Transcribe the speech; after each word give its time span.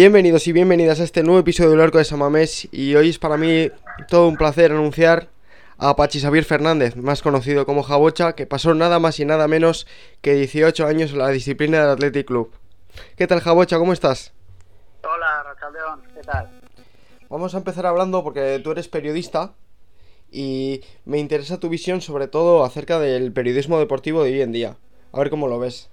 Bienvenidos 0.00 0.46
y 0.46 0.52
bienvenidas 0.52 1.00
a 1.00 1.02
este 1.02 1.24
nuevo 1.24 1.40
episodio 1.40 1.70
del 1.72 1.80
Arco 1.80 1.98
de 1.98 2.04
Samamés 2.04 2.68
y 2.70 2.94
hoy 2.94 3.08
es 3.08 3.18
para 3.18 3.36
mí 3.36 3.68
todo 4.06 4.28
un 4.28 4.36
placer 4.36 4.70
anunciar 4.70 5.26
a 5.76 5.96
Pachi 5.96 6.20
Xavier 6.20 6.44
Fernández, 6.44 6.94
más 6.94 7.20
conocido 7.20 7.66
como 7.66 7.82
Jabocha, 7.82 8.34
que 8.34 8.46
pasó 8.46 8.74
nada 8.74 9.00
más 9.00 9.18
y 9.18 9.24
nada 9.24 9.48
menos 9.48 9.88
que 10.20 10.34
18 10.34 10.86
años 10.86 11.10
en 11.10 11.18
la 11.18 11.30
disciplina 11.30 11.80
del 11.80 11.90
Athletic 11.90 12.28
Club. 12.28 12.52
¿Qué 13.16 13.26
tal 13.26 13.40
Jabocha? 13.40 13.76
¿Cómo 13.76 13.92
estás? 13.92 14.32
Hola, 15.02 15.42
Rochaldeón, 15.42 16.02
¿qué 16.14 16.22
tal? 16.22 16.48
Vamos 17.28 17.56
a 17.56 17.58
empezar 17.58 17.84
hablando 17.84 18.22
porque 18.22 18.60
tú 18.62 18.70
eres 18.70 18.86
periodista 18.86 19.54
y 20.30 20.80
me 21.06 21.18
interesa 21.18 21.58
tu 21.58 21.68
visión 21.70 22.02
sobre 22.02 22.28
todo 22.28 22.62
acerca 22.62 23.00
del 23.00 23.32
periodismo 23.32 23.80
deportivo 23.80 24.22
de 24.22 24.30
hoy 24.30 24.42
en 24.42 24.52
día. 24.52 24.76
A 25.10 25.18
ver 25.18 25.28
cómo 25.28 25.48
lo 25.48 25.58
ves. 25.58 25.90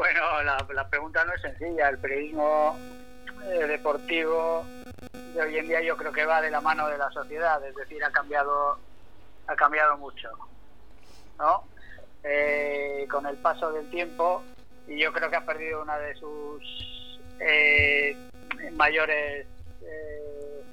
Bueno, 0.00 0.42
la, 0.44 0.66
la 0.72 0.88
pregunta 0.88 1.22
no 1.26 1.34
es 1.34 1.42
sencilla. 1.42 1.90
El 1.90 1.98
periodismo 1.98 2.74
eh, 3.44 3.66
deportivo 3.66 4.64
de 5.34 5.42
hoy 5.42 5.58
en 5.58 5.68
día 5.68 5.82
yo 5.82 5.94
creo 5.98 6.10
que 6.10 6.24
va 6.24 6.40
de 6.40 6.50
la 6.50 6.62
mano 6.62 6.88
de 6.88 6.96
la 6.96 7.10
sociedad, 7.10 7.62
es 7.66 7.76
decir, 7.76 8.02
ha 8.02 8.10
cambiado, 8.10 8.78
ha 9.46 9.54
cambiado 9.56 9.98
mucho, 9.98 10.30
¿no? 11.38 11.64
Eh, 12.24 13.06
con 13.10 13.26
el 13.26 13.36
paso 13.36 13.72
del 13.72 13.90
tiempo 13.90 14.42
y 14.88 14.98
yo 14.98 15.12
creo 15.12 15.28
que 15.28 15.36
ha 15.36 15.44
perdido 15.44 15.82
una 15.82 15.98
de 15.98 16.14
sus 16.14 17.20
eh, 17.38 18.16
mayores, 18.72 19.46
eh, 19.82 20.64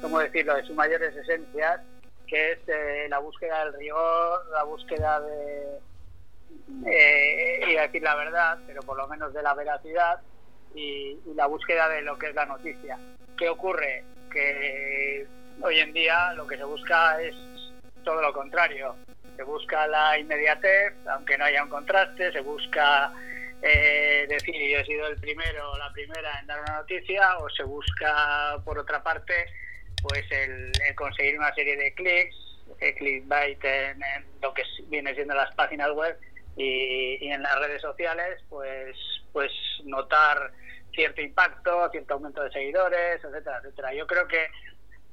¿cómo 0.00 0.20
decirlo?, 0.20 0.54
de 0.54 0.62
sus 0.62 0.76
mayores 0.76 1.16
esencias, 1.16 1.80
que 2.24 2.52
es 2.52 2.58
eh, 2.68 3.08
la 3.08 3.18
búsqueda 3.18 3.64
del 3.64 3.74
rigor, 3.74 4.46
la 4.52 4.62
búsqueda 4.62 5.20
de, 5.22 5.80
eh, 6.86 7.78
a 7.78 7.82
decir 7.82 8.02
la 8.02 8.14
verdad, 8.14 8.58
pero 8.66 8.82
por 8.82 8.96
lo 8.96 9.06
menos 9.08 9.32
de 9.32 9.42
la 9.42 9.54
veracidad 9.54 10.20
y, 10.74 11.18
y 11.24 11.34
la 11.34 11.46
búsqueda 11.46 11.88
de 11.88 12.02
lo 12.02 12.18
que 12.18 12.28
es 12.28 12.34
la 12.34 12.46
noticia. 12.46 12.98
¿Qué 13.36 13.48
ocurre? 13.48 14.04
Que 14.30 15.26
hoy 15.62 15.80
en 15.80 15.92
día 15.92 16.32
lo 16.34 16.46
que 16.46 16.56
se 16.56 16.64
busca 16.64 17.20
es 17.20 17.34
todo 18.04 18.20
lo 18.22 18.32
contrario. 18.32 18.96
Se 19.36 19.42
busca 19.42 19.86
la 19.86 20.18
inmediatez, 20.18 20.94
aunque 21.08 21.38
no 21.38 21.44
haya 21.44 21.64
un 21.64 21.70
contraste, 21.70 22.32
se 22.32 22.40
busca 22.40 23.12
eh, 23.62 24.26
decir 24.28 24.54
yo 24.54 24.78
he 24.78 24.84
sido 24.84 25.06
el 25.06 25.16
primero 25.16 25.72
o 25.72 25.78
la 25.78 25.90
primera 25.92 26.38
en 26.40 26.46
dar 26.46 26.60
una 26.60 26.76
noticia, 26.76 27.38
o 27.38 27.48
se 27.48 27.62
busca, 27.62 28.58
por 28.64 28.78
otra 28.78 29.02
parte, 29.02 29.46
pues 30.02 30.24
el, 30.30 30.72
el 30.86 30.94
conseguir 30.94 31.38
una 31.38 31.54
serie 31.54 31.76
de 31.76 31.94
clics, 31.94 32.36
el 32.80 32.94
clickbait 32.94 33.64
en, 33.64 34.02
en 34.02 34.26
lo 34.42 34.52
que 34.54 34.62
viene 34.86 35.14
siendo 35.14 35.34
las 35.34 35.54
páginas 35.54 35.90
web 35.92 36.18
y, 36.56 37.24
y 37.24 37.30
en 37.30 37.42
las 37.42 37.58
redes 37.58 37.82
sociales, 37.82 38.40
pues, 38.48 38.96
pues 39.32 39.50
notar 39.84 40.52
cierto 40.94 41.20
impacto, 41.20 41.88
cierto 41.90 42.14
aumento 42.14 42.42
de 42.42 42.50
seguidores, 42.50 43.22
etcétera, 43.24 43.58
etcétera. 43.58 43.94
Yo 43.94 44.06
creo 44.06 44.26
que 44.26 44.46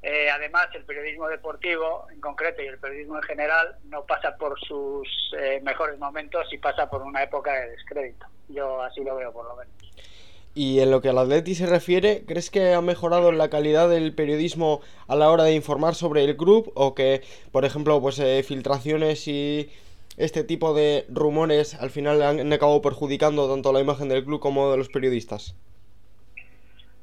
eh, 0.04 0.30
además 0.30 0.68
el 0.74 0.84
periodismo 0.84 1.28
deportivo 1.28 2.08
en 2.12 2.22
concreto 2.22 2.62
y 2.62 2.68
el 2.68 2.78
periodismo 2.78 3.18
en 3.18 3.24
general 3.24 3.76
no 3.86 4.06
pasa 4.06 4.38
por 4.38 4.60
sus 4.60 5.08
eh, 5.38 5.60
mejores 5.64 5.98
momentos 5.98 6.52
y 6.52 6.58
pasa 6.58 6.90
por 6.90 7.02
una 7.02 7.24
época 7.24 7.54
de 7.54 7.70
descrédito. 7.72 8.26
Yo 8.48 8.82
así 8.82 9.04
lo 9.04 9.16
veo 9.16 9.32
por 9.34 9.46
lo 9.46 9.56
menos. 9.56 9.74
Y 10.54 10.80
en 10.80 10.90
lo 10.90 11.02
que 11.02 11.10
al 11.10 11.20
Atleti 11.20 11.54
se 11.54 11.68
refiere, 11.68 12.24
¿crees 12.26 12.50
que 12.50 12.74
ha 12.74 12.82
mejorado 12.82 13.32
la 13.32 13.50
calidad 13.50 13.90
del 13.90 14.16
periodismo 14.16 14.82
a 15.08 15.16
la 15.16 15.30
hora 15.30 15.44
de 15.44 15.54
informar 15.54 15.94
sobre 15.94 16.24
el 16.24 16.36
club 16.36 16.72
o 16.74 16.96
que, 16.96 17.22
por 17.52 17.64
ejemplo, 17.64 18.02
pues 18.02 18.18
eh, 18.18 18.42
filtraciones 18.42 19.28
y 19.28 19.72
este 20.18 20.44
tipo 20.44 20.74
de 20.74 21.06
rumores 21.10 21.76
al 21.76 21.92
final 21.92 22.22
han 22.22 22.52
acabado 22.52 22.82
perjudicando 22.82 23.50
tanto 23.50 23.72
la 23.72 23.80
imagen 23.80 24.10
del 24.10 24.26
club 24.26 24.40
como 24.40 24.72
de 24.72 24.78
los 24.78 24.90
periodistas? 24.90 25.56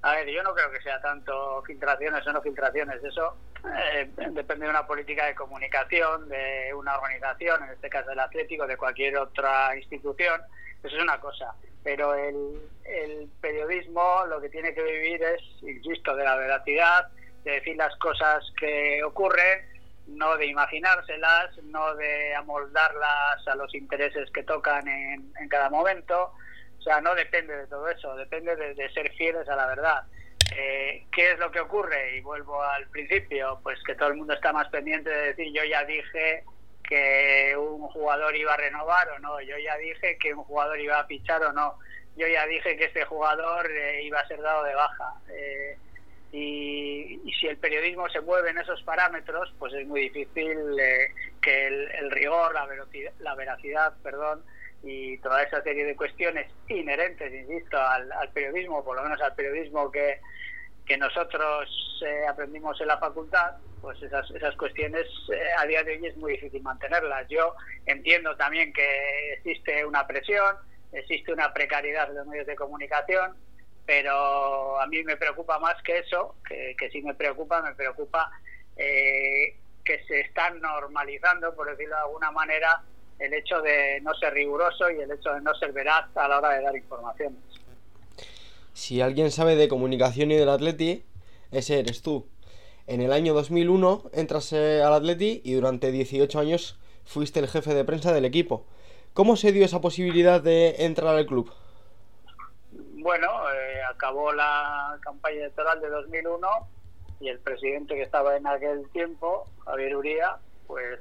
A 0.02 0.16
ver, 0.16 0.28
yo 0.28 0.42
no 0.42 0.52
creo 0.52 0.70
que 0.70 0.82
sea 0.82 1.00
tanto 1.00 1.62
filtraciones 1.62 2.26
o 2.26 2.32
no 2.32 2.42
filtraciones, 2.42 3.02
eso 3.02 3.36
eh, 3.64 4.10
depende 4.32 4.66
de 4.66 4.70
una 4.70 4.86
política 4.86 5.24
de 5.24 5.34
comunicación, 5.34 6.28
de 6.28 6.74
una 6.74 6.96
organización, 6.98 7.62
en 7.64 7.70
este 7.70 7.88
caso 7.88 8.10
el 8.10 8.20
Atlético, 8.20 8.66
de 8.66 8.76
cualquier 8.76 9.16
otra 9.16 9.74
institución, 9.76 10.42
eso 10.82 10.94
es 10.94 11.02
una 11.02 11.18
cosa. 11.20 11.54
Pero 11.82 12.14
el, 12.14 12.60
el 12.84 13.28
periodismo 13.40 14.26
lo 14.28 14.40
que 14.42 14.50
tiene 14.50 14.74
que 14.74 14.82
vivir 14.82 15.22
es, 15.22 15.40
insisto, 15.62 16.14
de 16.14 16.24
la 16.24 16.36
veracidad, 16.36 17.08
de 17.44 17.52
decir 17.52 17.76
las 17.76 17.96
cosas 17.96 18.44
que 18.58 19.02
ocurren, 19.04 19.73
no 20.06 20.36
de 20.36 20.46
imaginárselas, 20.46 21.56
no 21.64 21.94
de 21.94 22.34
amoldarlas 22.34 23.46
a 23.46 23.54
los 23.54 23.74
intereses 23.74 24.30
que 24.30 24.42
tocan 24.42 24.86
en, 24.86 25.32
cada 25.48 25.70
momento. 25.70 26.32
O 26.78 26.82
sea, 26.82 27.00
no 27.00 27.14
depende 27.14 27.56
de 27.56 27.66
todo 27.66 27.88
eso, 27.88 28.14
depende 28.16 28.56
de, 28.56 28.74
de 28.74 28.90
ser 28.92 29.10
fieles 29.12 29.48
a 29.48 29.56
la 29.56 29.66
verdad. 29.66 30.04
Eh, 30.56 31.06
¿Qué 31.12 31.32
es 31.32 31.38
lo 31.38 31.50
que 31.50 31.60
ocurre? 31.60 32.16
Y 32.16 32.20
vuelvo 32.20 32.62
al 32.62 32.86
principio, 32.88 33.58
pues 33.62 33.82
que 33.84 33.94
todo 33.94 34.08
el 34.08 34.16
mundo 34.16 34.34
está 34.34 34.52
más 34.52 34.68
pendiente 34.68 35.10
de 35.10 35.32
decir 35.32 35.52
yo 35.52 35.64
ya 35.64 35.84
dije 35.84 36.44
que 36.88 37.56
un 37.56 37.88
jugador 37.88 38.36
iba 38.36 38.52
a 38.52 38.58
renovar 38.58 39.08
o 39.08 39.18
no, 39.18 39.40
yo 39.40 39.56
ya 39.58 39.76
dije 39.78 40.18
que 40.18 40.34
un 40.34 40.44
jugador 40.44 40.78
iba 40.78 41.00
a 41.00 41.06
fichar 41.06 41.42
o 41.42 41.52
no, 41.52 41.78
yo 42.16 42.28
ya 42.28 42.46
dije 42.46 42.76
que 42.76 42.84
este 42.84 43.04
jugador 43.04 43.70
eh, 43.70 44.02
iba 44.02 44.20
a 44.20 44.28
ser 44.28 44.40
dado 44.40 44.64
de 44.64 44.74
baja. 44.74 45.14
Eh, 45.30 45.78
y, 46.36 47.32
si 47.40 47.46
el 47.46 47.58
periodismo 47.58 48.08
se 48.08 48.20
mueve 48.20 48.50
en 48.50 48.58
esos 48.58 48.82
parámetros, 48.82 49.54
pues 49.56 49.72
es 49.74 49.86
muy 49.86 50.08
difícil 50.08 50.58
eh, 50.80 51.14
que 51.40 51.66
el, 51.68 51.90
el, 51.92 52.10
rigor, 52.10 52.52
la 52.52 52.66
la 53.20 53.34
veracidad, 53.36 53.94
perdón, 54.02 54.42
y 54.82 55.16
toda 55.18 55.44
esa 55.44 55.62
serie 55.62 55.84
de 55.84 55.94
cuestiones 55.94 56.50
inherentes, 56.68 57.32
insisto, 57.32 57.78
al, 57.78 58.10
al 58.10 58.30
periodismo, 58.30 58.84
por 58.84 58.96
lo 58.96 59.04
menos 59.04 59.20
al 59.20 59.34
periodismo 59.36 59.92
que, 59.92 60.18
que 60.84 60.96
nosotros 60.96 62.02
eh, 62.04 62.26
aprendimos 62.28 62.80
en 62.80 62.88
la 62.88 62.98
facultad, 62.98 63.52
pues 63.80 64.02
esas, 64.02 64.28
esas 64.32 64.56
cuestiones 64.56 65.06
eh, 65.32 65.40
a 65.56 65.66
día 65.66 65.84
de 65.84 65.92
hoy 65.92 66.06
es 66.06 66.16
muy 66.16 66.32
difícil 66.32 66.62
mantenerlas. 66.62 67.28
Yo 67.28 67.54
entiendo 67.86 68.36
también 68.36 68.72
que 68.72 69.34
existe 69.34 69.86
una 69.86 70.04
presión, 70.04 70.56
existe 70.90 71.32
una 71.32 71.52
precariedad 71.54 72.08
de 72.08 72.14
los 72.14 72.26
medios 72.26 72.46
de 72.48 72.56
comunicación, 72.56 73.36
pero 73.86 74.80
a 74.80 74.86
mí 74.86 75.02
me 75.04 75.16
preocupa 75.16 75.58
más 75.58 75.80
que 75.82 75.98
eso, 75.98 76.36
que, 76.48 76.74
que 76.78 76.90
sí 76.90 77.02
me 77.02 77.14
preocupa, 77.14 77.62
me 77.62 77.74
preocupa 77.74 78.30
eh, 78.76 79.56
que 79.84 80.02
se 80.06 80.20
están 80.20 80.60
normalizando, 80.60 81.54
por 81.54 81.68
decirlo 81.70 81.96
de 81.96 82.02
alguna 82.02 82.30
manera, 82.30 82.82
el 83.18 83.32
hecho 83.34 83.60
de 83.60 84.00
no 84.00 84.14
ser 84.14 84.34
riguroso 84.34 84.90
y 84.90 85.00
el 85.00 85.10
hecho 85.10 85.34
de 85.34 85.40
no 85.40 85.54
ser 85.54 85.72
veraz 85.72 86.06
a 86.16 86.26
la 86.26 86.38
hora 86.38 86.50
de 86.50 86.62
dar 86.62 86.76
informaciones. 86.76 87.38
Si 88.72 89.00
alguien 89.00 89.30
sabe 89.30 89.54
de 89.54 89.68
comunicación 89.68 90.32
y 90.32 90.36
del 90.36 90.48
Atleti, 90.48 91.04
ese 91.52 91.78
eres 91.78 92.02
tú. 92.02 92.26
En 92.86 93.00
el 93.00 93.12
año 93.12 93.32
2001 93.34 94.10
entras 94.12 94.52
eh, 94.52 94.82
al 94.82 94.94
Atleti 94.94 95.40
y 95.44 95.54
durante 95.54 95.92
18 95.92 96.38
años 96.38 96.78
fuiste 97.04 97.40
el 97.40 97.48
jefe 97.48 97.72
de 97.72 97.84
prensa 97.84 98.12
del 98.12 98.24
equipo. 98.24 98.66
¿Cómo 99.12 99.36
se 99.36 99.52
dio 99.52 99.64
esa 99.64 99.80
posibilidad 99.80 100.40
de 100.40 100.84
entrar 100.84 101.14
al 101.14 101.26
club? 101.26 101.52
Bueno, 102.72 103.28
eh, 103.52 103.73
acabó 103.94 104.32
la 104.32 104.98
campaña 105.00 105.36
electoral 105.36 105.80
de 105.80 105.88
2001 105.88 106.48
y 107.20 107.28
el 107.28 107.38
presidente 107.40 107.94
que 107.94 108.02
estaba 108.02 108.36
en 108.36 108.46
aquel 108.46 108.88
tiempo, 108.90 109.48
Javier 109.64 109.96
Uría, 109.96 110.36
pues 110.66 111.00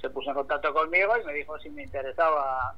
se 0.00 0.10
puso 0.10 0.30
en 0.30 0.36
contacto 0.36 0.72
conmigo 0.74 1.16
y 1.16 1.24
me 1.24 1.32
dijo 1.32 1.58
si 1.60 1.70
me 1.70 1.82
interesaba 1.82 2.74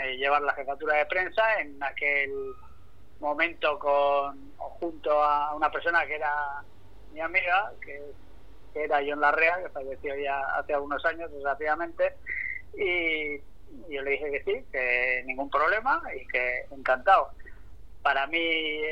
eh, 0.00 0.16
llevar 0.16 0.42
la 0.42 0.54
jefatura 0.54 0.96
de 0.96 1.06
prensa 1.06 1.60
en 1.60 1.80
aquel 1.82 2.32
momento 3.20 3.78
con 3.78 4.52
junto 4.56 5.22
a 5.22 5.54
una 5.54 5.70
persona 5.70 6.04
que 6.06 6.16
era 6.16 6.62
mi 7.12 7.20
amiga, 7.20 7.72
que, 7.80 8.02
que 8.72 8.84
era 8.84 9.00
John 9.06 9.20
Larrea, 9.20 9.62
que 9.62 9.68
falleció 9.68 10.16
ya 10.16 10.40
hace 10.56 10.74
algunos 10.74 11.04
años, 11.04 11.30
desgraciadamente, 11.30 12.14
y 12.76 13.38
yo 13.88 14.02
le 14.02 14.10
dije 14.10 14.30
que 14.30 14.42
sí, 14.44 14.64
que 14.72 15.22
ningún 15.26 15.48
problema 15.48 16.02
y 16.14 16.26
que 16.26 16.66
encantado. 16.70 17.30
Para 18.04 18.26
mí 18.26 18.38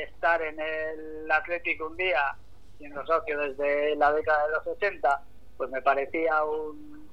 estar 0.07 0.41
en 0.41 0.59
el 0.59 1.31
Atlético 1.31 1.85
un 1.85 1.95
día, 1.95 2.35
siendo 2.79 3.05
socio 3.05 3.37
desde 3.37 3.95
la 3.95 4.11
década 4.11 4.47
de 4.47 4.53
los 4.53 4.65
80, 4.65 5.21
pues 5.55 5.69
me 5.69 5.83
parecía 5.83 6.43
un, 6.43 7.07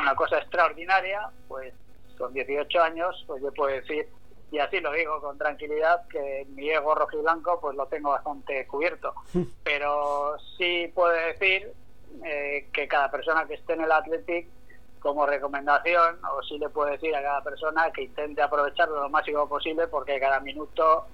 una 0.00 0.14
cosa 0.16 0.38
extraordinaria, 0.38 1.30
pues 1.48 1.74
con 2.16 2.32
18 2.32 2.82
años, 2.82 3.24
pues 3.26 3.42
yo 3.42 3.52
puedo 3.52 3.74
decir, 3.74 4.08
y 4.50 4.58
así 4.58 4.80
lo 4.80 4.90
digo 4.92 5.20
con 5.20 5.36
tranquilidad, 5.36 6.08
que 6.08 6.46
mi 6.54 6.70
ego 6.70 6.94
rojo 6.94 7.18
y 7.18 7.22
blanco 7.22 7.60
pues 7.60 7.76
lo 7.76 7.86
tengo 7.88 8.10
bastante 8.10 8.66
cubierto. 8.66 9.14
Pero 9.64 10.38
sí 10.56 10.90
puedo 10.94 11.12
decir 11.12 11.72
eh, 12.24 12.70
que 12.72 12.88
cada 12.88 13.10
persona 13.10 13.46
que 13.46 13.54
esté 13.54 13.74
en 13.74 13.82
el 13.82 13.92
Athletic 13.92 14.48
como 15.02 15.26
recomendación, 15.26 16.18
o 16.24 16.42
sí 16.42 16.58
le 16.58 16.68
puedo 16.68 16.90
decir 16.90 17.14
a 17.14 17.22
cada 17.22 17.42
persona 17.42 17.90
que 17.92 18.02
intente 18.02 18.40
aprovecharlo 18.40 19.02
lo 19.02 19.10
máximo 19.10 19.48
posible 19.48 19.88
porque 19.88 20.20
cada 20.20 20.40
minuto 20.40 21.06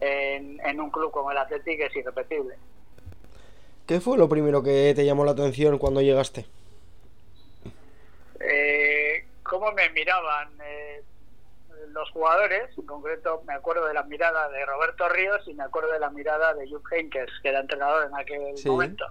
en, 0.00 0.60
en 0.64 0.80
un 0.80 0.90
club 0.90 1.10
como 1.12 1.30
el 1.30 1.38
Athletic 1.38 1.80
es 1.80 1.96
irrepetible. 1.96 2.56
¿Qué 3.86 4.00
fue 4.00 4.18
lo 4.18 4.28
primero 4.28 4.62
que 4.62 4.92
te 4.94 5.06
llamó 5.06 5.24
la 5.24 5.30
atención 5.30 5.78
cuando 5.78 6.02
llegaste? 6.02 6.46
Eh, 8.40 9.24
¿Cómo 9.42 9.72
me 9.72 9.88
miraban? 9.90 10.50
Eh, 10.62 11.02
los 11.92 12.10
jugadores, 12.10 12.76
en 12.76 12.86
concreto 12.86 13.42
me 13.46 13.54
acuerdo 13.54 13.86
de 13.86 13.94
la 13.94 14.02
mirada 14.02 14.48
de 14.50 14.66
Roberto 14.66 15.08
Ríos 15.08 15.46
y 15.46 15.54
me 15.54 15.64
acuerdo 15.64 15.92
de 15.92 16.00
la 16.00 16.10
mirada 16.10 16.52
de 16.54 16.68
Jupp 16.68 16.86
Heynckes, 16.92 17.30
que 17.42 17.48
era 17.48 17.60
entrenador 17.60 18.06
en 18.06 18.16
aquel 18.16 18.54
momento. 18.66 19.06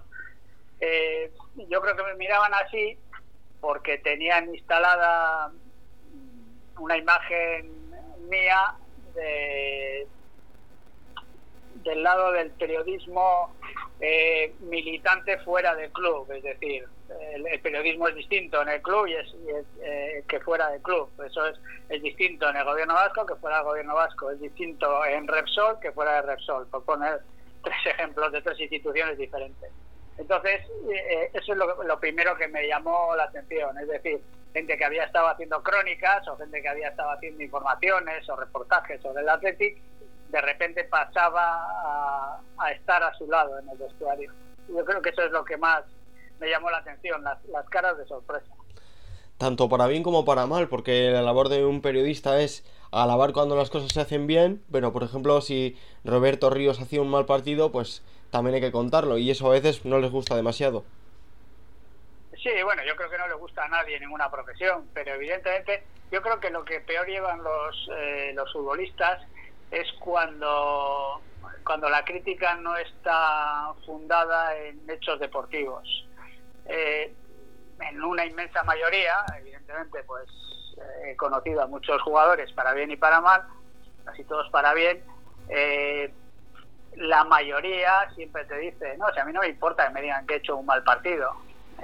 Eh, 0.80 1.32
yo 1.68 1.80
creo 1.80 1.96
que 1.96 2.04
me 2.04 2.14
miraban 2.14 2.54
así 2.54 2.96
porque 3.60 3.98
tenían 3.98 4.54
instalada 4.54 5.50
una 6.78 6.96
imagen 6.96 7.72
mía 8.28 8.74
de, 9.14 10.06
del 11.82 12.02
lado 12.02 12.32
del 12.32 12.50
periodismo 12.52 13.54
eh, 14.00 14.54
militante 14.60 15.38
fuera 15.38 15.74
del 15.74 15.90
club, 15.90 16.30
es 16.30 16.42
decir, 16.42 16.86
el, 17.32 17.60
periodismo 17.60 18.06
es 18.08 18.14
distinto 18.14 18.60
en 18.62 18.68
el 18.68 18.82
club 18.82 19.06
y 19.06 19.14
es, 19.14 19.34
eh, 19.82 20.22
que 20.28 20.40
fuera 20.40 20.70
del 20.70 20.82
club, 20.82 21.10
eso 21.26 21.46
es, 21.46 21.58
es 21.88 22.02
distinto 22.02 22.48
en 22.48 22.56
el 22.56 22.64
gobierno 22.64 22.94
vasco 22.94 23.26
que 23.26 23.34
fuera 23.36 23.56
del 23.56 23.66
gobierno 23.66 23.94
vasco, 23.94 24.30
es 24.30 24.40
distinto 24.40 25.04
en 25.06 25.26
Repsol 25.26 25.80
que 25.80 25.92
fuera 25.92 26.16
de 26.16 26.22
Repsol, 26.22 26.66
por 26.68 26.84
poner 26.84 27.20
tres 27.62 27.86
ejemplos 27.86 28.30
de 28.32 28.42
tres 28.42 28.60
instituciones 28.60 29.18
diferentes. 29.18 29.70
Entonces, 30.18 30.60
eh, 30.92 31.30
eso 31.32 31.52
es 31.52 31.58
lo, 31.58 31.82
lo, 31.82 32.00
primero 32.00 32.36
que 32.36 32.48
me 32.48 32.66
llamó 32.66 33.14
la 33.16 33.24
atención, 33.24 33.78
es 33.78 33.88
decir, 33.88 34.20
gente 34.52 34.76
que 34.76 34.84
había 34.84 35.04
estado 35.04 35.28
haciendo 35.28 35.62
crónicas 35.62 36.26
o 36.28 36.36
gente 36.36 36.60
que 36.60 36.68
había 36.68 36.88
estado 36.88 37.12
haciendo 37.12 37.42
informaciones 37.42 38.28
o 38.28 38.36
reportajes 38.36 39.00
sobre 39.00 39.22
el 39.22 39.28
Athletic, 39.28 39.80
de 40.30 40.40
repente 40.40 40.84
pasaba 40.84 42.40
a, 42.58 42.72
estar 42.72 43.02
a 43.02 43.14
su 43.14 43.26
lado 43.28 43.58
en 43.58 43.68
el 43.68 43.78
vestuario. 43.78 44.32
Yo 44.68 44.84
creo 44.84 45.00
que 45.00 45.10
eso 45.10 45.22
es 45.22 45.30
lo 45.30 45.44
que 45.44 45.56
más 45.56 45.84
me 46.40 46.50
llamó 46.50 46.70
la 46.70 46.78
atención, 46.78 47.22
las, 47.22 47.42
las 47.46 47.68
caras 47.68 47.96
de 47.96 48.06
sorpresa. 48.06 48.46
Tanto 49.38 49.68
para 49.68 49.86
bien 49.86 50.02
como 50.02 50.24
para 50.24 50.46
mal, 50.46 50.68
porque 50.68 51.10
la 51.10 51.22
labor 51.22 51.48
de 51.48 51.64
un 51.64 51.80
periodista 51.80 52.40
es 52.40 52.64
alabar 52.90 53.32
cuando 53.32 53.56
las 53.56 53.70
cosas 53.70 53.92
se 53.92 54.00
hacen 54.00 54.26
bien, 54.26 54.62
pero 54.72 54.92
por 54.92 55.04
ejemplo 55.04 55.40
si 55.40 55.78
Roberto 56.04 56.50
Ríos 56.50 56.80
hacía 56.80 57.00
un 57.00 57.10
mal 57.10 57.26
partido, 57.26 57.70
pues 57.70 58.02
también 58.30 58.56
hay 58.56 58.60
que 58.60 58.72
contarlo 58.72 59.18
y 59.18 59.30
eso 59.30 59.46
a 59.46 59.52
veces 59.52 59.84
no 59.84 59.98
les 59.98 60.10
gusta 60.10 60.36
demasiado. 60.36 60.84
Sí, 62.42 62.50
bueno, 62.62 62.82
yo 62.86 62.94
creo 62.94 63.10
que 63.10 63.18
no 63.18 63.26
le 63.26 63.34
gusta 63.34 63.64
a 63.64 63.68
nadie 63.68 63.98
ninguna 63.98 64.30
profesión, 64.30 64.88
pero 64.94 65.14
evidentemente 65.14 65.82
yo 66.10 66.22
creo 66.22 66.38
que 66.38 66.50
lo 66.50 66.64
que 66.64 66.80
peor 66.80 67.06
llevan 67.06 67.42
los, 67.42 67.90
eh, 67.96 68.32
los 68.34 68.52
futbolistas 68.52 69.22
es 69.70 69.86
cuando, 69.98 71.20
cuando 71.64 71.88
la 71.88 72.04
crítica 72.04 72.54
no 72.56 72.76
está 72.76 73.72
fundada 73.84 74.56
en 74.56 74.88
hechos 74.88 75.18
deportivos. 75.18 76.06
Eh, 76.66 77.12
en 77.80 78.02
una 78.02 78.24
inmensa 78.24 78.62
mayoría, 78.62 79.24
evidentemente, 79.38 80.02
pues 80.04 80.28
eh, 80.76 81.10
he 81.10 81.16
conocido 81.16 81.62
a 81.62 81.66
muchos 81.66 82.00
jugadores 82.02 82.52
para 82.52 82.72
bien 82.72 82.90
y 82.90 82.96
para 82.96 83.20
mal, 83.20 83.42
casi 84.04 84.24
todos 84.24 84.48
para 84.50 84.74
bien, 84.74 85.02
la 86.98 87.24
mayoría 87.24 88.10
siempre 88.14 88.44
te 88.46 88.58
dice, 88.58 88.96
no, 88.98 89.06
si 89.12 89.20
a 89.20 89.24
mí 89.24 89.32
no 89.32 89.40
me 89.40 89.48
importa 89.48 89.86
que 89.86 89.94
me 89.94 90.02
digan 90.02 90.26
que 90.26 90.34
he 90.34 90.36
hecho 90.38 90.56
un 90.56 90.66
mal 90.66 90.82
partido. 90.82 91.32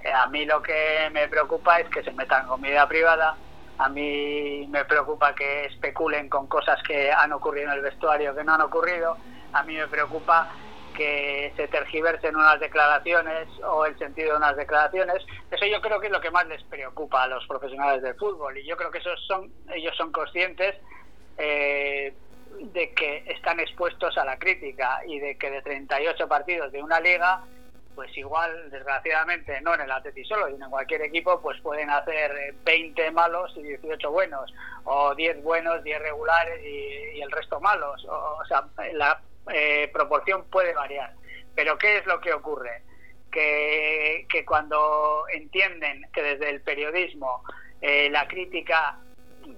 Eh, 0.02 0.12
a 0.12 0.26
mí 0.26 0.44
lo 0.44 0.61
que 0.61 1.08
me 1.12 1.28
preocupa 1.28 1.78
es 1.78 1.88
que 1.88 2.02
se 2.02 2.12
metan 2.12 2.46
con 2.49 2.61
vida 2.61 2.87
privada. 2.88 3.37
A 3.78 3.88
mí 3.88 4.66
me 4.70 4.84
preocupa 4.84 5.34
que 5.34 5.66
especulen 5.66 6.28
con 6.28 6.46
cosas 6.46 6.82
que 6.82 7.12
han 7.12 7.32
ocurrido 7.32 7.70
en 7.70 7.78
el 7.78 7.82
vestuario 7.82 8.34
que 8.34 8.44
no 8.44 8.55
han 8.55 8.61
ocurrido. 8.61 9.16
A 9.52 9.62
mí 9.62 9.76
me 9.76 9.87
preocupa 9.87 10.49
que 10.96 11.52
se 11.56 11.69
tergiversen 11.69 12.37
unas 12.37 12.58
declaraciones 12.61 13.49
o 13.64 13.84
el 13.84 13.99
sentido 13.99 14.32
de 14.32 14.37
unas 14.37 14.56
declaraciones. 14.56 15.25
Eso 15.50 15.66
yo 15.66 15.81
creo 15.81 16.00
que 16.00 16.06
es 16.06 16.12
lo 16.12 16.20
que 16.20 16.31
más 16.31 16.46
les 16.46 16.62
preocupa 16.64 17.25
a 17.25 17.28
los 17.28 17.46
profesionales 17.46 18.02
del 18.02 18.14
fútbol 18.14 18.56
y 18.58 18.64
yo 18.64 18.76
creo 18.76 18.90
que 18.90 18.99
esos 18.99 19.20
son, 19.26 19.52
ellos 19.72 19.96
son 19.96 20.12
conscientes 20.12 20.76
eh, 21.37 22.14
de 22.61 22.93
que 22.93 23.25
están 23.27 23.61
expuestos 23.61 24.17
a 24.19 24.25
la 24.25 24.39
crítica 24.39 25.01
y 25.06 25.19
de 25.19 25.37
que 25.37 25.51
de 25.51 25.62
38 25.62 26.29
partidos 26.29 26.73
de 26.73 26.83
una 26.83 27.01
liga, 27.01 27.43
pues 27.95 28.17
igual, 28.17 28.71
desgraciadamente, 28.71 29.61
no 29.61 29.75
en 29.75 29.83
el 29.83 29.91
Atleti 29.91 30.25
solo, 30.25 30.49
sino 30.49 30.65
en 30.65 30.71
cualquier 30.71 31.03
equipo, 31.03 31.41
pues 31.41 31.61
pueden 31.61 31.91
hacer 31.91 32.55
20 32.65 33.11
malos 33.12 33.53
y 33.56 33.62
18 33.62 34.11
buenos, 34.11 34.53
o 34.85 35.15
10 35.15 35.43
buenos, 35.43 35.83
10 35.85 36.01
regulares 36.01 36.61
y, 36.65 37.21
el 37.21 37.31
resto 37.31 37.61
malos. 37.61 38.05
O, 38.09 38.45
sea, 38.47 38.65
la 38.93 39.21
eh, 39.53 39.89
proporción 39.93 40.45
puede 40.50 40.75
variar. 40.75 41.12
Pero 41.55 41.79
¿qué 41.79 41.99
es 41.99 42.07
lo 42.07 42.21
que 42.21 42.33
ocurre? 42.33 42.83
Que, 43.31 44.27
que 44.29 44.45
cuando 44.45 45.25
entienden 45.33 46.07
que 46.12 46.23
desde 46.23 46.50
el 46.50 46.61
periodismo 46.61 47.43
eh, 47.81 48.09
la 48.11 48.27
crítica 48.29 48.99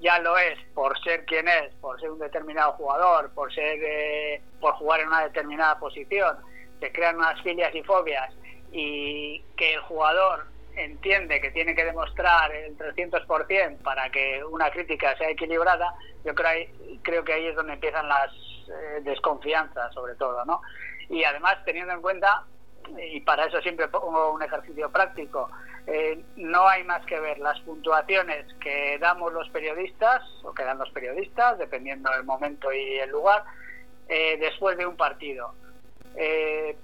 ya 0.00 0.18
lo 0.20 0.36
es 0.36 0.58
por 0.74 0.98
ser 1.02 1.24
quien 1.24 1.48
es, 1.48 1.74
por 1.80 2.00
ser 2.00 2.10
un 2.10 2.18
determinado 2.18 2.72
jugador, 2.72 3.30
por 3.34 3.52
ser 3.52 3.78
eh, 3.82 4.42
por 4.60 4.74
jugar 4.74 5.00
en 5.00 5.08
una 5.08 5.24
determinada 5.24 5.78
posición, 5.78 6.36
se 6.80 6.92
crean 6.92 7.16
unas 7.16 7.40
filias 7.42 7.74
y 7.74 7.82
fobias 7.82 8.32
y 8.72 9.42
que 9.56 9.74
el 9.74 9.80
jugador 9.80 10.46
entiende 10.76 11.40
que 11.40 11.50
tiene 11.50 11.74
que 11.74 11.84
demostrar 11.84 12.54
el 12.54 12.76
300% 12.76 13.78
para 13.78 14.10
que 14.10 14.44
una 14.44 14.70
crítica 14.70 15.16
sea 15.16 15.30
equilibrada, 15.30 15.94
yo 16.24 16.34
creo, 16.34 16.68
creo 17.02 17.24
que 17.24 17.32
ahí 17.32 17.46
es 17.46 17.56
donde 17.56 17.74
empiezan 17.74 18.08
las 18.08 18.30
eh, 18.68 19.00
desconfianzas, 19.02 19.92
sobre 19.94 20.14
todo, 20.16 20.44
¿no? 20.44 20.60
Y 21.08 21.24
además, 21.24 21.56
teniendo 21.64 21.94
en 21.94 22.02
cuenta, 22.02 22.44
y 23.12 23.20
para 23.20 23.46
eso 23.46 23.60
siempre 23.62 23.88
pongo 23.88 24.32
un 24.32 24.42
ejercicio 24.42 24.90
práctico, 24.90 25.48
eh, 25.86 26.20
no 26.34 26.66
hay 26.66 26.82
más 26.82 27.06
que 27.06 27.20
ver 27.20 27.38
las 27.38 27.60
puntuaciones 27.60 28.52
que 28.54 28.98
damos 28.98 29.32
los 29.32 29.48
periodistas 29.50 30.22
o 30.42 30.52
que 30.52 30.64
dan 30.64 30.78
los 30.78 30.90
periodistas, 30.90 31.58
dependiendo 31.58 32.10
del 32.10 32.24
momento 32.24 32.72
y 32.72 32.98
el 32.98 33.10
lugar, 33.10 33.44
eh, 34.08 34.36
después 34.40 34.76
de 34.76 34.86
un 34.86 34.96
partido. 34.96 35.54
Eh, 36.16 36.76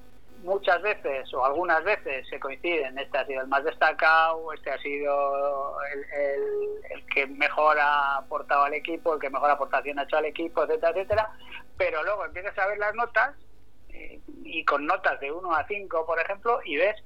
muchas 0.45 0.81
veces 0.83 1.33
o 1.35 1.45
algunas 1.45 1.83
veces 1.83 2.29
se 2.29 2.39
coinciden, 2.39 2.97
este 2.97 3.19
ha 3.19 3.27
sido 3.27 3.43
el 3.43 3.49
más 3.49 3.65
destacado, 3.65 4.53
este 4.53 4.71
ha 4.71 4.79
sido 4.79 5.77
el, 5.93 7.07
que 7.07 7.27
mejor 7.27 7.79
ha 7.81 8.19
aportado 8.19 8.65
al 8.65 8.75
equipo, 8.75 9.15
el 9.15 9.21
que 9.21 9.31
mejor 9.31 9.51
aportación 9.51 9.99
ha 9.99 10.05
hecho 10.05 10.17
al 10.17 10.27
equipo, 10.27 10.63
etcétera, 10.63 10.91
etcétera, 10.91 11.31
pero 11.77 12.03
luego 12.05 12.25
empiezas 12.25 12.57
a 12.59 12.67
ver 12.67 12.79
las 12.79 12.95
notas 12.95 13.37
y 14.45 14.65
con 14.65 14.87
notas 14.87 15.21
de 15.21 15.31
1 15.31 15.55
a 15.55 15.67
5, 15.67 16.07
por 16.07 16.19
ejemplo, 16.19 16.61
y 16.65 16.77
ves 16.77 16.97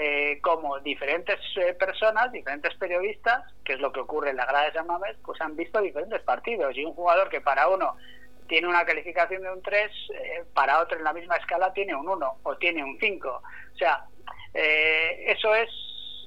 eh, 0.00 0.38
como 0.42 0.78
diferentes 0.78 1.40
eh, 1.56 1.74
personas, 1.74 2.30
diferentes 2.30 2.72
periodistas, 2.76 3.42
que 3.64 3.72
es 3.72 3.80
lo 3.80 3.90
que 3.90 3.98
ocurre 3.98 4.30
en 4.30 4.36
la 4.36 4.46
grada 4.46 4.66
de 4.66 4.72
San 4.72 4.86
Mamés, 4.86 5.16
pues 5.24 5.40
han 5.40 5.56
visto 5.56 5.80
diferentes 5.80 6.22
partidos. 6.22 6.76
Y 6.76 6.84
un 6.84 6.94
jugador 6.94 7.28
que 7.28 7.40
para 7.40 7.66
uno 7.66 7.96
tiene 8.46 8.68
una 8.68 8.84
calificación 8.84 9.42
de 9.42 9.50
un 9.50 9.60
3, 9.60 9.90
eh, 10.14 10.44
para 10.54 10.80
otro 10.80 10.98
en 10.98 11.02
la 11.02 11.12
misma 11.12 11.34
escala 11.34 11.72
tiene 11.72 11.96
un 11.96 12.08
1 12.08 12.38
o 12.44 12.56
tiene 12.58 12.84
un 12.84 12.96
5. 12.96 13.28
O 13.28 13.76
sea, 13.76 14.04
eso 14.54 15.52
es 15.56 15.68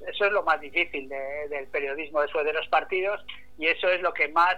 eso 0.05 0.25
es 0.25 0.31
lo 0.33 0.43
más 0.43 0.59
difícil 0.59 1.07
del 1.07 1.67
periodismo 1.67 2.21
después 2.21 2.43
de 2.43 2.53
los 2.53 2.67
partidos 2.67 3.23
y 3.57 3.67
eso 3.67 3.87
es 3.87 4.01
lo 4.01 4.13
que 4.13 4.27
más 4.27 4.57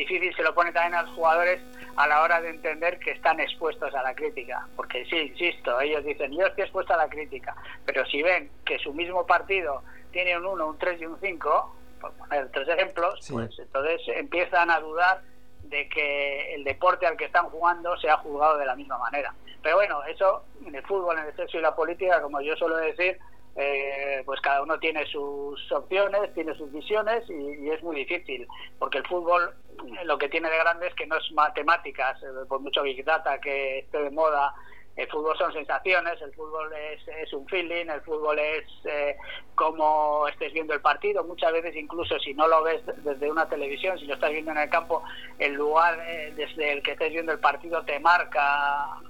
difícil 0.00 0.34
se 0.34 0.42
lo 0.42 0.54
pone 0.54 0.72
también 0.72 0.94
a 0.94 1.02
los 1.02 1.14
jugadores 1.14 1.60
a 1.96 2.06
la 2.06 2.22
hora 2.22 2.40
de 2.40 2.50
entender 2.50 2.98
que 2.98 3.12
están 3.12 3.38
expuestos 3.40 3.94
a 3.94 4.02
la 4.02 4.14
crítica. 4.14 4.66
Porque 4.76 5.04
sí, 5.06 5.16
insisto, 5.16 5.80
ellos 5.80 6.04
dicen, 6.04 6.32
yo 6.32 6.46
estoy 6.46 6.64
expuesto 6.64 6.94
a 6.94 6.96
la 6.96 7.08
crítica, 7.08 7.54
pero 7.84 8.04
si 8.06 8.22
ven 8.22 8.50
que 8.64 8.78
su 8.78 8.92
mismo 8.92 9.26
partido 9.26 9.82
tiene 10.10 10.36
un 10.36 10.46
1, 10.46 10.66
un 10.66 10.78
3 10.78 11.00
y 11.00 11.06
un 11.06 11.20
5, 11.20 11.76
por 12.00 12.12
poner 12.14 12.50
tres 12.50 12.68
ejemplos, 12.68 13.28
pues 13.30 13.58
entonces 13.58 14.00
empiezan 14.16 14.70
a 14.70 14.80
dudar 14.80 15.20
de 15.64 15.88
que 15.88 16.54
el 16.54 16.64
deporte 16.64 17.06
al 17.06 17.16
que 17.16 17.26
están 17.26 17.46
jugando 17.50 17.96
sea 17.98 18.16
juzgado 18.16 18.56
de 18.58 18.64
la 18.64 18.74
misma 18.74 18.98
manera. 18.98 19.34
Pero 19.62 19.76
bueno, 19.76 20.02
eso 20.04 20.44
en 20.64 20.74
el 20.74 20.82
fútbol, 20.86 21.18
en 21.18 21.26
el 21.26 21.36
sexo 21.36 21.58
y 21.58 21.60
la 21.60 21.74
política, 21.74 22.22
como 22.22 22.40
yo 22.40 22.56
suelo 22.56 22.76
decir, 22.78 23.18
eh, 23.56 24.22
pues 24.24 24.40
cada 24.40 24.62
uno 24.62 24.78
tiene 24.78 25.04
sus 25.06 25.72
opciones, 25.72 26.32
tiene 26.34 26.54
sus 26.54 26.70
visiones 26.72 27.28
y, 27.28 27.68
es 27.70 27.82
muy 27.82 27.96
difícil, 27.96 28.46
porque 28.78 28.98
el 28.98 29.06
fútbol 29.06 29.54
eh, 29.78 30.04
lo 30.04 30.18
que 30.18 30.28
tiene 30.28 30.50
de 30.50 30.58
grande 30.58 30.86
es 30.86 30.94
que 30.94 31.06
no 31.06 31.16
es 31.16 31.32
matemáticas, 31.32 32.22
eh, 32.22 32.26
por 32.48 32.60
mucho 32.60 32.82
Big 32.82 33.04
Data 33.04 33.40
que 33.40 33.80
esté 33.80 34.02
de 34.02 34.10
moda, 34.10 34.54
el 34.96 35.08
fútbol 35.08 35.36
son 35.38 35.52
sensaciones, 35.52 36.20
el 36.20 36.32
fútbol 36.34 36.72
es, 36.72 37.06
es 37.08 37.32
un 37.32 37.46
feeling, 37.48 37.86
el 37.86 38.00
fútbol 38.02 38.38
es 38.38 38.64
eh, 38.84 39.16
como 39.54 40.28
estés 40.28 40.52
viendo 40.52 40.74
el 40.74 40.80
partido, 40.80 41.24
muchas 41.24 41.52
veces 41.52 41.74
incluso 41.76 42.18
si 42.18 42.34
no 42.34 42.46
lo 42.46 42.62
ves 42.62 42.82
desde 42.98 43.30
una 43.30 43.48
televisión, 43.48 43.98
si 43.98 44.06
lo 44.06 44.14
estás 44.14 44.30
viendo 44.30 44.50
en 44.50 44.58
el 44.58 44.68
campo, 44.68 45.02
el 45.38 45.54
lugar 45.54 45.96
desde 46.34 46.72
el 46.72 46.82
que 46.82 46.92
estés 46.92 47.12
viendo 47.12 47.32
el 47.32 47.40
partido 47.40 47.84
te 47.84 47.98
marca 48.00 49.00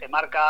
te 0.00 0.08
marca 0.08 0.40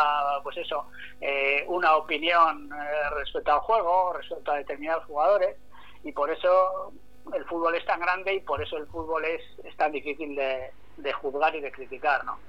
pues 0.43 0.57
eso 0.57 0.85
eh, 1.19 1.63
una 1.67 1.95
opinión 1.97 2.71
eh, 2.71 3.09
respecto 3.15 3.51
al 3.51 3.59
juego 3.59 4.13
respecto 4.13 4.51
a 4.51 4.57
determinados 4.57 5.05
jugadores 5.05 5.57
y 6.03 6.11
por 6.11 6.31
eso 6.31 6.93
el 7.35 7.45
fútbol 7.45 7.75
es 7.75 7.85
tan 7.85 7.99
grande 7.99 8.33
y 8.33 8.39
por 8.39 8.63
eso 8.63 8.77
el 8.77 8.87
fútbol 8.87 9.23
es, 9.25 9.41
es 9.63 9.77
tan 9.77 9.91
difícil 9.91 10.35
de, 10.35 10.71
de 10.97 11.13
juzgar 11.13 11.55
y 11.55 11.61
de 11.61 11.71
criticar 11.71 12.25
no 12.25 12.39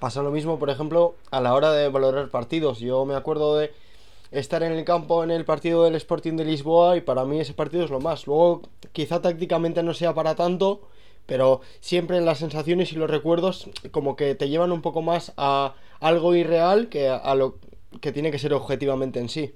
pasa 0.00 0.22
lo 0.22 0.30
mismo 0.30 0.58
por 0.58 0.70
ejemplo 0.70 1.14
a 1.30 1.40
la 1.40 1.54
hora 1.54 1.70
de 1.70 1.88
valorar 1.88 2.28
partidos 2.30 2.80
yo 2.80 3.04
me 3.04 3.14
acuerdo 3.14 3.56
de 3.56 3.72
estar 4.30 4.62
en 4.62 4.72
el 4.72 4.84
campo 4.84 5.24
en 5.24 5.30
el 5.30 5.44
partido 5.44 5.84
del 5.84 5.94
Sporting 5.96 6.36
de 6.36 6.44
Lisboa 6.44 6.96
y 6.96 7.00
para 7.00 7.24
mí 7.24 7.40
ese 7.40 7.54
partido 7.54 7.84
es 7.84 7.90
lo 7.90 8.00
más. 8.00 8.26
Luego 8.26 8.62
quizá 8.92 9.20
tácticamente 9.20 9.82
no 9.82 9.94
sea 9.94 10.14
para 10.14 10.34
tanto, 10.34 10.88
pero 11.26 11.60
siempre 11.80 12.20
las 12.20 12.38
sensaciones 12.38 12.92
y 12.92 12.96
los 12.96 13.10
recuerdos 13.10 13.70
como 13.90 14.16
que 14.16 14.34
te 14.34 14.48
llevan 14.48 14.72
un 14.72 14.82
poco 14.82 15.02
más 15.02 15.32
a 15.36 15.74
algo 16.00 16.34
irreal 16.34 16.88
que 16.88 17.08
a 17.08 17.34
lo 17.34 17.58
que 18.00 18.12
tiene 18.12 18.30
que 18.30 18.38
ser 18.38 18.52
objetivamente 18.52 19.18
en 19.18 19.28
sí. 19.28 19.54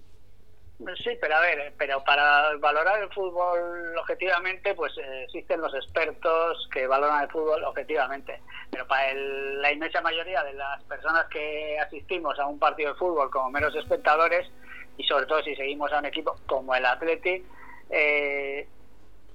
Sí, 0.96 1.10
pero 1.20 1.36
a 1.36 1.40
ver, 1.40 1.74
pero 1.76 2.02
para 2.04 2.56
valorar 2.56 3.02
el 3.02 3.10
fútbol 3.10 3.98
objetivamente, 3.98 4.74
pues 4.74 4.96
eh, 4.96 5.24
existen 5.24 5.60
los 5.60 5.74
expertos 5.74 6.68
que 6.72 6.86
valoran 6.86 7.22
el 7.22 7.28
fútbol 7.28 7.62
objetivamente. 7.64 8.40
Pero 8.70 8.86
para 8.86 9.12
la 9.12 9.72
inmensa 9.72 10.00
mayoría 10.00 10.42
de 10.42 10.54
las 10.54 10.82
personas 10.84 11.26
que 11.28 11.78
asistimos 11.78 12.38
a 12.38 12.46
un 12.46 12.58
partido 12.58 12.94
de 12.94 12.98
fútbol 12.98 13.30
como 13.30 13.50
meros 13.50 13.76
espectadores, 13.76 14.50
y 14.96 15.04
sobre 15.04 15.26
todo 15.26 15.42
si 15.42 15.54
seguimos 15.54 15.92
a 15.92 15.98
un 15.98 16.06
equipo 16.06 16.34
como 16.46 16.74
el 16.74 16.86
Athletic, 16.86 17.44
eh, 17.90 18.66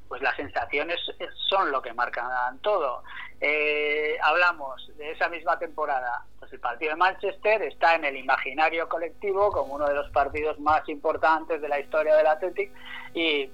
pues 0.07 0.21
las 0.21 0.35
sensaciones 0.35 0.99
son 1.49 1.71
lo 1.71 1.81
que 1.81 1.93
marcan 1.93 2.59
todo. 2.59 3.03
Eh, 3.41 4.17
hablamos 4.23 4.91
de 4.97 5.11
esa 5.11 5.27
misma 5.29 5.59
temporada, 5.59 6.23
pues 6.39 6.53
el 6.53 6.59
partido 6.59 6.91
de 6.91 6.97
Manchester 6.97 7.61
está 7.63 7.95
en 7.95 8.05
el 8.05 8.15
imaginario 8.15 8.87
colectivo 8.87 9.51
como 9.51 9.75
uno 9.75 9.87
de 9.87 9.95
los 9.95 10.09
partidos 10.11 10.59
más 10.59 10.87
importantes 10.87 11.61
de 11.61 11.67
la 11.67 11.79
historia 11.79 12.15
del 12.15 12.27
Athletic 12.27 12.71
y, 13.13 13.49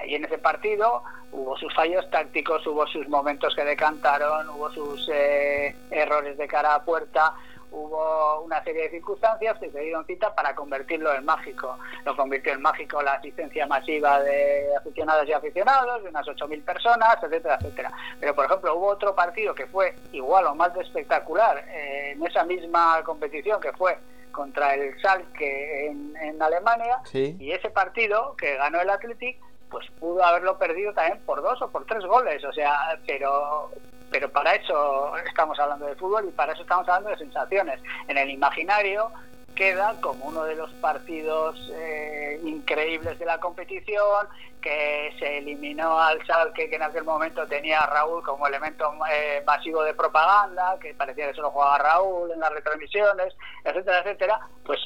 ahí 0.00 0.14
en 0.14 0.24
ese 0.24 0.38
partido 0.38 1.02
hubo 1.32 1.56
sus 1.56 1.74
fallos 1.74 2.08
tácticos, 2.10 2.66
hubo 2.66 2.86
sus 2.86 3.08
momentos 3.08 3.54
que 3.54 3.64
decantaron, 3.64 4.48
hubo 4.50 4.70
sus 4.70 5.08
eh, 5.12 5.74
errores 5.90 6.36
de 6.36 6.46
cara 6.46 6.74
a 6.74 6.84
puerta, 6.84 7.34
hubo 7.72 8.42
una 8.42 8.62
serie 8.62 8.82
de 8.82 8.90
circunstancias 8.90 9.58
que 9.58 9.70
se 9.70 9.80
dieron 9.80 10.06
cita 10.06 10.34
para 10.34 10.54
convertirlo 10.54 11.14
en 11.14 11.24
mágico. 11.24 11.76
Lo 12.04 12.16
convirtió 12.16 12.52
en 12.52 12.62
mágico 12.62 13.02
la 13.02 13.14
asistencia 13.14 13.66
masiva 13.66 14.20
de 14.20 14.76
aficionados 14.76 15.28
y 15.28 15.32
aficionados, 15.32 16.02
de 16.02 16.08
unas 16.10 16.26
8.000 16.26 16.64
personas, 16.64 17.16
etcétera, 17.22 17.58
etcétera. 17.60 17.92
Pero, 18.20 18.34
por 18.34 18.44
ejemplo, 18.46 18.74
hubo 18.76 18.86
otro 18.88 19.14
partido 19.14 19.54
que 19.54 19.66
fue 19.66 19.94
igual 20.12 20.46
o 20.46 20.54
más 20.54 20.72
de 20.74 20.82
espectacular 20.82 21.64
eh, 21.68 22.12
en 22.12 22.26
esa 22.26 22.44
misma 22.44 23.02
competición 23.04 23.60
que 23.60 23.72
fue 23.72 23.98
contra 24.32 24.74
el 24.74 24.98
Schalke 24.98 25.88
en, 25.88 26.16
en 26.16 26.40
Alemania 26.40 27.00
y 27.12 27.52
ese 27.52 27.70
partido 27.70 28.34
que 28.36 28.56
ganó 28.56 28.80
el 28.80 28.88
Athletic 28.88 29.38
pues 29.72 29.86
pudo 29.98 30.22
haberlo 30.22 30.58
perdido 30.58 30.92
también 30.92 31.18
por 31.24 31.42
dos 31.42 31.60
o 31.62 31.70
por 31.70 31.86
tres 31.86 32.04
goles, 32.04 32.44
o 32.44 32.52
sea, 32.52 32.98
pero 33.06 33.70
pero 34.12 34.30
para 34.30 34.54
eso 34.54 35.16
estamos 35.26 35.58
hablando 35.58 35.86
de 35.86 35.96
fútbol 35.96 36.28
y 36.28 36.32
para 36.32 36.52
eso 36.52 36.62
estamos 36.62 36.86
hablando 36.88 37.10
de 37.10 37.16
sensaciones. 37.16 37.80
En 38.06 38.18
el 38.18 38.30
imaginario 38.30 39.10
queda 39.54 39.94
como 40.00 40.26
uno 40.26 40.44
de 40.44 40.54
los 40.54 40.70
partidos 40.74 41.70
eh, 41.74 42.38
increíbles 42.44 43.18
de 43.18 43.24
la 43.24 43.38
competición, 43.38 44.28
que 44.60 45.12
se 45.18 45.38
eliminó 45.38 45.98
al 45.98 46.24
Salque, 46.26 46.70
que 46.70 46.76
en 46.76 46.82
aquel 46.82 47.04
momento 47.04 47.46
tenía 47.46 47.80
a 47.80 47.86
Raúl 47.86 48.22
como 48.22 48.46
elemento 48.46 48.92
eh, 49.10 49.42
masivo 49.44 49.82
de 49.82 49.94
propaganda, 49.94 50.78
que 50.80 50.94
parecía 50.94 51.28
que 51.28 51.34
solo 51.34 51.50
jugaba 51.50 51.78
Raúl 51.78 52.30
en 52.30 52.38
las 52.38 52.52
retransmisiones, 52.52 53.34
etcétera, 53.64 53.98
etcétera, 54.00 54.40
pues 54.64 54.78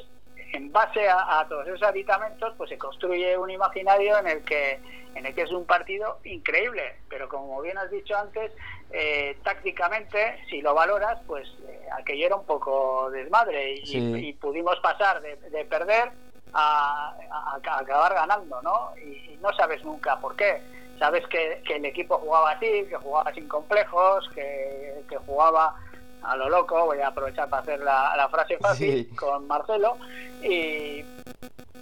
en 0.53 0.73
base 0.73 1.09
a, 1.09 1.45
todos 1.49 1.67
esos 1.67 1.83
aditamentos, 1.83 2.55
pues 2.57 2.71
se 2.71 2.79
construye 2.79 3.37
un 3.37 3.51
imaginario 3.51 4.19
en 4.19 4.29
el 4.29 4.43
que 4.43 4.79
en 5.15 5.25
el 5.25 5.35
que 5.35 5.43
es 5.43 5.51
un 5.51 5.65
partido 5.65 6.19
increíble, 6.25 6.97
pero 7.09 7.27
como 7.27 7.63
bien 7.63 7.79
has 7.79 7.91
dicho 7.91 8.15
antes, 8.15 8.53
eh, 8.91 9.39
tácticamente, 9.43 10.39
si 10.51 10.61
lo 10.61 10.75
valoras, 10.75 11.19
pues 11.27 11.49
eh, 11.67 11.87
aquello 11.99 12.27
era 12.27 12.37
un 12.37 12.45
poco 12.45 13.11
desmadre 13.11 13.81
y, 13.83 14.33
pudimos 14.35 14.79
pasar 14.81 15.23
de, 15.23 15.65
perder 15.65 16.11
a, 16.53 17.17
acabar 17.53 18.13
ganando, 18.13 18.61
¿no? 18.61 18.93
Y, 18.99 19.39
no 19.41 19.53
sabes 19.55 19.83
nunca 19.85 20.19
por 20.19 20.37
qué. 20.37 20.61
Sabes 20.99 21.27
que, 21.29 21.63
el 21.69 21.85
equipo 21.85 22.19
jugaba 22.19 22.53
así, 22.53 22.87
que 22.89 22.97
jugaba 22.97 23.33
sin 23.33 23.49
complejos, 23.49 24.29
que, 24.35 25.05
jugaba 25.27 25.75
a 26.23 26.37
lo 26.37 26.49
loco, 26.49 26.87
voy 26.87 27.01
a 27.01 27.09
aprovechar 27.09 27.49
para 27.49 27.63
hacer 27.63 27.81
la, 27.81 28.29
frase 28.31 28.59
fácil 28.59 29.15
con 29.17 29.47
Marcelo, 29.47 29.97
y, 30.43 31.05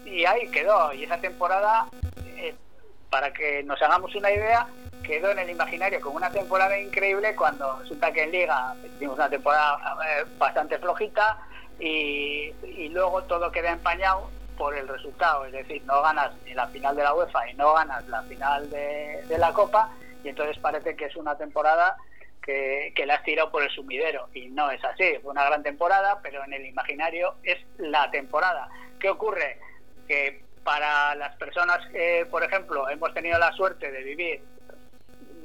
y 0.05 0.25
ahí 0.27 0.51
quedó. 0.51 0.93
Y 0.93 1.05
esa 1.05 1.19
temporada, 1.19 1.87
eh, 2.37 2.55
para 3.11 3.33
que 3.33 3.63
nos 3.63 3.81
hagamos 3.83 4.15
una 4.15 4.31
idea, 4.31 4.67
quedó 5.05 5.31
en 5.31 5.39
el 5.39 5.51
imaginario 5.51 6.01
con 6.01 6.17
una 6.17 6.31
temporada 6.31 6.79
increíble 6.79 7.37
cuando 7.37 7.79
resulta 7.79 8.13
que 8.13 8.25
en 8.25 8.33
Liga 8.33 8.75
tuvimos 8.97 9.17
una 9.17 9.29
temporada 9.29 9.79
eh, 10.05 10.25
bastante 10.39 10.79
flojita 10.79 11.39
y, 11.79 12.53
luego 12.91 13.23
todo 13.25 13.51
queda 13.51 13.71
empañado 13.71 14.31
por 14.57 14.77
el 14.77 14.87
resultado, 14.87 15.45
es 15.47 15.53
decir, 15.53 15.83
no 15.85 16.01
ganas 16.01 16.33
ni 16.45 16.55
la 16.55 16.69
final 16.69 16.95
de 16.95 17.03
la 17.03 17.13
UEFA 17.13 17.51
y 17.51 17.55
no 17.55 17.75
ganas 17.75 18.07
la 18.07 18.23
final 18.23 18.71
de, 18.71 19.25
la 19.37 19.53
Copa 19.53 19.91
y 20.23 20.29
entonces 20.29 20.57
parece 20.59 20.95
que 20.95 21.07
es 21.07 21.17
una 21.17 21.37
temporada 21.37 21.97
que, 22.45 22.93
que 22.95 23.07
la 23.07 23.15
has 23.15 23.25
tirado 23.25 23.51
por 23.51 23.63
el 23.63 23.71
sumidero 23.71 24.29
y 24.35 24.49
no 24.49 24.71
es 24.71 24.85
así, 24.85 25.19
fue 25.23 25.33
una 25.33 25.45
gran 25.45 25.63
temporada, 25.63 26.21
pero 26.23 26.45
en 26.45 26.53
el 26.53 26.67
imaginario 26.67 27.37
es 27.43 27.59
la 27.79 28.11
temporada. 28.11 28.69
¿Qué 29.01 29.09
ocurre? 29.09 29.59
Que 30.07 30.45
para 30.63 31.15
las 31.15 31.35
personas 31.37 31.79
que, 31.91 32.27
por 32.31 32.43
ejemplo, 32.43 32.89
hemos 32.89 33.13
tenido 33.15 33.39
la 33.39 33.53
suerte 33.53 33.91
de 33.91 34.03
vivir 34.03 34.43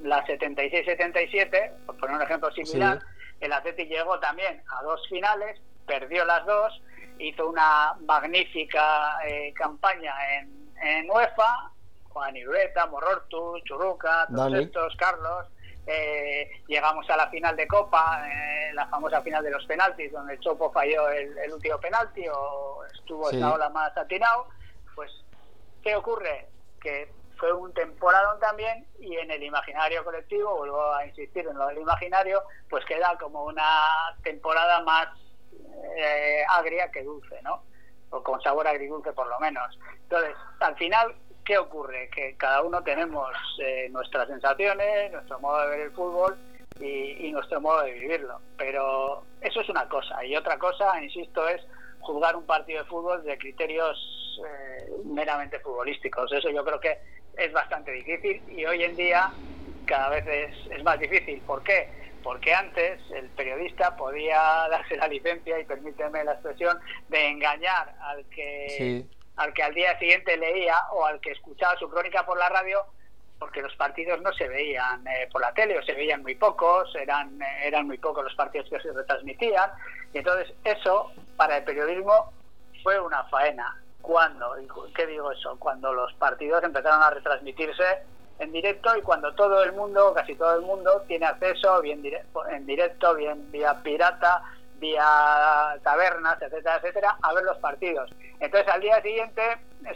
la 0.03 0.25
76-77, 0.25 1.85
por 1.85 1.97
poner 1.97 2.15
un 2.17 2.21
ejemplo 2.21 2.51
similar, 2.51 2.99
el 3.39 3.53
Atleti 3.53 3.85
llegó 3.85 4.19
también 4.19 4.61
a 4.77 4.83
dos 4.83 5.07
finales, 5.09 5.59
perdió 5.85 6.25
las 6.25 6.45
dos, 6.45 6.81
hizo 7.19 7.49
una 7.49 7.95
magnífica 8.05 9.17
eh, 9.25 9.53
campaña 9.53 10.13
en, 10.37 10.71
en 10.81 11.09
UEFA, 11.09 11.71
Juan 12.09 12.35
Irueta, 12.35 12.85
Morortu, 12.87 13.59
Churuca, 13.65 14.27
todos 14.33 14.53
estos, 14.53 14.95
Carlos, 14.95 15.47
eh, 15.91 16.61
llegamos 16.67 17.09
a 17.09 17.17
la 17.17 17.29
final 17.29 17.55
de 17.55 17.67
Copa, 17.67 18.23
eh, 18.27 18.71
la 18.73 18.87
famosa 18.87 19.23
final 19.23 19.43
de 19.43 19.49
los 19.49 19.65
penaltis, 19.65 20.11
donde 20.11 20.33
el 20.33 20.39
Chopo 20.39 20.71
falló 20.71 21.09
el, 21.09 21.51
último 21.51 21.79
penalti 21.79 22.27
o 22.31 22.85
estuvo 22.93 23.31
esa 23.31 23.53
ola 23.53 23.69
más 23.69 23.97
atinado, 23.97 24.49
pues 24.93 25.11
¿qué 25.81 25.95
ocurre? 25.95 26.47
Que 26.79 27.11
fue 27.37 27.51
un 27.53 27.73
temporadón 27.73 28.39
también 28.39 28.85
y 28.99 29.15
en 29.15 29.31
el 29.31 29.41
imaginario 29.41 30.03
colectivo, 30.03 30.57
vuelvo 30.57 30.93
a 30.93 31.07
insistir 31.07 31.47
en 31.47 31.57
lo 31.57 31.65
del 31.67 31.79
imaginario, 31.79 32.43
pues 32.69 32.85
queda 32.85 33.17
como 33.17 33.45
una 33.45 34.15
temporada 34.21 34.83
más 34.83 35.07
eh, 35.97 36.43
agria 36.49 36.91
que 36.91 37.03
dulce, 37.03 37.41
¿no? 37.41 37.63
O 38.11 38.21
con 38.21 38.39
sabor 38.41 38.67
agridulce 38.67 39.11
por 39.13 39.27
lo 39.27 39.39
menos. 39.39 39.79
Entonces, 40.03 40.35
al 40.59 40.75
final, 40.75 41.15
¿qué 41.49 41.57
ocurre? 41.57 42.11
Que 42.13 42.35
cada 42.37 42.61
uno 42.61 42.83
tenemos 42.83 43.27
eh, 43.57 43.89
nuestras 43.89 44.27
sensaciones, 44.27 45.11
nuestro 45.11 45.39
modo 45.39 45.59
de 45.61 45.69
ver 45.69 45.79
el 45.79 45.91
fútbol 45.93 46.37
y, 46.79 47.31
nuestro 47.31 47.59
modo 47.59 47.81
de 47.81 47.93
vivirlo. 47.93 48.39
Pero 48.55 49.23
eso 49.41 49.61
es 49.61 49.67
una 49.67 49.89
cosa. 49.89 50.23
Y 50.23 50.35
otra 50.35 50.59
cosa, 50.59 51.01
insisto, 51.01 51.47
es 51.49 51.59
juzgar 52.01 52.35
un 52.35 52.45
partido 52.45 52.83
de 52.83 52.85
fútbol 52.87 53.23
de 53.23 53.35
criterios 53.39 53.97
eh, 54.45 54.91
meramente 55.05 55.59
futbolísticos. 55.61 56.31
Eso 56.31 56.51
yo 56.51 56.63
creo 56.63 56.79
que 56.79 56.99
es 57.35 57.51
bastante 57.51 57.93
difícil 57.93 58.43
y 58.47 58.65
hoy 58.65 58.83
en 58.83 58.95
día 58.95 59.31
cada 59.87 60.09
vez 60.09 60.59
es, 60.69 60.83
más 60.83 60.99
difícil. 60.99 61.41
¿Por 61.47 61.63
qué? 61.63 61.89
Porque 62.21 62.53
antes 62.53 63.01
el 63.09 63.27
periodista 63.29 63.95
podía 63.95 64.37
darse 64.69 64.97
la 64.97 65.07
licencia, 65.07 65.59
y 65.59 65.63
permíteme 65.63 66.23
la 66.23 66.33
expresión, 66.33 66.77
de 67.07 67.27
engañar 67.27 67.95
al 68.01 68.23
que, 68.25 69.07
al 69.39 69.53
que 69.53 69.63
al 69.63 69.73
día 69.73 69.97
siguiente 69.97 70.35
leía 70.35 70.75
o 70.91 71.05
al 71.05 71.19
que 71.21 71.31
escuchaba 71.31 71.77
su 71.79 71.89
crónica 71.89 72.25
por 72.25 72.37
la 72.37 72.49
radio, 72.49 72.83
porque 73.39 73.61
los 73.61 73.73
partidos 73.77 74.21
no 74.21 74.33
se 74.33 74.49
veían 74.49 75.07
eh, 75.07 75.29
por 75.31 75.39
la 75.39 75.53
tele 75.53 75.79
o 75.79 75.83
se 75.83 75.93
veían 75.93 76.21
muy 76.21 76.35
pocos, 76.35 76.93
eran, 76.95 77.39
eran 77.63 77.87
muy 77.87 77.97
pocos 77.97 78.25
los 78.25 78.35
partidos 78.35 78.69
que 78.69 78.81
se 78.81 78.91
retransmitían. 78.91 79.71
Y 80.13 80.17
entonces 80.17 80.53
eso, 80.65 81.13
para 81.37 81.57
el 81.57 81.63
periodismo, 81.63 82.33
fue 82.83 82.99
una 82.99 83.23
faena 83.25 83.81
cuando, 84.01 84.55
¿qué 84.93 85.07
digo 85.07 85.31
eso? 85.31 85.57
Cuando 85.57 85.93
los 85.93 86.13
partidos 86.15 86.61
empezaron 86.63 87.01
a 87.01 87.09
retransmitirse 87.09 88.03
en 88.39 88.51
directo 88.51 88.95
y 88.97 89.01
cuando 89.01 89.33
todo 89.35 89.63
el 89.63 89.71
mundo, 89.71 90.13
casi 90.13 90.35
todo 90.35 90.55
el 90.55 90.65
mundo, 90.65 91.03
tiene 91.07 91.27
acceso 91.27 91.81
bien 91.81 92.03
en 92.51 92.65
directo, 92.65 93.15
bien 93.15 93.49
vía 93.51 93.81
pirata, 93.83 94.43
vía 94.79 95.77
tabernas, 95.83 96.41
etcétera, 96.41 96.77
etcétera, 96.77 97.17
a 97.21 97.33
ver 97.33 97.43
los 97.43 97.57
partidos. 97.57 98.09
Entonces 98.39 98.71
al 98.71 98.81
día 98.81 99.01
siguiente 99.01 99.41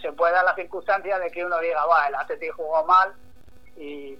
se 0.01 0.11
puede 0.13 0.33
dar 0.33 0.45
la 0.45 0.55
circunstancia 0.55 1.19
de 1.19 1.31
que 1.31 1.45
uno 1.45 1.59
diga, 1.59 1.85
va, 1.85 2.07
el 2.07 2.15
Atlético 2.15 2.55
jugó 2.57 2.85
mal 2.85 3.13
y 3.77 4.17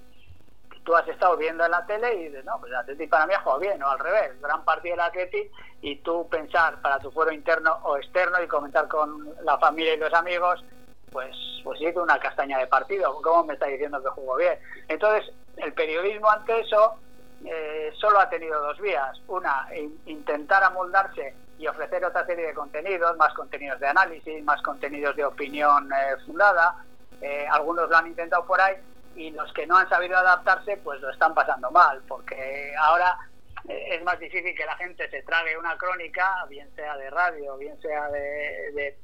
tú 0.84 0.96
has 0.96 1.08
estado 1.08 1.38
viendo 1.38 1.66
en 1.66 1.72
la 1.72 1.86
tele 1.86 2.14
y 2.16 2.24
dices, 2.26 2.46
no, 2.46 2.60
pues 2.60 2.72
el 2.72 2.78
Atleti 2.78 3.08
para 3.08 3.26
mí 3.26 3.34
ha 3.34 3.40
jugado 3.40 3.62
bien, 3.62 3.82
o 3.82 3.90
al 3.90 4.00
revés, 4.00 4.40
gran 4.42 4.64
partido 4.66 4.96
del 4.96 5.06
Atleti, 5.06 5.50
y 5.82 5.98
tú 5.98 6.28
pensar 6.30 6.82
para 6.82 7.00
tu 7.00 7.12
fuero 7.12 7.32
interno 7.32 7.80
o 7.84 7.98
externo 7.98 8.42
y 8.42 8.48
comentar 8.48 8.88
con 8.88 9.34
la 9.44 9.58
familia 9.60 9.94
y 9.94 9.98
los 9.98 10.14
amigos, 10.14 10.64
pues, 11.12 11.36
pues 11.64 11.80
sí, 11.80 11.86
una 11.96 12.20
castaña 12.20 12.58
de 12.58 12.68
partido, 12.68 13.16
¿cómo 13.22 13.46
me 13.46 13.54
está 13.54 13.68
diciendo 13.68 14.02
que 14.02 14.10
jugó 14.10 14.36
bien? 14.36 14.60
Entonces, 14.88 15.34
el 15.58 15.74
periodismo 15.74 16.30
ante 16.30 16.60
eso 16.60 17.00
eh, 17.46 17.92
solo 18.00 18.20
ha 18.20 18.30
tenido 18.30 18.60
dos 18.62 18.80
vías, 18.80 19.20
una, 19.28 19.68
intentar 20.06 20.64
amoldarse 20.64 21.34
y 21.58 21.68
ofrecer 21.68 22.04
otra 22.04 22.26
serie 22.26 22.48
de 22.48 22.54
contenidos, 22.54 23.16
más 23.18 23.34
contenidos 23.34 23.80
de 23.80 23.88
análisis, 23.88 24.44
más 24.44 24.62
contenidos 24.62 25.16
de 25.16 25.26
opinión 25.26 25.90
eh, 25.92 26.18
fundada. 26.26 26.76
Eh, 27.22 27.46
algunos 27.50 27.90
lo 27.90 27.96
han 27.96 28.08
intentado 28.08 28.46
por 28.46 28.60
ahí 28.60 28.76
y 29.16 29.32
los 29.32 29.52
que 29.54 29.68
no 29.68 29.78
han 29.78 29.88
sabido 29.88 30.18
adaptarse 30.18 30.78
pues 30.78 31.00
lo 31.02 31.10
están 31.10 31.34
pasando 31.34 31.70
mal, 31.72 32.02
porque 32.08 32.74
ahora 32.78 33.18
eh, 33.70 33.96
es 33.96 34.04
más 34.04 34.20
difícil 34.20 34.56
que 34.56 34.66
la 34.66 34.76
gente 34.76 35.10
se 35.10 35.22
trague 35.24 35.58
una 35.58 35.78
crónica, 35.78 36.46
bien 36.50 36.74
sea 36.76 36.98
de 36.98 37.10
radio, 37.10 37.58
bien 37.58 37.80
sea 37.82 38.10
de, 38.10 38.98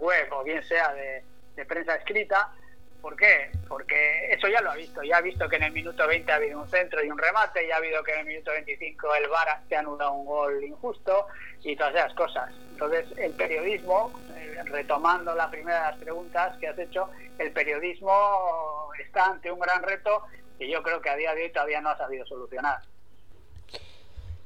web 0.00 0.28
o 0.32 0.44
bien 0.44 0.62
sea 0.64 0.92
de, 0.92 1.24
de 1.56 1.64
prensa 1.64 1.94
escrita, 1.96 2.52
¿Por 3.00 3.16
qué? 3.16 3.50
Porque 3.68 4.32
eso 4.32 4.48
ya 4.48 4.60
lo 4.60 4.70
ha 4.70 4.74
visto. 4.74 5.02
Ya 5.02 5.18
ha 5.18 5.20
visto 5.20 5.48
que 5.48 5.56
en 5.56 5.64
el 5.64 5.72
minuto 5.72 6.06
20 6.06 6.30
ha 6.32 6.36
habido 6.36 6.60
un 6.60 6.68
centro 6.68 7.04
y 7.04 7.10
un 7.10 7.18
remate, 7.18 7.66
ya 7.66 7.76
ha 7.76 7.78
habido 7.78 8.02
que 8.02 8.12
en 8.12 8.20
el 8.20 8.26
minuto 8.26 8.50
25 8.50 9.14
el 9.14 9.28
VAR 9.28 9.60
se 9.68 9.76
anula 9.76 10.10
un 10.10 10.26
gol 10.26 10.64
injusto 10.64 11.26
y 11.62 11.76
todas 11.76 11.94
esas 11.94 12.14
cosas. 12.14 12.52
Entonces, 12.72 13.06
el 13.16 13.32
periodismo, 13.32 14.12
eh, 14.36 14.62
retomando 14.64 15.34
la 15.34 15.50
primera 15.50 15.78
de 15.78 15.90
las 15.92 15.98
preguntas 15.98 16.56
que 16.58 16.68
has 16.68 16.78
hecho, 16.78 17.08
el 17.38 17.52
periodismo 17.52 18.90
está 19.00 19.26
ante 19.26 19.50
un 19.50 19.60
gran 19.60 19.82
reto 19.82 20.24
que 20.58 20.68
yo 20.68 20.82
creo 20.82 21.00
que 21.00 21.10
a 21.10 21.16
día 21.16 21.34
de 21.34 21.44
hoy 21.44 21.52
todavía 21.52 21.80
no 21.80 21.90
ha 21.90 21.98
sabido 21.98 22.26
solucionar. 22.26 22.80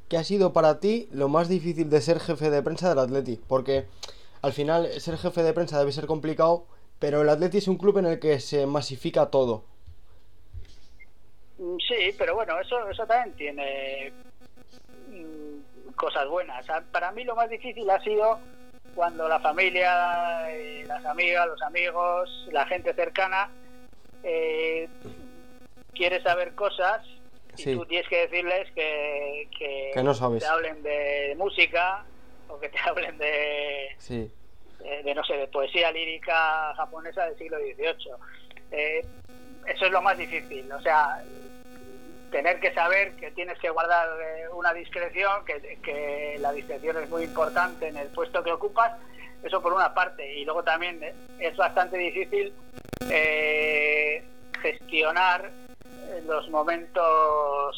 ¿Qué 0.09 0.19
ha 0.19 0.25
sido 0.25 0.53
para 0.53 0.79
ti 0.79 1.09
lo 1.11 1.29
más 1.29 1.49
difícil 1.49 1.89
de 1.89 2.03
ser 2.03 2.21
jefe 2.21 2.51
de 2.51 2.63
prensa 2.63 2.91
del 2.91 2.99
Atleti? 2.99 3.41
Porque 3.49 3.87
al 4.43 4.53
final 4.53 5.01
ser 5.01 5.17
jefe 5.17 5.43
de 5.43 5.55
prensa 5.55 5.79
debe 5.79 5.91
ser 5.91 6.07
complicado 6.07 6.67
pero 7.03 7.23
el 7.23 7.29
Atleti 7.29 7.59
es 7.59 7.67
un 7.67 7.79
club 7.79 7.99
en 7.99 8.07
el 8.07 8.21
que 8.21 8.39
se 8.39 8.65
masifica 8.65 9.29
todo. 9.29 9.65
Mm, 11.59 11.77
sí, 11.79 12.15
pero 12.17 12.37
bueno, 12.37 12.57
eso, 12.61 12.89
eso 12.89 13.05
también 13.05 13.35
tiene 13.37 14.13
mm, 15.09 15.95
cosas 15.97 16.29
buenas. 16.29 16.65
Para 16.93 17.11
mí 17.11 17.25
lo 17.25 17.35
más 17.35 17.51
difícil 17.51 17.91
ha 17.91 18.01
sido 18.05 18.39
cuando 18.95 19.29
la 19.29 19.41
familia, 19.41 20.49
eh, 20.53 20.85
las 20.87 21.05
amigas, 21.05 21.49
los 21.49 21.61
amigos, 21.63 22.31
la 22.53 22.67
gente 22.67 22.95
cercana 22.95 23.51
eh, 24.23 24.89
quiere 25.95 26.23
saber 26.23 26.55
cosas 26.55 27.05
y 27.57 27.75
tú 27.75 27.85
tienes 27.85 28.09
que 28.09 28.29
decirles 28.29 28.71
que, 28.77 29.49
que, 29.59 30.03
no 30.05 30.15
sabes. 30.15 30.45
te 30.45 30.49
hablen 30.49 30.81
de 30.85 31.35
música 31.37 32.05
o 32.47 32.61
que 32.61 32.69
te 32.69 32.79
hablen 32.87 33.19
de, 33.19 33.89
sí 33.99 34.31
de, 34.83 35.15
no 35.15 35.25
sé, 35.25 35.35
de 35.35 35.49
poesía 35.49 35.91
lírica 35.93 36.75
japonesa 36.75 37.25
del 37.27 37.39
siglo 37.39 37.59
XVIII. 37.59 38.13
Eh, 38.71 39.07
eso 39.67 39.87
es 39.87 39.93
lo 39.93 40.03
más 40.03 40.19
difícil, 40.19 40.71
o 40.73 40.81
sea, 40.81 41.23
tener 42.31 42.59
que 42.61 42.73
saber 42.75 43.15
que 43.17 43.31
tienes 43.31 43.59
que 43.59 43.71
guardar 43.71 44.09
eh, 44.21 44.49
una 44.53 44.73
discreción, 44.73 45.45
que, 45.45 45.79
que, 45.83 46.37
la 46.41 46.53
discreción 46.53 46.97
es 46.97 47.09
muy 47.09 47.25
importante 47.25 47.89
en 47.89 47.97
el 47.97 48.09
puesto 48.09 48.43
que 48.43 48.53
ocupas, 48.53 48.93
eso 49.43 49.63
por 49.63 49.73
una 49.73 49.95
parte, 49.95 50.35
y 50.35 50.45
luego 50.45 50.63
también 50.63 51.01
es 51.39 51.57
bastante 51.57 51.97
difícil 51.97 52.53
eh, 53.11 54.25
gestionar 54.61 55.51
los 56.27 56.49
momentos 56.51 57.77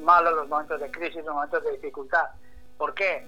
malos, 0.00 0.34
los 0.34 0.48
momentos 0.48 0.80
de 0.80 0.90
crisis, 0.90 1.24
los 1.24 1.34
momentos 1.34 1.62
de 1.64 1.72
dificultad. 1.72 2.26
¿Por 2.76 2.94
qué? 2.94 3.24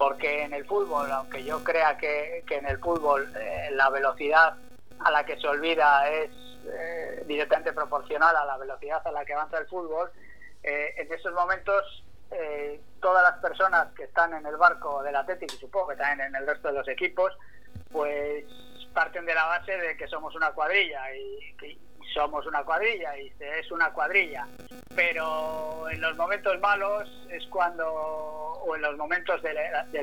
Porque 0.00 0.44
en 0.44 0.54
el 0.54 0.64
fútbol, 0.64 1.12
aunque 1.12 1.44
yo 1.44 1.62
crea 1.62 1.98
que, 1.98 2.42
en 2.48 2.66
el 2.66 2.78
fútbol 2.78 3.30
eh, 3.36 3.68
la 3.72 3.90
velocidad 3.90 4.54
a 4.98 5.10
la 5.10 5.26
que 5.26 5.38
se 5.38 5.46
olvida 5.46 6.08
es 6.08 6.30
eh, 6.64 7.22
directamente 7.26 7.74
proporcional 7.74 8.34
a 8.34 8.46
la 8.46 8.56
velocidad 8.56 9.06
a 9.06 9.12
la 9.12 9.26
que 9.26 9.34
avanza 9.34 9.58
el 9.58 9.66
fútbol, 9.66 10.10
eh, 10.62 10.94
en 10.96 11.12
esos 11.12 11.34
momentos 11.34 12.02
todas 13.00 13.22
las 13.24 13.40
personas 13.40 13.92
que 13.94 14.04
están 14.04 14.32
en 14.32 14.46
el 14.46 14.56
barco 14.56 15.02
del 15.02 15.16
Atlético 15.16 15.54
y 15.54 15.58
supongo 15.58 15.88
que 15.88 15.96
también 15.96 16.28
en 16.28 16.34
el 16.36 16.46
resto 16.46 16.68
de 16.68 16.74
los 16.74 16.88
equipos, 16.88 17.32
pues 17.90 18.44
parten 18.94 19.26
de 19.26 19.34
la 19.34 19.46
base 19.46 19.76
de 19.76 19.96
que 19.96 20.06
somos 20.06 20.34
una 20.34 20.52
cuadrilla 20.52 21.12
y, 21.14 21.56
y 21.66 21.78
somos 22.12 22.46
una 22.46 22.62
cuadrilla 22.64 23.16
y 23.18 23.32
es 23.38 23.70
una 23.70 23.90
cuadrilla. 23.92 24.46
Pero 24.94 25.88
en 25.90 26.00
los 26.00 26.16
momentos 26.16 26.58
malos 26.60 27.08
es 27.30 27.46
cuando, 27.46 27.86
o 27.88 28.76
en 28.76 28.82
los 28.82 28.96
momentos 28.96 29.42
del, 29.42 29.56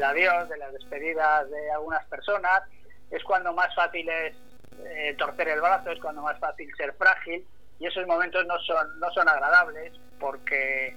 adiós, 0.04 0.50
de 0.50 0.58
las 0.58 0.74
despedidas 0.74 1.50
de 1.50 1.72
algunas 1.72 2.06
personas, 2.06 2.63
es 3.12 3.24
cuando 3.24 3.54
más 3.54 3.74
fácil 3.76 4.08
es 4.10 4.36
eh, 4.84 5.15
torcer 5.17 5.50
el 5.50 5.62
brazo, 5.62 5.91
es 5.91 6.00
cuando 6.00 6.22
más 6.22 6.39
fácil 6.39 6.70
ser 6.76 6.93
frágil 6.93 7.46
y 7.80 7.86
esos 7.86 8.06
momentos 8.08 8.46
no 8.46 8.60
son, 8.60 9.00
no 9.00 9.12
son 9.12 9.28
agradables 9.30 9.93
porque 10.20 10.96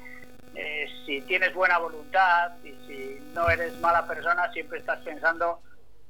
eh, 0.55 0.87
si 1.07 1.21
tienes 1.23 1.55
buena 1.55 1.79
voluntad 1.79 2.53
y 2.65 2.71
si 2.87 3.19
no 3.35 3.49
eres 3.49 3.79
mala 3.81 4.07
persona, 4.07 4.51
siempre 4.53 4.79
estás 4.79 4.99
pensando 5.01 5.61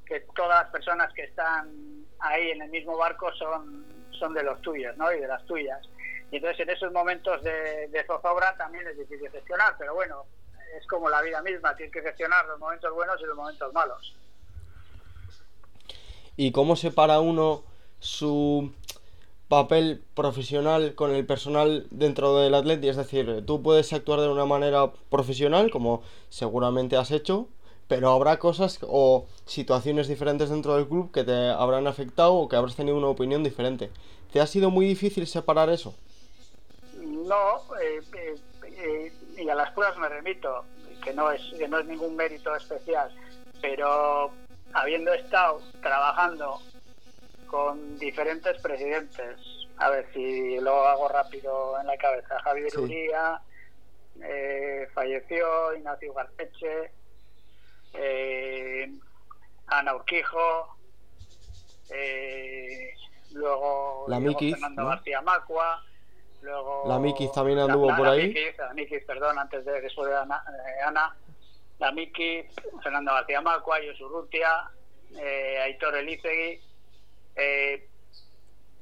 que 0.05 0.21
todas 0.35 0.63
las 0.63 0.71
personas 0.71 1.13
que 1.13 1.23
están 1.23 1.69
ahí 2.19 2.51
en 2.51 2.61
el 2.61 2.69
mismo 2.69 2.97
barco 2.97 3.31
son 3.33 3.85
son 4.21 4.33
de 4.33 4.43
los 4.43 4.61
tuyos, 4.61 4.95
¿no? 4.97 5.11
Y 5.11 5.19
de 5.19 5.27
las 5.27 5.43
tuyas. 5.45 5.81
Y 6.31 6.37
entonces 6.37 6.61
en 6.61 6.69
esos 6.69 6.93
momentos 6.93 7.43
de, 7.43 8.03
zozobra 8.07 8.55
también 8.55 8.87
es 8.87 8.97
difícil 8.97 9.29
gestionar, 9.29 9.75
pero 9.77 9.95
bueno, 9.95 10.23
es 10.79 10.87
como 10.87 11.09
la 11.09 11.21
vida 11.21 11.41
misma, 11.41 11.75
tienes 11.75 11.93
que 11.93 12.01
gestionar 12.01 12.45
los 12.45 12.59
momentos 12.59 12.93
buenos 12.93 13.19
y 13.19 13.25
los 13.25 13.35
momentos 13.35 13.73
malos. 13.73 14.15
¿Y 16.37 16.53
cómo 16.53 16.77
separa 16.77 17.19
uno 17.19 17.63
su 17.99 18.71
papel 19.49 20.01
profesional 20.13 20.95
con 20.95 21.11
el 21.11 21.25
personal 21.25 21.87
dentro 21.89 22.37
del 22.37 22.53
atleti? 22.55 22.87
Es 22.87 22.95
decir, 22.95 23.43
tú 23.45 23.61
puedes 23.61 23.91
actuar 23.91 24.21
de 24.21 24.29
una 24.29 24.45
manera 24.45 24.93
profesional, 25.09 25.69
como 25.69 26.03
seguramente 26.29 26.95
has 26.95 27.11
hecho, 27.11 27.49
pero 27.91 28.09
habrá 28.13 28.39
cosas 28.39 28.79
o 28.83 29.27
situaciones 29.45 30.07
diferentes 30.07 30.49
dentro 30.49 30.77
del 30.77 30.87
club 30.87 31.11
que 31.11 31.25
te 31.25 31.49
habrán 31.49 31.87
afectado 31.87 32.35
o 32.35 32.47
que 32.47 32.55
habrás 32.55 32.77
tenido 32.77 32.95
una 32.95 33.09
opinión 33.09 33.43
diferente. 33.43 33.91
¿Te 34.31 34.39
ha 34.39 34.47
sido 34.47 34.69
muy 34.69 34.85
difícil 34.85 35.27
separar 35.27 35.69
eso? 35.69 35.93
No, 36.95 37.57
eh, 37.81 37.99
eh, 38.15 38.35
eh, 38.63 39.13
y 39.37 39.49
a 39.49 39.55
las 39.55 39.71
pruebas 39.71 39.97
me 39.97 40.07
remito, 40.07 40.63
que 41.03 41.11
no 41.13 41.33
es 41.33 41.41
que 41.57 41.67
no 41.67 41.79
es 41.79 41.85
ningún 41.85 42.15
mérito 42.15 42.55
especial, 42.55 43.13
pero 43.61 44.31
habiendo 44.71 45.13
estado 45.13 45.59
trabajando 45.81 46.61
con 47.47 47.99
diferentes 47.99 48.57
presidentes, 48.61 49.37
a 49.75 49.89
ver 49.89 50.07
si 50.13 50.61
lo 50.61 50.87
hago 50.87 51.09
rápido 51.09 51.77
en 51.77 51.87
la 51.87 51.97
cabeza, 51.97 52.39
Javier 52.39 52.79
Uría, 52.79 53.41
falleció 54.93 55.75
Ignacio 55.75 56.13
Garpeche, 56.13 56.91
eh, 57.93 58.91
Ana 59.67 59.95
Urquijo, 59.95 60.77
eh, 61.89 62.93
luego 63.33 64.05
la 64.07 64.19
Fernando 64.19 64.85
García 64.85 65.21
Macua, 65.21 65.83
luego 66.41 66.83
la 66.87 66.99
Miki 66.99 67.29
también 67.31 67.59
anduvo 67.59 67.95
por 67.95 68.07
ahí. 68.07 68.33
la 68.57 68.73
Miki, 68.73 68.99
perdón, 68.99 69.39
antes 69.39 69.65
de 69.65 69.81
después 69.81 70.09
de 70.09 70.17
Ana, 70.17 70.43
eh, 70.47 70.81
Ana 70.85 71.15
la 71.79 71.91
Miki, 71.91 72.43
Fernando 72.83 73.11
García 73.13 73.41
Macua, 73.41 73.81
Yosurrutia, 73.81 74.69
eh, 75.17 75.59
Aitor 75.63 75.95
Elizegui. 75.95 76.61
Eh, 77.35 77.87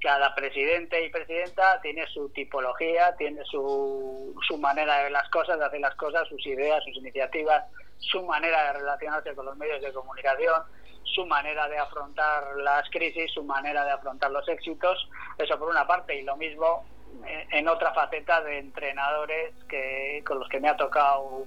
cada 0.01 0.33
presidente 0.33 1.05
y 1.05 1.09
presidenta 1.09 1.79
tiene 1.81 2.07
su 2.07 2.29
tipología, 2.29 3.15
tiene 3.17 3.43
su, 3.45 4.33
su 4.47 4.57
manera 4.57 4.97
de 4.97 5.03
ver 5.03 5.11
las 5.11 5.29
cosas, 5.29 5.59
de 5.59 5.65
hacer 5.65 5.81
las 5.81 5.95
cosas, 5.95 6.27
sus 6.29 6.45
ideas, 6.47 6.83
sus 6.85 6.95
iniciativas, 6.97 7.65
su 7.99 8.23
manera 8.23 8.63
de 8.65 8.79
relacionarse 8.79 9.35
con 9.35 9.45
los 9.45 9.57
medios 9.57 9.81
de 9.81 9.93
comunicación, 9.93 10.63
su 11.03 11.25
manera 11.25 11.67
de 11.67 11.77
afrontar 11.77 12.55
las 12.57 12.89
crisis, 12.89 13.31
su 13.31 13.43
manera 13.43 13.83
de 13.85 13.91
afrontar 13.91 14.31
los 14.31 14.47
éxitos, 14.47 15.09
eso 15.37 15.59
por 15.59 15.69
una 15.69 15.85
parte, 15.85 16.19
y 16.19 16.23
lo 16.23 16.35
mismo 16.37 16.85
eh, 17.25 17.47
en 17.51 17.67
otra 17.67 17.93
faceta 17.93 18.41
de 18.41 18.59
entrenadores 18.59 19.53
que 19.67 20.23
con 20.25 20.39
los 20.39 20.47
que 20.49 20.59
me 20.59 20.69
ha 20.69 20.77
tocado 20.77 21.45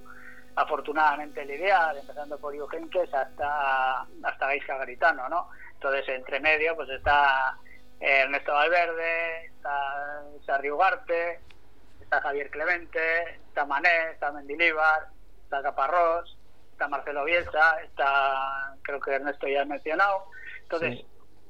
afortunadamente 0.55 1.45
lidiar, 1.45 1.97
empezando 1.97 2.37
por 2.37 2.53
Eugenkes 2.53 3.11
hasta 3.13 4.05
hasta 4.23 4.47
Gaisca 4.47 4.77
Garitano, 4.77 5.27
¿no? 5.29 5.49
Entonces, 5.73 6.07
entre 6.09 6.39
medio, 6.39 6.75
pues 6.75 6.89
está 6.89 7.57
Ernesto 7.99 8.53
Valverde, 8.53 9.45
está 9.47 10.23
Sarri 10.45 10.69
Ugarte, 10.69 11.39
está 12.01 12.21
Javier 12.21 12.51
Clemente, 12.51 13.39
está 13.47 13.65
Mané, 13.65 14.11
está 14.11 14.31
Mendilíbar, 14.31 15.07
está 15.43 15.63
Caparrós, 15.63 16.37
está 16.83 16.87
Marcelo 16.89 17.23
Bielsa, 17.23 17.81
está, 17.81 18.75
creo 18.81 18.99
que 18.99 19.11
Ernesto 19.11 19.47
ya 19.47 19.61
ha 19.61 19.65
mencionado, 19.65 20.25
entonces, 20.63 21.05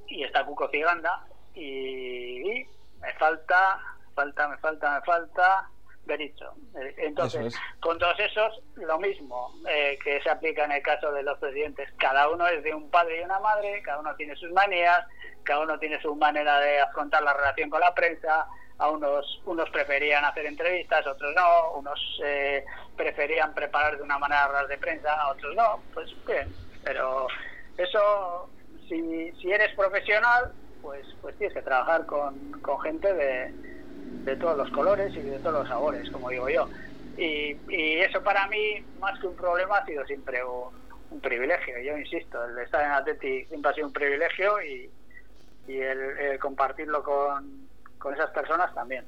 y 0.07 0.23
está 0.23 0.45
Cuco 0.45 0.69
Ciganda, 0.69 1.25
y, 1.55 2.65
me 2.99 3.13
falta, 3.17 3.79
falta, 4.13 4.47
me 4.47 4.57
falta, 4.57 4.99
me 4.99 5.05
falta, 5.05 5.69
Bericho. 6.05 6.53
Eh, 6.75 6.95
entonces, 6.97 7.55
con 7.79 7.97
todos 7.97 8.19
esos, 8.19 8.61
lo 8.75 8.99
mismo 8.99 9.55
eh, 9.69 9.97
que 10.03 10.21
se 10.21 10.29
aplica 10.29 10.65
en 10.65 10.73
el 10.73 10.83
caso 10.83 11.11
de 11.13 11.23
los 11.23 11.39
presidentes. 11.39 11.89
Cada 11.97 12.29
uno 12.29 12.45
es 12.47 12.61
de 12.61 12.75
un 12.75 12.91
padre 12.91 13.21
y 13.21 13.23
una 13.23 13.39
madre, 13.39 13.81
cada 13.83 13.99
uno 13.99 14.13
tiene 14.15 14.35
sus 14.35 14.51
manías, 14.51 15.07
cada 15.43 15.61
uno 15.61 15.79
tiene 15.79 16.01
su 16.01 16.13
manera 16.15 16.59
de 16.59 16.81
afrontar 16.81 17.23
la 17.23 17.33
relación 17.33 17.69
con 17.69 17.79
la 17.79 17.93
prensa, 17.95 18.45
a 18.79 18.89
unos 18.89 19.41
unos 19.45 19.69
preferían 19.69 20.25
hacer 20.25 20.45
entrevistas, 20.45 21.05
otros 21.05 21.33
no, 21.35 21.71
unos 21.79 22.21
eh, 22.23 22.65
preferían 22.97 23.53
preparar 23.53 23.97
de 23.97 24.03
una 24.03 24.17
manera 24.17 24.47
ruedas 24.47 24.67
de 24.67 24.77
prensa, 24.77 25.29
otros 25.29 25.55
no, 25.55 25.81
pues 25.93 26.09
bien, 26.25 26.53
pero 26.83 27.27
eso, 27.77 28.49
si, 28.87 29.31
si 29.33 29.51
eres 29.51 29.75
profesional, 29.75 30.51
pues, 30.81 31.05
pues 31.21 31.37
tienes 31.37 31.55
que 31.55 31.61
trabajar 31.61 32.05
con, 32.05 32.51
con 32.61 32.79
gente 32.81 33.13
de, 33.13 33.53
de 34.23 34.35
todos 34.35 34.57
los 34.57 34.69
colores 34.71 35.13
y 35.15 35.21
de 35.21 35.39
todos 35.39 35.59
los 35.59 35.67
sabores, 35.67 36.09
como 36.09 36.29
digo 36.29 36.49
yo. 36.49 36.67
Y, 37.17 37.57
y 37.69 37.99
eso 37.99 38.23
para 38.23 38.47
mí, 38.47 38.83
más 38.99 39.19
que 39.19 39.27
un 39.27 39.35
problema, 39.35 39.77
ha 39.77 39.85
sido 39.85 40.05
siempre 40.05 40.43
un, 40.43 40.81
privilegio. 41.21 41.77
Yo 41.79 41.95
insisto, 41.95 42.43
el 42.43 42.57
estar 42.57 42.83
en 42.83 42.91
Atleti 42.91 43.45
siempre 43.45 43.69
ha 43.69 43.75
sido 43.75 43.85
un 43.85 43.93
privilegio 43.93 44.59
y, 44.63 44.89
y 45.67 45.77
el, 45.77 46.39
compartirlo 46.39 47.03
con, 47.03 47.62
con 48.03 48.13
esas 48.13 48.29
personas 48.31 48.75
también. 48.75 49.05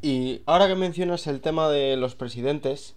Y 0.00 0.42
ahora 0.46 0.68
que 0.68 0.76
mencionas 0.76 1.26
el 1.26 1.40
tema 1.40 1.68
de 1.68 1.96
los 1.96 2.14
presidentes, 2.14 2.96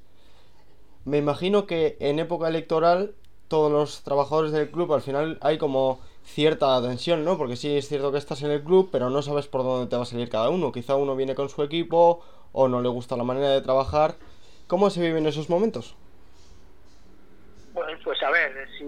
me 1.05 1.17
imagino 1.17 1.65
que 1.65 1.97
en 1.99 2.19
época 2.19 2.47
electoral 2.47 3.15
todos 3.47 3.71
los 3.71 4.03
trabajadores 4.03 4.51
del 4.51 4.69
club 4.69 4.93
al 4.93 5.01
final 5.01 5.39
hay 5.41 5.57
como 5.57 5.99
cierta 6.23 6.81
tensión, 6.81 7.25
¿no? 7.25 7.37
Porque 7.37 7.55
sí 7.55 7.75
es 7.75 7.87
cierto 7.87 8.11
que 8.11 8.17
estás 8.19 8.43
en 8.43 8.51
el 8.51 8.63
club, 8.63 8.89
pero 8.91 9.09
no 9.09 9.21
sabes 9.21 9.47
por 9.47 9.63
dónde 9.63 9.89
te 9.89 9.95
va 9.95 10.03
a 10.03 10.05
salir 10.05 10.29
cada 10.29 10.49
uno. 10.49 10.71
Quizá 10.71 10.95
uno 10.95 11.15
viene 11.15 11.35
con 11.35 11.49
su 11.49 11.63
equipo 11.63 12.23
o 12.53 12.67
no 12.67 12.81
le 12.81 12.89
gusta 12.89 13.17
la 13.17 13.23
manera 13.23 13.49
de 13.49 13.61
trabajar. 13.61 14.15
¿Cómo 14.67 14.89
se 14.89 15.01
viven 15.01 15.25
esos 15.25 15.49
momentos? 15.49 15.95
Pues, 17.73 17.97
pues 18.03 18.23
a 18.23 18.31
ver, 18.31 18.67
si 18.77 18.85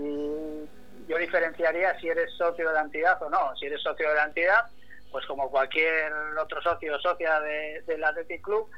yo 1.08 1.18
diferenciaría 1.18 2.00
si 2.00 2.08
eres 2.08 2.32
socio 2.34 2.68
de 2.68 2.74
la 2.74 2.82
entidad 2.82 3.22
o 3.22 3.30
no. 3.30 3.56
Si 3.60 3.66
eres 3.66 3.82
socio 3.82 4.10
de 4.10 4.16
la 4.16 4.26
entidad, 4.26 4.66
pues 5.12 5.26
como 5.26 5.50
cualquier 5.50 6.12
otro 6.38 6.62
socio 6.62 6.96
o 6.96 7.00
socia 7.00 7.40
de, 7.42 7.82
del 7.88 8.04
Athletic 8.04 8.42
Club, 8.42 8.70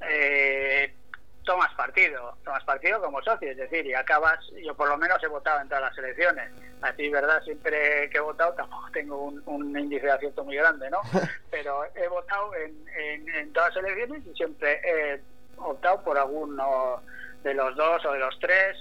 eh, 0.00 0.94
tomas 1.44 1.72
partido, 1.74 2.36
tomas 2.44 2.64
partido 2.64 3.00
como 3.00 3.22
socio, 3.22 3.50
es 3.50 3.56
decir, 3.56 3.84
y 3.86 3.94
acabas, 3.94 4.38
yo 4.62 4.74
por 4.74 4.88
lo 4.88 4.96
menos 4.96 5.22
he 5.22 5.26
votado 5.26 5.60
en 5.60 5.68
todas 5.68 5.84
las 5.84 5.98
elecciones, 5.98 6.50
así, 6.82 7.08
¿verdad? 7.08 7.42
Siempre 7.42 8.08
que 8.10 8.18
he 8.18 8.20
votado 8.20 8.54
tampoco 8.54 8.90
tengo 8.92 9.24
un, 9.24 9.42
un 9.46 9.78
índice 9.78 10.06
de 10.06 10.12
acierto 10.12 10.44
muy 10.44 10.56
grande, 10.56 10.88
¿no? 10.90 11.00
Pero 11.50 11.84
he 11.94 12.06
votado 12.08 12.54
en, 12.54 12.88
en, 12.96 13.28
en 13.34 13.52
todas 13.52 13.74
las 13.74 13.84
elecciones 13.84 14.26
y 14.26 14.34
siempre 14.34 14.80
he 14.84 15.20
optado 15.56 16.02
por 16.02 16.16
alguno 16.18 17.02
de 17.42 17.54
los 17.54 17.74
dos 17.76 18.04
o 18.06 18.12
de 18.12 18.18
los 18.18 18.38
tres 18.38 18.76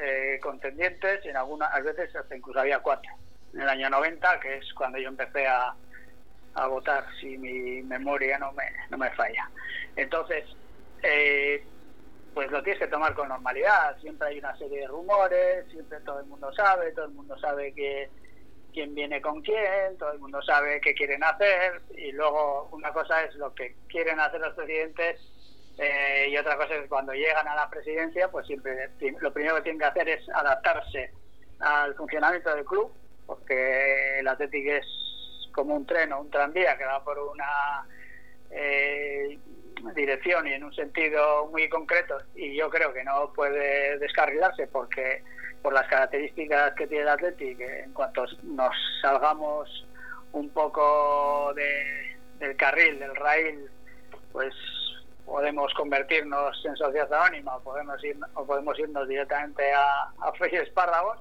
eh, 0.00 0.38
contendientes, 0.42 1.24
y 1.24 1.28
en 1.28 1.36
algunas 1.36 1.82
veces 1.82 2.14
hasta 2.14 2.36
incluso 2.36 2.60
había 2.60 2.80
cuatro. 2.80 3.10
En 3.54 3.60
el 3.60 3.68
año 3.68 3.88
90, 3.88 4.40
que 4.40 4.56
es 4.58 4.74
cuando 4.74 4.98
yo 4.98 5.08
empecé 5.08 5.46
a, 5.46 5.74
a 6.54 6.66
votar, 6.66 7.04
si 7.20 7.36
mi 7.38 7.82
memoria 7.82 8.38
no 8.38 8.52
me, 8.52 8.64
no 8.90 8.98
me 8.98 9.10
falla. 9.10 9.48
Entonces, 9.96 10.44
eh, 11.02 11.64
pues 12.32 12.50
lo 12.50 12.62
tienes 12.62 12.80
que 12.80 12.88
tomar 12.88 13.14
con 13.14 13.28
normalidad. 13.28 13.98
Siempre 14.00 14.28
hay 14.28 14.38
una 14.38 14.56
serie 14.56 14.80
de 14.80 14.88
rumores, 14.88 15.66
siempre 15.70 16.00
todo 16.00 16.20
el 16.20 16.26
mundo 16.26 16.52
sabe, 16.52 16.92
todo 16.92 17.06
el 17.06 17.12
mundo 17.12 17.38
sabe 17.38 17.72
que 17.72 18.08
quién 18.72 18.94
viene 18.94 19.20
con 19.20 19.40
quién, 19.40 19.96
todo 19.98 20.12
el 20.12 20.18
mundo 20.18 20.42
sabe 20.42 20.80
qué 20.80 20.94
quieren 20.94 21.22
hacer 21.22 21.80
y 21.96 22.10
luego 22.10 22.68
una 22.72 22.92
cosa 22.92 23.22
es 23.22 23.34
lo 23.36 23.54
que 23.54 23.76
quieren 23.88 24.18
hacer 24.18 24.40
los 24.40 24.52
presidentes 24.54 25.20
eh, 25.78 26.28
y 26.30 26.36
otra 26.36 26.56
cosa 26.56 26.74
es 26.74 26.88
cuando 26.88 27.12
llegan 27.12 27.46
a 27.48 27.54
la 27.54 27.70
presidencia, 27.70 28.28
pues 28.30 28.46
siempre 28.46 28.90
lo 29.20 29.32
primero 29.32 29.56
que 29.56 29.62
tienen 29.62 29.78
que 29.78 29.86
hacer 29.86 30.08
es 30.08 30.28
adaptarse 30.28 31.12
al 31.60 31.94
funcionamiento 31.94 32.54
del 32.54 32.64
club, 32.64 32.92
porque 33.26 34.18
el 34.18 34.28
Atlético 34.28 34.72
es 34.72 34.86
como 35.54 35.74
un 35.74 35.86
tren 35.86 36.12
o 36.12 36.20
un 36.20 36.30
tranvía 36.30 36.76
que 36.76 36.84
va 36.84 37.02
por 37.02 37.18
una 37.18 37.86
eh, 38.50 39.38
dirección 39.94 40.46
y 40.46 40.52
en 40.52 40.64
un 40.64 40.74
sentido 40.74 41.46
muy 41.46 41.68
concreto 41.68 42.18
y 42.34 42.56
yo 42.56 42.68
creo 42.70 42.92
que 42.92 43.04
no 43.04 43.32
puede 43.32 43.98
descarrilarse 43.98 44.66
porque 44.66 45.22
por 45.62 45.72
las 45.72 45.86
características 45.88 46.74
que 46.74 46.86
tiene 46.86 47.02
el 47.02 47.08
Athletic 47.08 47.60
en 47.60 47.92
cuanto 47.92 48.26
nos 48.42 48.74
salgamos 49.00 49.86
un 50.32 50.48
poco 50.50 51.52
de, 51.54 52.16
del 52.38 52.56
carril 52.56 52.98
del 52.98 53.14
rail 53.16 53.70
pues 54.32 54.54
podemos 55.24 55.72
convertirnos 55.74 56.62
en 56.64 56.76
sociedad 56.76 57.12
anónima 57.14 57.56
o 57.56 57.62
podemos 57.62 58.02
ir 58.04 58.18
o 58.34 58.44
podemos 58.44 58.78
irnos 58.78 59.08
directamente 59.08 59.72
a, 59.72 60.10
a 60.20 60.32
Espárragos 60.50 61.18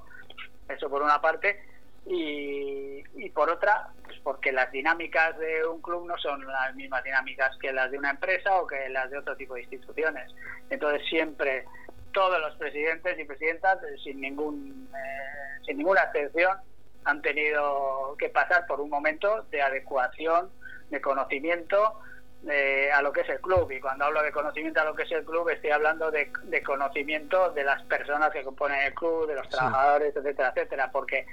eso 0.70 0.90
por 0.90 1.02
una 1.02 1.22
parte 1.22 1.74
y, 2.06 3.30
por 3.30 3.50
otra, 3.50 3.90
porque 4.24 4.52
las 4.52 4.72
dinámicas 4.72 5.38
de 5.38 5.66
un 5.66 5.82
club 5.82 6.08
no 6.08 6.18
son 6.18 6.46
las 6.48 6.74
mismas 6.76 7.04
dinámicas 7.04 7.56
que 7.60 7.72
las 7.74 7.92
de 7.92 7.98
una 7.98 8.12
empresa 8.12 8.56
o 8.56 8.66
que 8.66 8.90
las 8.90 9.10
de 9.12 9.18
otro 9.18 9.36
tipo 9.36 9.56
de 9.56 9.62
instituciones. 9.62 10.32
Entonces 10.70 11.08
siempre 11.10 11.66
todos 12.14 12.40
los 12.40 12.56
presidentes 12.56 13.20
y 13.20 13.26
presidentas, 13.26 13.82
eh, 13.84 13.98
sin 14.04 14.22
ningún 14.22 14.90
eh, 14.96 15.62
sin 15.66 15.78
ninguna 15.78 16.04
excepción, 16.04 16.58
han 17.06 17.22
tenido 17.22 18.16
que 18.18 18.30
pasar 18.30 18.66
por 18.66 18.80
un 18.80 18.90
momento 18.90 19.44
de 19.52 19.62
adecuación, 19.62 20.50
de 20.90 21.02
conocimiento 21.02 22.00
eh, 22.48 22.90
a 22.94 23.02
lo 23.02 23.12
que 23.12 23.22
es 23.22 23.30
el 23.30 23.42
club. 23.42 23.70
Y 23.72 23.82
cuando 23.82 24.06
hablo 24.06 24.22
de 24.22 24.32
conocimiento 24.32 24.80
a 24.80 24.86
lo 24.86 24.96
que 24.96 25.04
es 25.04 25.12
el 25.12 25.26
club, 25.26 25.50
estoy 25.50 25.72
hablando 25.72 26.12
de, 26.12 26.32
de 26.44 26.64
conocimiento 26.64 27.52
de 27.52 27.64
las 27.64 27.82
personas 27.84 28.32
que 28.32 28.44
componen 28.44 28.80
el 28.82 28.94
club, 28.94 29.28
de 29.28 29.36
los 29.36 29.50
trabajadores, 29.50 30.16
etcétera, 30.16 30.54
etcétera. 30.56 30.90
Porque 30.92 31.26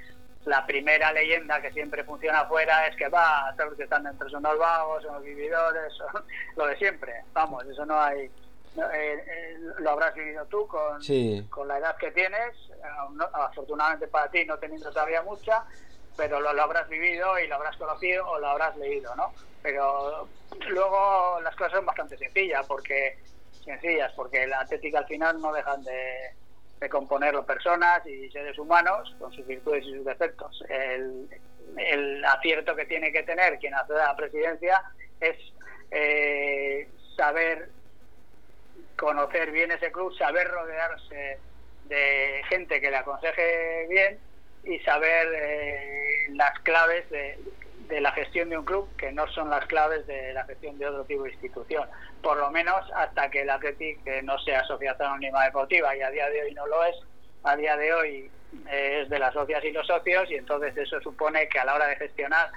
la 0.44 0.66
primera 0.66 1.12
leyenda 1.12 1.60
que 1.60 1.72
siempre 1.72 2.04
funciona 2.04 2.40
afuera 2.40 2.86
es 2.86 2.96
que 2.96 3.08
va, 3.08 3.52
todos 3.56 3.70
los 3.70 3.76
que 3.76 3.84
están 3.84 4.04
dentro 4.04 4.28
son 4.30 4.42
los 4.42 4.58
vagos, 4.58 5.02
son 5.02 5.14
los 5.14 5.24
vividores, 5.24 5.92
son 5.98 6.24
lo 6.56 6.66
de 6.66 6.76
siempre. 6.76 7.24
Vamos, 7.32 7.64
eso 7.66 7.84
no 7.84 8.00
hay. 8.00 8.30
Eh, 8.76 9.24
eh, 9.26 9.58
lo 9.80 9.90
habrás 9.90 10.14
vivido 10.14 10.46
tú 10.46 10.66
con, 10.68 11.00
con 11.48 11.68
la 11.68 11.78
edad 11.78 11.96
que 11.96 12.12
tienes, 12.12 12.54
afortunadamente 13.32 14.06
para 14.06 14.30
ti 14.30 14.44
no 14.44 14.58
teniendo 14.58 14.90
todavía 14.90 15.22
mucha, 15.22 15.64
pero 16.16 16.40
lo, 16.40 16.52
lo, 16.52 16.62
habrás 16.62 16.88
vivido 16.88 17.36
y 17.38 17.48
lo 17.48 17.56
habrás 17.56 17.76
conocido 17.76 18.28
o 18.28 18.38
lo 18.38 18.48
habrás 18.48 18.76
leído, 18.76 19.14
¿no? 19.16 19.32
Pero 19.60 20.28
luego 20.68 21.40
las 21.42 21.54
cosas 21.56 21.72
son 21.72 21.86
bastante 21.86 22.16
sencillas, 22.16 22.64
porque 22.66 23.18
sencillas, 23.64 24.12
porque 24.14 24.46
la 24.46 24.60
atlética 24.60 25.00
al 25.00 25.06
final 25.06 25.40
no 25.40 25.52
dejan 25.52 25.82
de, 25.82 26.32
de 26.80 26.88
componerlo 26.88 27.44
personas 27.44 28.04
y 28.06 28.30
seres 28.30 28.58
humanos 28.58 29.14
con 29.18 29.32
sus 29.32 29.46
virtudes 29.46 29.84
y 29.84 29.94
sus 29.94 30.04
defectos. 30.04 30.64
El, 30.68 31.28
acierto 32.24 32.74
que 32.74 32.84
tiene 32.86 33.12
que 33.12 33.22
tener 33.22 33.58
quien 33.58 33.74
accede 33.74 34.00
a 34.00 34.08
la 34.08 34.16
presidencia 34.16 34.82
es 35.20 35.36
eh, 35.90 36.88
saber 37.16 37.68
conocer 38.96 39.50
bien 39.50 39.70
ese 39.70 39.92
club, 39.92 40.14
saber 40.16 40.48
rodearse 40.48 41.38
de 41.84 42.42
gente 42.48 42.80
que 42.80 42.90
le 42.90 42.96
aconseje 42.96 43.86
bien 43.88 44.18
y 44.64 44.78
saber 44.80 45.28
eh, 45.34 46.26
las 46.30 46.58
claves 46.60 47.08
de, 47.10 47.38
de 47.90 48.00
la 48.00 48.12
gestión 48.12 48.48
de 48.48 48.56
un 48.56 48.64
club 48.64 48.88
que 48.96 49.12
no 49.12 49.26
son 49.28 49.50
las 49.50 49.66
claves 49.66 50.06
de 50.06 50.32
la 50.32 50.44
gestión 50.44 50.78
de 50.78 50.86
otro 50.86 51.04
tipo 51.04 51.24
de 51.24 51.32
institución. 51.32 51.88
Por 52.22 52.38
lo 52.38 52.50
menos 52.50 52.80
hasta 52.94 53.30
que 53.30 53.42
el 53.42 53.50
Athletic 53.50 53.98
no 54.22 54.38
sea 54.38 54.60
asociación 54.60 55.08
anónima 55.08 55.44
deportiva 55.44 55.94
y 55.96 56.00
a 56.00 56.10
día 56.10 56.30
de 56.30 56.42
hoy 56.42 56.54
no 56.54 56.66
lo 56.66 56.84
es. 56.84 56.96
A 57.42 57.56
día 57.56 57.76
de 57.76 57.92
hoy 57.92 58.30
eh, 58.70 59.02
es 59.02 59.10
de 59.10 59.18
las 59.18 59.34
socias 59.34 59.64
y 59.64 59.72
los 59.72 59.86
socios 59.86 60.30
y 60.30 60.36
entonces 60.36 60.76
eso 60.76 61.00
supone 61.00 61.48
que 61.48 61.58
a 61.58 61.64
la 61.64 61.74
hora 61.74 61.88
de 61.88 61.96
gestionar 61.96 62.50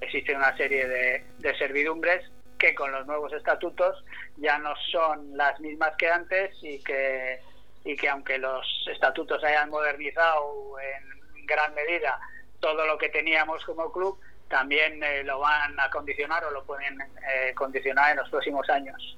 existe 0.00 0.34
una 0.34 0.56
serie 0.56 0.86
de, 0.86 1.24
de 1.38 1.58
servidumbres 1.58 2.24
que 2.58 2.74
con 2.74 2.92
los 2.92 3.06
nuevos 3.06 3.32
estatutos 3.32 4.04
ya 4.36 4.58
no 4.58 4.74
son 4.90 5.36
las 5.36 5.58
mismas 5.60 5.94
que 5.96 6.08
antes 6.08 6.56
y 6.62 6.82
que, 6.82 7.40
y 7.84 7.96
que 7.96 8.08
aunque 8.08 8.38
los 8.38 8.66
estatutos 8.90 9.42
hayan 9.44 9.70
modernizado 9.70 10.78
en 10.80 11.46
gran 11.46 11.74
medida 11.74 12.18
todo 12.60 12.86
lo 12.86 12.98
que 12.98 13.08
teníamos 13.10 13.64
como 13.64 13.92
club, 13.92 14.18
también 14.48 15.02
eh, 15.02 15.24
lo 15.24 15.40
van 15.40 15.78
a 15.78 15.90
condicionar 15.90 16.44
o 16.44 16.50
lo 16.50 16.64
pueden 16.64 17.00
eh, 17.00 17.54
condicionar 17.54 18.12
en 18.12 18.18
los 18.18 18.28
próximos 18.28 18.68
años. 18.70 19.16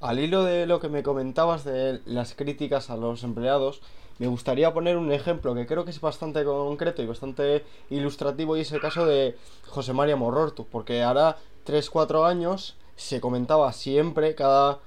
Al 0.00 0.18
hilo 0.18 0.44
de 0.44 0.66
lo 0.66 0.80
que 0.80 0.88
me 0.88 1.02
comentabas 1.02 1.64
de 1.64 2.00
las 2.06 2.34
críticas 2.34 2.88
a 2.88 2.96
los 2.96 3.22
empleados, 3.22 3.82
me 4.18 4.26
gustaría 4.26 4.72
poner 4.72 4.96
un 4.96 5.12
ejemplo 5.12 5.54
que 5.54 5.66
creo 5.66 5.84
que 5.84 5.90
es 5.90 6.00
bastante 6.00 6.44
concreto 6.44 7.02
y 7.02 7.06
bastante 7.06 7.64
ilustrativo 7.90 8.56
y 8.56 8.60
es 8.60 8.72
el 8.72 8.80
caso 8.80 9.06
de 9.06 9.36
José 9.66 9.92
María 9.92 10.16
Morortu, 10.16 10.66
porque 10.66 11.02
ahora 11.02 11.36
3-4 11.66 12.26
años 12.26 12.76
se 12.96 13.20
comentaba 13.20 13.72
siempre, 13.72 14.34
cada, 14.34 14.78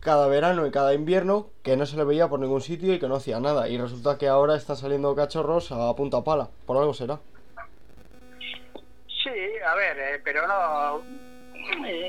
cada 0.00 0.28
verano 0.28 0.66
y 0.66 0.70
cada 0.70 0.94
invierno, 0.94 1.48
que 1.62 1.76
no 1.76 1.86
se 1.86 1.96
le 1.96 2.04
veía 2.04 2.28
por 2.28 2.38
ningún 2.38 2.60
sitio 2.60 2.94
y 2.94 3.00
que 3.00 3.08
no 3.08 3.16
hacía 3.16 3.40
nada. 3.40 3.68
Y 3.68 3.78
resulta 3.78 4.16
que 4.16 4.28
ahora 4.28 4.54
está 4.54 4.76
saliendo 4.76 5.14
cachorros 5.14 5.72
a 5.72 5.94
punta 5.96 6.22
pala. 6.22 6.50
Por 6.66 6.76
algo 6.76 6.94
será. 6.94 7.18
Sí, 9.32 9.58
a 9.66 9.74
ver, 9.74 9.98
eh, 9.98 10.20
pero 10.24 10.46
no, 10.46 11.02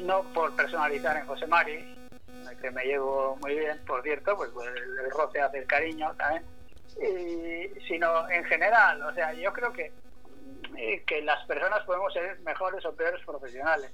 no 0.03 0.23
por 0.33 0.55
personalizar 0.55 1.17
en 1.17 1.27
José 1.27 1.47
Mari, 1.47 1.95
que 2.61 2.71
me 2.71 2.85
llevo 2.85 3.35
muy 3.41 3.55
bien, 3.59 3.77
por 3.85 4.01
cierto, 4.03 4.37
pues, 4.37 4.49
pues 4.53 4.67
el, 4.69 5.11
roce 5.11 5.41
hace 5.41 5.59
el 5.59 5.67
cariño 5.67 6.13
también, 6.15 6.45
y, 7.01 7.79
sino 7.87 8.29
en 8.29 8.45
general, 8.45 9.01
o 9.01 9.13
sea, 9.13 9.33
yo 9.33 9.51
creo 9.51 9.73
que 9.73 9.91
eh, 10.77 11.03
que 11.05 11.21
las 11.21 11.45
personas 11.45 11.83
podemos 11.83 12.13
ser 12.13 12.39
mejores 12.39 12.85
o 12.85 12.95
peores 12.95 13.23
profesionales. 13.25 13.91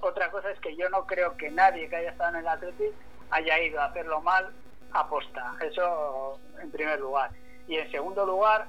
otra 0.00 0.30
cosa 0.30 0.50
es 0.50 0.60
que 0.60 0.76
yo 0.76 0.90
no 0.90 1.06
creo 1.06 1.36
que 1.36 1.50
nadie 1.50 1.88
que 1.88 1.96
haya 1.96 2.10
estado 2.10 2.30
en 2.30 2.40
el 2.40 2.48
Atlético 2.48 2.94
haya 3.30 3.58
ido 3.60 3.80
a 3.80 3.86
hacerlo 3.86 4.20
mal 4.20 4.52
aposta. 4.92 5.54
Eso 5.60 6.38
en 6.60 6.70
primer 6.70 7.00
lugar. 7.00 7.30
Y 7.66 7.76
en 7.76 7.90
segundo 7.90 8.26
lugar, 8.26 8.66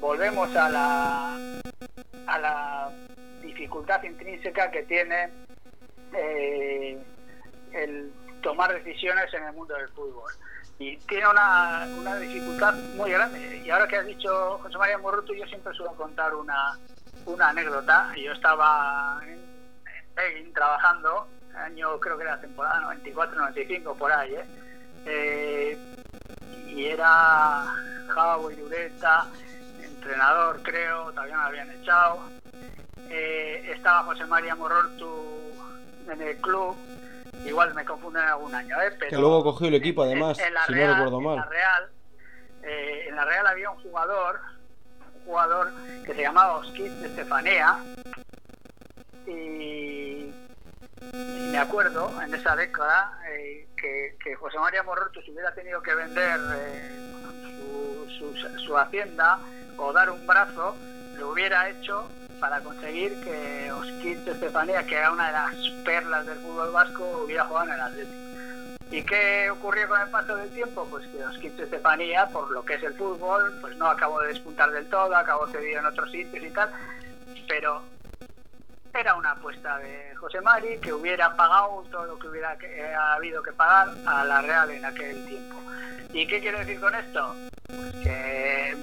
volvemos 0.00 0.54
a 0.56 0.68
la, 0.68 1.36
a 2.26 2.38
la 2.38 2.90
dificultad 3.42 4.02
intrínseca 4.02 4.70
que 4.70 4.82
tiene 4.84 5.30
eh, 6.12 6.98
el 7.72 8.12
tomar 8.42 8.72
decisiones 8.72 9.32
en 9.34 9.44
el 9.44 9.52
mundo 9.52 9.74
del 9.74 9.88
fútbol. 9.90 10.32
Y 10.78 10.98
tiene 10.98 11.26
una, 11.28 11.86
una 11.98 12.16
dificultad 12.16 12.74
muy 12.96 13.10
grande. 13.10 13.62
Y 13.64 13.70
ahora 13.70 13.88
que 13.88 13.96
has 13.96 14.06
dicho 14.06 14.58
José 14.58 14.76
María 14.76 14.98
Morruto, 14.98 15.32
yo 15.32 15.46
siempre 15.46 15.72
suelo 15.74 15.92
contar 15.94 16.34
una, 16.34 16.78
una 17.24 17.48
anécdota. 17.48 18.12
Yo 18.14 18.32
estaba 18.32 19.20
en, 19.26 19.40
en 20.36 20.52
trabajando, 20.52 21.26
año 21.54 21.98
creo 21.98 22.18
que 22.18 22.24
era 22.24 22.40
temporada 22.40 22.94
94-95, 22.94 23.96
por 23.96 24.12
ahí, 24.12 24.34
¿eh? 24.34 24.44
Eh, 25.06 25.78
y 26.66 26.86
era 26.86 27.64
Javo 28.08 28.50
y 28.50 28.56
Dureta, 28.56 29.26
entrenador 30.06 30.62
creo, 30.62 31.10
todavía 31.10 31.34
no 31.34 31.42
lo 31.42 31.48
habían 31.48 31.70
echado. 31.70 32.20
Eh, 33.10 33.72
estaba 33.74 34.04
José 34.04 34.24
María 34.26 34.54
Morortu 34.54 35.24
en 36.10 36.22
el 36.22 36.36
club, 36.36 36.76
igual 37.44 37.74
me 37.74 37.84
confunden 37.84 38.22
algún 38.22 38.54
año, 38.54 38.76
¿eh? 38.82 38.96
que 39.08 39.16
luego 39.16 39.42
cogió 39.42 39.68
el 39.68 39.74
equipo 39.74 40.04
además, 40.04 40.38
si 40.66 40.72
no 40.74 40.94
recuerdo 40.94 41.20
mal. 41.20 41.34
En 41.34 41.40
la 41.40 41.46
Real, 41.46 41.90
en 43.08 43.16
la 43.16 43.24
Real 43.24 43.46
había 43.46 43.70
un 43.70 43.82
jugador, 43.82 44.40
un 45.16 45.24
jugador 45.24 45.72
que 46.04 46.14
se 46.14 46.22
llamaba 46.22 46.56
Oskit 46.58 46.92
de 46.92 47.08
Estefanía, 47.08 47.78
y 51.12 51.48
me 51.50 51.58
acuerdo 51.58 52.10
en 52.22 52.34
esa 52.34 52.56
década 52.56 53.18
eh, 53.30 53.68
que, 53.76 54.34
José 54.34 54.58
María 54.58 54.82
Morrotos 54.82 55.24
hubiera 55.28 55.54
tenido 55.54 55.80
que 55.82 55.94
vender 55.94 56.38
eh, 56.54 57.06
su, 58.64 58.76
hacienda 58.76 59.38
o 59.76 59.92
dar 59.92 60.10
un 60.10 60.26
brazo, 60.26 60.76
lo 61.16 61.30
hubiera 61.30 61.68
hecho 61.70 62.08
para 62.40 62.60
conseguir 62.60 63.18
que 63.22 63.72
Osquit 63.72 64.26
Estefanía, 64.26 64.84
que 64.86 64.96
era 64.96 65.12
una 65.12 65.26
de 65.26 65.32
las 65.32 65.54
perlas 65.84 66.26
del 66.26 66.38
fútbol 66.38 66.72
vasco, 66.72 67.22
hubiera 67.24 67.44
jugado 67.44 67.68
en 67.68 67.74
el 67.74 67.80
Atlético. 67.80 68.26
¿Y 68.90 69.02
qué 69.02 69.50
ocurrió 69.50 69.88
con 69.88 70.00
el 70.00 70.08
paso 70.10 70.36
del 70.36 70.50
tiempo? 70.50 70.86
Pues 70.90 71.06
que 71.08 71.24
Osquit 71.24 71.58
Estefanía, 71.58 72.28
por 72.28 72.50
lo 72.50 72.64
que 72.64 72.74
es 72.74 72.82
el 72.82 72.94
fútbol, 72.94 73.58
pues 73.60 73.76
no 73.76 73.86
acabó 73.88 74.20
de 74.20 74.28
despuntar 74.28 74.70
del 74.70 74.88
todo, 74.88 75.16
acabó 75.16 75.46
cedido 75.48 75.80
en 75.80 75.86
otros 75.86 76.10
sitios 76.10 76.44
y 76.44 76.50
tal, 76.50 76.70
pero 77.48 77.82
era 78.98 79.14
una 79.14 79.32
apuesta 79.32 79.78
de 79.78 80.14
José 80.16 80.40
Mari 80.40 80.78
que 80.78 80.92
hubiera 80.92 81.36
pagado 81.36 81.84
todo 81.90 82.06
lo 82.06 82.18
que 82.18 82.28
hubiera 82.28 82.56
eh, 82.62 82.94
habido 82.94 83.42
que 83.42 83.52
pagar 83.52 83.88
a 84.06 84.24
la 84.24 84.40
Real 84.40 84.70
en 84.70 84.84
aquel 84.84 85.24
tiempo. 85.26 85.56
¿Y 86.12 86.26
qué 86.26 86.40
quiero 86.40 86.58
decir 86.58 86.80
con 86.80 86.94
esto? 86.94 87.34
Pues 87.66 87.92
que, 88.02 88.76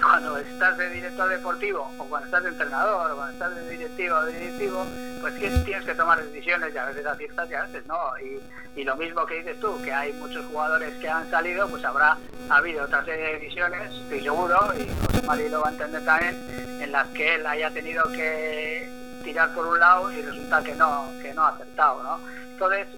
cuando 0.00 0.38
estás 0.38 0.78
de 0.78 0.88
director 0.90 1.28
deportivo 1.28 1.92
o 1.98 2.04
cuando 2.08 2.26
estás 2.26 2.44
de 2.44 2.50
entrenador 2.50 3.10
o 3.10 3.16
cuando 3.16 3.32
estás 3.32 3.54
de 3.54 3.68
directivo 3.70 4.16
o 4.16 4.24
de 4.24 4.32
directivo, 4.32 4.86
pues 5.20 5.34
que 5.34 5.50
tienes 5.64 5.84
que 5.84 5.94
tomar 5.94 6.22
decisiones 6.24 6.74
y 6.74 6.78
a 6.78 6.86
veces 6.86 7.04
aciertas 7.04 7.50
y 7.50 7.54
a 7.54 7.62
veces 7.62 7.86
no. 7.86 7.98
Y, 8.18 8.40
lo 8.84 8.96
mismo 8.96 9.26
que 9.26 9.34
dices 9.34 9.60
tú, 9.60 9.80
que 9.82 9.92
hay 9.92 10.12
muchos 10.14 10.44
jugadores 10.46 10.94
que 10.94 11.08
han 11.08 11.30
salido, 11.30 11.68
pues 11.68 11.84
habrá 11.84 12.16
habido 12.48 12.84
otras 12.84 13.04
decisiones, 13.04 13.92
estoy 13.92 14.22
seguro, 14.22 14.56
y 14.74 14.88
José 15.06 15.26
Mari 15.26 15.48
lo 15.50 15.60
va 15.60 15.68
a 15.68 15.72
entender 15.72 16.02
también, 16.02 16.80
en 16.80 16.90
las 16.90 17.06
que 17.08 17.34
él 17.34 17.46
haya 17.46 17.70
tenido 17.70 18.02
que 18.12 18.88
tirar 19.22 19.54
por 19.54 19.66
un 19.66 19.78
lado 19.78 20.12
y 20.12 20.22
resulta 20.22 20.62
que 20.62 20.74
no, 20.74 21.08
que 21.22 21.32
no 21.34 21.42
ha 21.42 21.48
acertado, 21.48 22.02
¿no? 22.02 22.20
Entonces, 22.52 22.88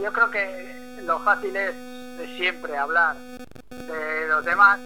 yo 0.00 0.12
creo 0.12 0.30
que 0.30 1.00
lo 1.04 1.18
fácil 1.20 1.54
es 1.56 1.74
siempre 2.36 2.76
hablar 2.76 3.16
de 3.70 4.28
los 4.28 4.44
demás 4.44 4.78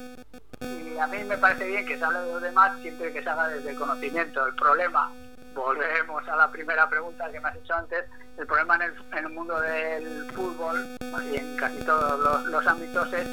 y 0.60 0.98
a 0.98 1.06
mí 1.06 1.18
me 1.24 1.36
parece 1.36 1.66
bien 1.66 1.84
que 1.86 1.98
se 1.98 2.04
hable 2.04 2.20
de 2.20 2.32
los 2.32 2.42
demás 2.42 2.72
siempre 2.80 3.12
que 3.12 3.22
se 3.22 3.28
haga 3.28 3.48
desde 3.48 3.70
el 3.70 3.76
conocimiento. 3.76 4.46
El 4.46 4.54
problema, 4.54 5.10
volvemos 5.54 6.26
a 6.28 6.36
la 6.36 6.50
primera 6.50 6.88
pregunta 6.88 7.30
que 7.30 7.40
me 7.40 7.48
has 7.48 7.56
hecho 7.56 7.74
antes, 7.74 8.04
el 8.38 8.46
problema 8.46 8.76
en 8.76 8.82
el, 8.82 8.94
en 9.12 9.18
el 9.18 9.28
mundo 9.30 9.60
del 9.60 10.30
fútbol 10.32 10.86
y 11.32 11.36
en 11.36 11.56
casi 11.56 11.78
todos 11.84 12.46
los, 12.46 12.66
ámbitos 12.66 13.12
es 13.12 13.28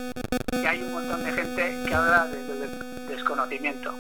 que 0.52 0.68
hay 0.68 0.84
un 0.84 0.94
montón 0.94 1.24
de 1.24 1.32
gente 1.32 1.84
que 1.88 1.96
habla 1.96 2.28
desde 2.28 2.64
el 2.64 3.08
desconocimiento. 3.08 3.94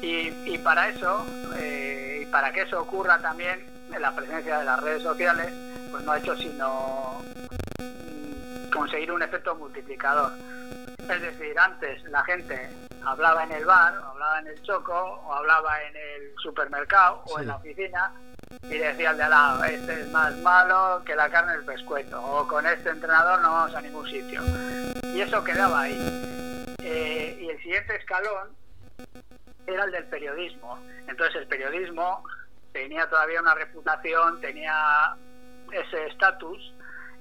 Y, 0.00 0.28
y 0.46 0.58
para 0.58 0.88
eso... 0.88 1.24
Eh, 1.56 1.91
para 2.32 2.50
que 2.50 2.62
eso 2.62 2.80
ocurra 2.80 3.18
también, 3.18 3.64
en 3.92 4.02
la 4.02 4.10
presencia 4.16 4.58
de 4.58 4.64
las 4.64 4.80
redes 4.80 5.02
sociales, 5.02 5.52
pues 5.90 6.02
no 6.02 6.12
ha 6.12 6.18
hecho 6.18 6.34
sino 6.36 7.22
conseguir 8.72 9.12
un 9.12 9.22
efecto 9.22 9.54
multiplicador. 9.54 10.32
Es 10.98 11.20
decir, 11.20 11.58
antes 11.58 12.02
la 12.04 12.24
gente 12.24 12.70
hablaba 13.04 13.44
en 13.44 13.52
el 13.52 13.66
bar, 13.66 13.98
o 13.98 14.06
hablaba 14.12 14.40
en 14.40 14.46
el 14.46 14.62
choco, 14.62 14.94
o 14.94 15.34
hablaba 15.34 15.82
en 15.82 15.94
el 15.94 16.34
supermercado 16.42 17.22
o 17.26 17.38
en 17.38 17.48
la 17.48 17.56
oficina 17.56 18.12
y 18.62 18.78
decía 18.78 19.10
al 19.10 19.18
de 19.18 19.22
al 19.24 19.30
lado, 19.30 19.64
este 19.64 20.00
es 20.00 20.08
más 20.08 20.34
malo 20.38 21.02
que 21.04 21.14
la 21.14 21.28
carne 21.28 21.52
del 21.52 21.64
pescuezo, 21.66 22.20
o 22.22 22.48
con 22.48 22.66
este 22.66 22.90
entrenador 22.90 23.42
no 23.42 23.52
vamos 23.52 23.74
a 23.74 23.80
ningún 23.82 24.08
sitio. 24.08 24.40
Y 25.04 25.20
eso 25.20 25.44
quedaba 25.44 25.82
ahí. 25.82 26.74
Eh, 26.82 27.38
y 27.42 27.48
el 27.50 27.58
siguiente 27.58 27.96
escalón 27.96 28.61
era 29.66 29.84
el 29.84 29.92
del 29.92 30.04
periodismo. 30.04 30.78
Entonces 31.08 31.36
el 31.36 31.46
periodismo 31.46 32.24
tenía 32.72 33.08
todavía 33.08 33.40
una 33.40 33.54
reputación, 33.54 34.40
tenía 34.40 35.16
ese 35.72 36.06
estatus 36.06 36.72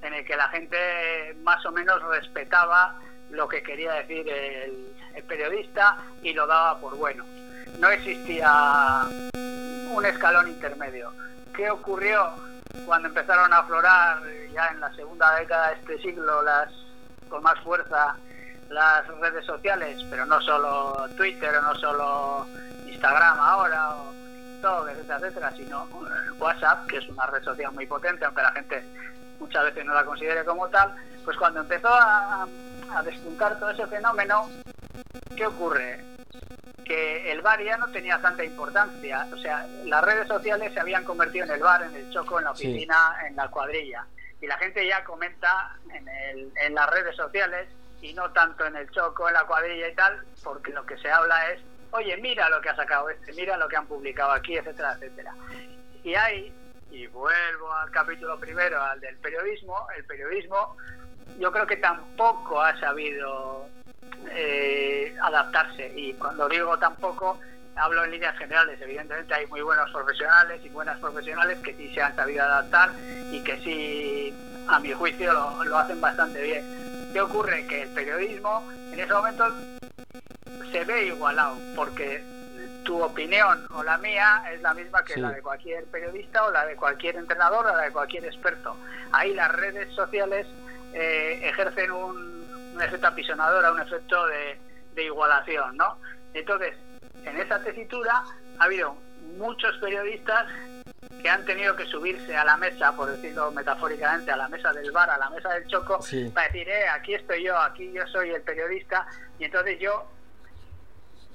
en 0.01 0.13
el 0.13 0.25
que 0.25 0.35
la 0.35 0.49
gente 0.49 1.35
más 1.43 1.65
o 1.65 1.71
menos 1.71 2.01
respetaba 2.03 2.95
lo 3.29 3.47
que 3.47 3.63
quería 3.63 3.93
decir 3.93 4.27
el, 4.27 4.87
periodista 5.27 5.97
y 6.23 6.33
lo 6.33 6.47
daba 6.47 6.79
por 6.79 6.97
bueno. 6.97 7.23
No 7.79 7.89
existía 7.89 9.03
un 9.33 10.05
escalón 10.05 10.47
intermedio. 10.47 11.13
¿Qué 11.55 11.69
ocurrió 11.69 12.33
cuando 12.85 13.07
empezaron 13.07 13.53
a 13.53 13.59
aflorar 13.59 14.21
ya 14.51 14.67
en 14.69 14.79
la 14.79 14.93
segunda 14.95 15.35
década 15.35 15.69
de 15.69 15.75
este 15.75 16.01
siglo 16.01 16.41
las 16.41 16.69
con 17.29 17.43
más 17.43 17.57
fuerza 17.61 18.17
las 18.71 19.07
redes 19.19 19.45
sociales, 19.45 20.03
pero 20.09 20.25
no 20.25 20.41
solo 20.41 21.07
Twitter 21.17 21.53
no 21.61 21.75
solo 21.75 22.47
Instagram 22.87 23.39
ahora 23.39 23.95
o 23.95 24.11
TikTok, 24.61 24.89
etcétera, 24.89 25.17
etcétera, 25.17 25.51
sino 25.55 25.83
eh, 25.85 26.31
WhatsApp, 26.37 26.87
que 26.87 26.97
es 26.97 27.09
una 27.09 27.25
red 27.25 27.43
social 27.43 27.71
muy 27.73 27.85
potente, 27.87 28.25
aunque 28.25 28.41
la 28.43 28.51
gente 28.51 28.83
muchas 29.39 29.65
veces 29.65 29.85
no 29.85 29.93
la 29.93 30.05
considere 30.05 30.45
como 30.45 30.69
tal, 30.69 30.93
pues 31.25 31.35
cuando 31.37 31.61
empezó 31.61 31.89
a, 31.89 32.47
a 32.93 33.03
despuntar 33.03 33.59
todo 33.59 33.71
ese 33.71 33.87
fenómeno, 33.87 34.47
¿qué 35.35 35.47
ocurre? 35.47 36.03
Que 36.85 37.31
el 37.31 37.41
bar 37.41 37.63
ya 37.63 37.77
no 37.77 37.87
tenía 37.87 38.21
tanta 38.21 38.43
importancia, 38.43 39.27
o 39.33 39.37
sea, 39.37 39.65
las 39.85 40.03
redes 40.03 40.27
sociales 40.27 40.73
se 40.73 40.79
habían 40.79 41.03
convertido 41.03 41.45
en 41.45 41.51
el 41.51 41.61
bar, 41.61 41.81
en 41.81 41.95
el 41.95 42.11
choco, 42.11 42.37
en 42.37 42.45
la 42.45 42.51
oficina, 42.51 43.15
en 43.27 43.35
la 43.35 43.47
cuadrilla, 43.49 44.05
y 44.39 44.47
la 44.47 44.57
gente 44.57 44.85
ya 44.85 45.03
comenta 45.03 45.75
en, 45.91 46.07
el, 46.07 46.51
en 46.55 46.75
las 46.75 46.89
redes 46.89 47.15
sociales 47.15 47.67
y 48.01 48.13
no 48.13 48.31
tanto 48.31 48.65
en 48.65 48.75
el 48.75 48.89
choco, 48.91 49.27
en 49.27 49.35
la 49.35 49.45
cuadrilla 49.45 49.87
y 49.87 49.95
tal, 49.95 50.23
porque 50.43 50.71
lo 50.71 50.85
que 50.85 50.97
se 50.97 51.11
habla 51.11 51.51
es, 51.51 51.61
oye, 51.91 52.17
mira 52.17 52.49
lo 52.49 52.61
que 52.61 52.69
ha 52.69 52.75
sacado 52.75 53.09
este, 53.09 53.33
mira 53.33 53.57
lo 53.57 53.67
que 53.67 53.77
han 53.77 53.85
publicado 53.85 54.31
aquí, 54.31 54.57
etcétera, 54.57 54.93
etcétera. 54.93 55.33
Y 56.03 56.15
ahí, 56.15 56.53
y 56.89 57.07
vuelvo 57.07 57.71
al 57.73 57.91
capítulo 57.91 58.39
primero, 58.39 58.81
al 58.81 58.99
del 58.99 59.17
periodismo, 59.17 59.87
el 59.95 60.03
periodismo 60.05 60.75
yo 61.39 61.51
creo 61.51 61.65
que 61.65 61.77
tampoco 61.77 62.61
ha 62.61 62.77
sabido 62.79 63.67
eh, 64.31 65.15
adaptarse. 65.21 65.91
Y 65.95 66.13
cuando 66.13 66.49
digo 66.49 66.77
tampoco, 66.77 67.39
hablo 67.75 68.03
en 68.03 68.11
líneas 68.11 68.37
generales. 68.37 68.81
Evidentemente 68.81 69.33
hay 69.33 69.47
muy 69.47 69.61
buenos 69.61 69.89
profesionales 69.91 70.59
y 70.63 70.69
buenas 70.69 70.99
profesionales 70.99 71.59
que 71.59 71.73
sí 71.75 71.93
se 71.93 72.01
han 72.01 72.15
sabido 72.15 72.43
adaptar 72.43 72.91
y 73.31 73.43
que 73.43 73.57
sí, 73.59 74.33
a 74.67 74.79
mi 74.79 74.91
juicio, 74.91 75.31
lo, 75.31 75.63
lo 75.63 75.77
hacen 75.77 76.01
bastante 76.01 76.41
bien 76.41 76.90
¿Qué 77.11 77.19
ocurre? 77.19 77.67
Que 77.67 77.83
el 77.83 77.89
periodismo 77.89 78.71
en 78.91 78.99
ese 78.99 79.13
momento 79.13 79.45
se 80.71 80.85
ve 80.85 81.07
igualado, 81.07 81.57
porque 81.75 82.23
tu 82.83 83.01
opinión 83.03 83.65
o 83.73 83.83
la 83.83 83.97
mía 83.97 84.43
es 84.51 84.61
la 84.61 84.73
misma 84.73 85.03
que 85.03 85.19
la 85.19 85.31
de 85.31 85.41
cualquier 85.41 85.85
periodista 85.85 86.45
o 86.45 86.51
la 86.51 86.65
de 86.65 86.75
cualquier 86.75 87.17
entrenador 87.17 87.65
o 87.65 87.75
la 87.75 87.83
de 87.83 87.91
cualquier 87.91 88.25
experto. 88.25 88.75
Ahí 89.11 89.33
las 89.33 89.51
redes 89.51 89.93
sociales 89.93 90.47
eh, 90.93 91.41
ejercen 91.43 91.91
un, 91.91 92.31
efecto 92.81 93.07
apisonador, 93.07 93.71
un 93.71 93.81
efecto 93.81 94.25
de, 94.27 94.59
de 94.95 95.03
igualación, 95.03 95.77
¿no? 95.77 95.97
Entonces, 96.33 96.75
en 97.25 97.37
esa 97.37 97.61
tesitura 97.61 98.23
ha 98.57 98.63
habido 98.63 98.95
muchos 99.37 99.77
periodistas 99.77 100.47
que 101.21 101.29
han 101.29 101.45
tenido 101.45 101.75
que 101.75 101.85
subirse 101.85 102.35
a 102.35 102.45
la 102.45 102.57
mesa, 102.57 102.95
por 102.95 103.09
decirlo 103.09 103.51
metafóricamente, 103.51 104.31
a 104.31 104.37
la 104.37 104.47
mesa 104.47 104.71
del 104.73 104.91
bar, 104.91 105.09
a 105.09 105.17
la 105.17 105.29
mesa 105.29 105.49
del 105.49 105.67
choco, 105.67 105.99
para 106.33 106.47
decir, 106.47 106.69
eh, 106.69 106.87
aquí 106.89 107.15
estoy 107.15 107.43
yo, 107.43 107.57
aquí 107.57 107.91
yo 107.91 108.05
soy 108.07 108.31
el 108.31 108.41
periodista, 108.41 109.07
y 109.39 109.45
entonces 109.45 109.79
yo 109.79 110.07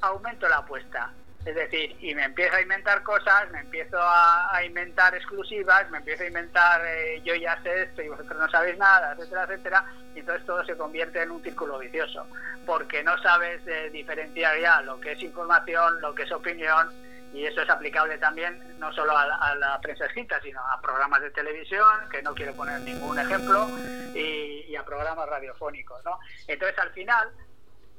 aumento 0.01 0.49
la 0.49 0.59
apuesta. 0.59 1.13
Es 1.45 1.55
decir, 1.55 1.97
y 2.01 2.13
me 2.13 2.25
empiezo 2.25 2.57
a 2.57 2.61
inventar 2.61 3.05
cosas, 3.05 3.49
me 3.53 3.61
empiezo 3.61 3.99
a, 4.01 4.61
inventar 4.65 5.15
exclusivas, 5.15 5.89
me 5.91 5.99
empiezo 5.99 6.25
a 6.25 6.27
inventar 6.27 6.83
eh, 6.85 7.23
yo 7.25 7.37
ya 7.37 7.61
sé 7.63 7.85
esto 7.85 8.03
y 8.03 8.09
vosotros 8.09 8.37
no 8.37 8.51
sabéis 8.51 8.77
nada, 8.79 9.13
etcétera, 9.13 9.45
etcétera, 9.45 9.85
y 10.17 10.21
entonces 10.21 10.45
todo 10.45 10.65
se 10.65 10.77
convierte 10.77 11.23
en 11.23 11.31
un 11.31 11.43
círculo 11.45 11.79
vicioso, 11.79 12.27
porque 12.67 13.05
no 13.05 13.17
sabes 13.23 13.61
eh, 13.67 13.91
diferenciar 13.93 14.59
ya 14.59 14.81
lo 14.83 14.99
que 14.99 15.13
es 15.13 15.23
información, 15.23 16.01
lo 16.01 16.13
que 16.17 16.25
es 16.25 16.33
opinión, 16.33 16.91
y 17.37 17.45
eso 17.45 17.61
es 17.61 17.69
aplicable 17.69 18.17
también 18.17 18.79
no 18.79 18.91
solo 18.95 19.17
a, 19.17 19.55
la 19.57 19.79
prensa 19.83 20.07
escrita, 20.07 20.41
sino 20.41 20.59
a 20.67 20.81
programas 20.81 21.21
de 21.21 21.31
televisión, 21.31 22.09
que 22.11 22.23
no 22.23 22.35
quiero 22.35 22.55
poner 22.55 22.81
ningún 22.81 23.19
ejemplo, 23.19 23.69
y, 24.15 24.75
a 24.75 24.85
programas 24.85 25.29
radiofónicos, 25.29 26.05
¿no? 26.05 26.19
Entonces 26.47 26.79
al 26.79 26.91
final 26.91 27.31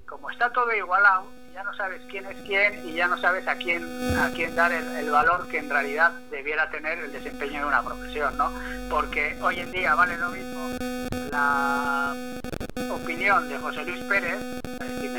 como 0.08 0.30
está 0.30 0.50
todo 0.52 0.74
igualado, 0.74 1.26
ya 1.54 1.64
no 1.64 1.74
sabes 1.76 2.02
quién 2.10 2.26
es 2.28 2.38
quién 2.44 2.88
y 2.88 2.94
ya 2.94 3.08
no 3.08 3.18
sabes 3.18 3.46
a 3.48 3.56
quién 3.56 3.84
a 4.18 4.30
quién 4.30 4.56
dar 4.56 4.72
el, 4.72 5.10
valor 5.10 5.50
que 5.50 5.58
en 5.58 5.70
realidad 5.70 6.12
debiera 6.32 6.70
tener 6.70 6.98
el 7.00 7.12
desempeño 7.12 7.60
de 7.60 7.66
una 7.66 7.84
profesión, 7.84 8.38
¿no? 8.38 8.52
Porque 8.90 9.38
hoy 9.42 9.60
en 9.60 9.72
día 9.72 9.96
vale 9.96 10.16
lo 10.18 10.30
mismo 10.30 10.70
la 11.32 12.14
opinión 12.90 13.50
de 13.50 13.58
José 13.58 13.84
Luis 13.84 14.04
Pérez, 14.06 14.40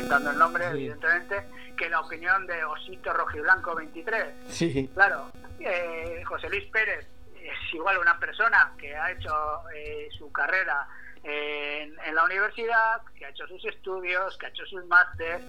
inventando 0.09 0.31
el 0.31 0.39
nombre, 0.39 0.65
evidentemente, 0.65 1.45
que 1.77 1.87
la 1.87 1.99
opinión 1.99 2.47
de 2.47 2.63
Osito 2.63 3.13
Rojiblanco 3.13 3.75
23. 3.75 4.33
Sí. 4.47 4.89
Claro, 4.95 5.31
eh, 5.59 6.23
José 6.25 6.49
Luis 6.49 6.65
Pérez 6.71 7.07
es 7.35 7.73
igual 7.73 7.99
una 7.99 8.19
persona 8.19 8.73
que 8.79 8.95
ha 8.95 9.11
hecho 9.11 9.31
eh, 9.75 10.09
su 10.17 10.31
carrera 10.31 10.87
en, 11.23 12.15
la 12.15 12.23
universidad, 12.23 13.01
que 13.15 13.25
ha 13.25 13.29
hecho 13.29 13.45
sus 13.47 13.63
estudios, 13.65 14.35
que 14.39 14.47
ha 14.47 14.49
hecho 14.49 14.65
sus 14.65 14.83
másteres, 14.85 15.43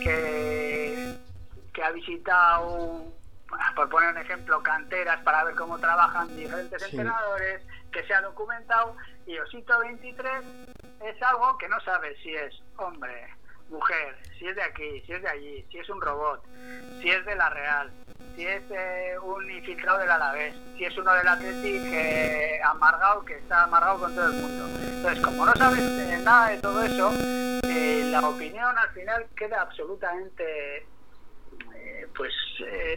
que, 0.00 1.16
que 1.72 1.82
ha 1.82 1.90
visitado, 1.90 3.04
por 3.74 3.88
poner 3.88 4.10
un 4.10 4.18
ejemplo, 4.18 4.62
canteras 4.62 5.20
para 5.22 5.42
ver 5.42 5.56
cómo 5.56 5.76
trabajan 5.78 6.34
diferentes 6.36 6.80
entrenadores, 6.84 7.62
que 7.90 8.04
se 8.06 8.14
ha 8.14 8.20
documentado, 8.20 8.96
y 9.26 9.36
Osito 9.38 9.76
23 9.80 10.44
es 11.00 11.22
algo 11.22 11.58
que 11.58 11.68
no 11.68 11.80
sabe 11.80 12.16
si 12.22 12.32
es 12.32 12.54
hombre, 12.76 13.28
mujer, 13.68 14.16
si 14.38 14.46
es 14.46 14.56
de 14.56 14.62
aquí, 14.62 15.02
si 15.06 15.12
es 15.12 15.22
de 15.22 15.28
allí, 15.28 15.66
si 15.70 15.78
es 15.78 15.88
un 15.88 16.00
robot, 16.00 16.44
si 17.00 17.10
es 17.10 17.24
de 17.24 17.34
la 17.34 17.50
Real, 17.50 17.90
si 18.36 18.46
es 18.46 18.62
eh, 18.70 19.16
un 19.22 19.50
infiltrado 19.50 19.98
del 19.98 20.10
Alavés, 20.10 20.54
si 20.76 20.84
es 20.84 20.96
uno 20.96 21.12
del 21.14 21.28
Atleti 21.28 21.72
que 21.90 22.60
amargado, 22.64 23.24
que 23.24 23.34
está 23.34 23.64
amargado 23.64 24.00
con 24.00 24.14
todo 24.14 24.26
el 24.26 24.32
mundo. 24.34 24.66
Entonces, 24.82 25.22
como 25.22 25.46
no 25.46 25.52
sabes 25.54 25.80
eh, 25.80 26.18
nada 26.22 26.50
de 26.50 26.58
todo 26.58 26.82
eso, 26.82 27.12
eh, 27.68 28.08
la 28.10 28.28
opinión 28.28 28.76
al 28.76 28.90
final 28.90 29.26
queda 29.36 29.62
absolutamente, 29.62 30.86
pues, 32.16 32.32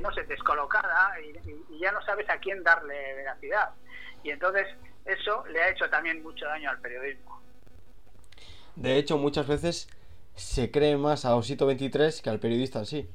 no 0.01 0.11
sé, 0.13 0.23
descolocada 0.23 1.19
y, 1.21 1.37
ya 1.79 1.91
no 1.91 2.01
sabes 2.01 2.27
a 2.29 2.39
quién 2.39 2.63
darle 2.63 3.13
veracidad. 3.13 3.69
Y 4.23 4.31
entonces 4.31 4.65
eso 5.05 5.45
le 5.47 5.61
ha 5.61 5.69
hecho 5.69 5.87
también 5.89 6.23
mucho 6.23 6.45
daño 6.45 6.71
al 6.71 6.79
periodismo. 6.79 7.39
De 8.75 8.97
hecho, 8.97 9.17
muchas 9.17 9.47
veces 9.47 9.87
se 10.37 10.71
cree 10.71 10.97
más 10.97 11.25
a 11.25 11.35
Osito 11.35 11.65
23 11.65 12.21
que 12.21 12.29
al 12.29 12.39
periodista 12.39 12.79
en 12.79 12.85
sí. 12.85 13.09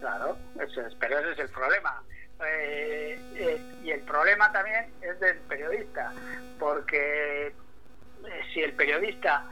Claro, 0.00 0.36
eso 0.58 0.80
es, 0.80 0.94
pero 0.94 1.18
ese 1.18 1.32
es 1.32 1.38
el 1.38 1.48
problema. 1.50 2.02
Eh, 2.46 3.18
eh, 3.34 3.60
y 3.84 3.90
el 3.90 4.00
problema 4.00 4.50
también 4.50 4.90
es 5.02 5.20
del 5.20 5.36
periodista, 5.40 6.12
porque 6.58 7.48
eh, 7.48 7.52
si 8.52 8.62
el 8.62 8.72
periodista 8.72 9.44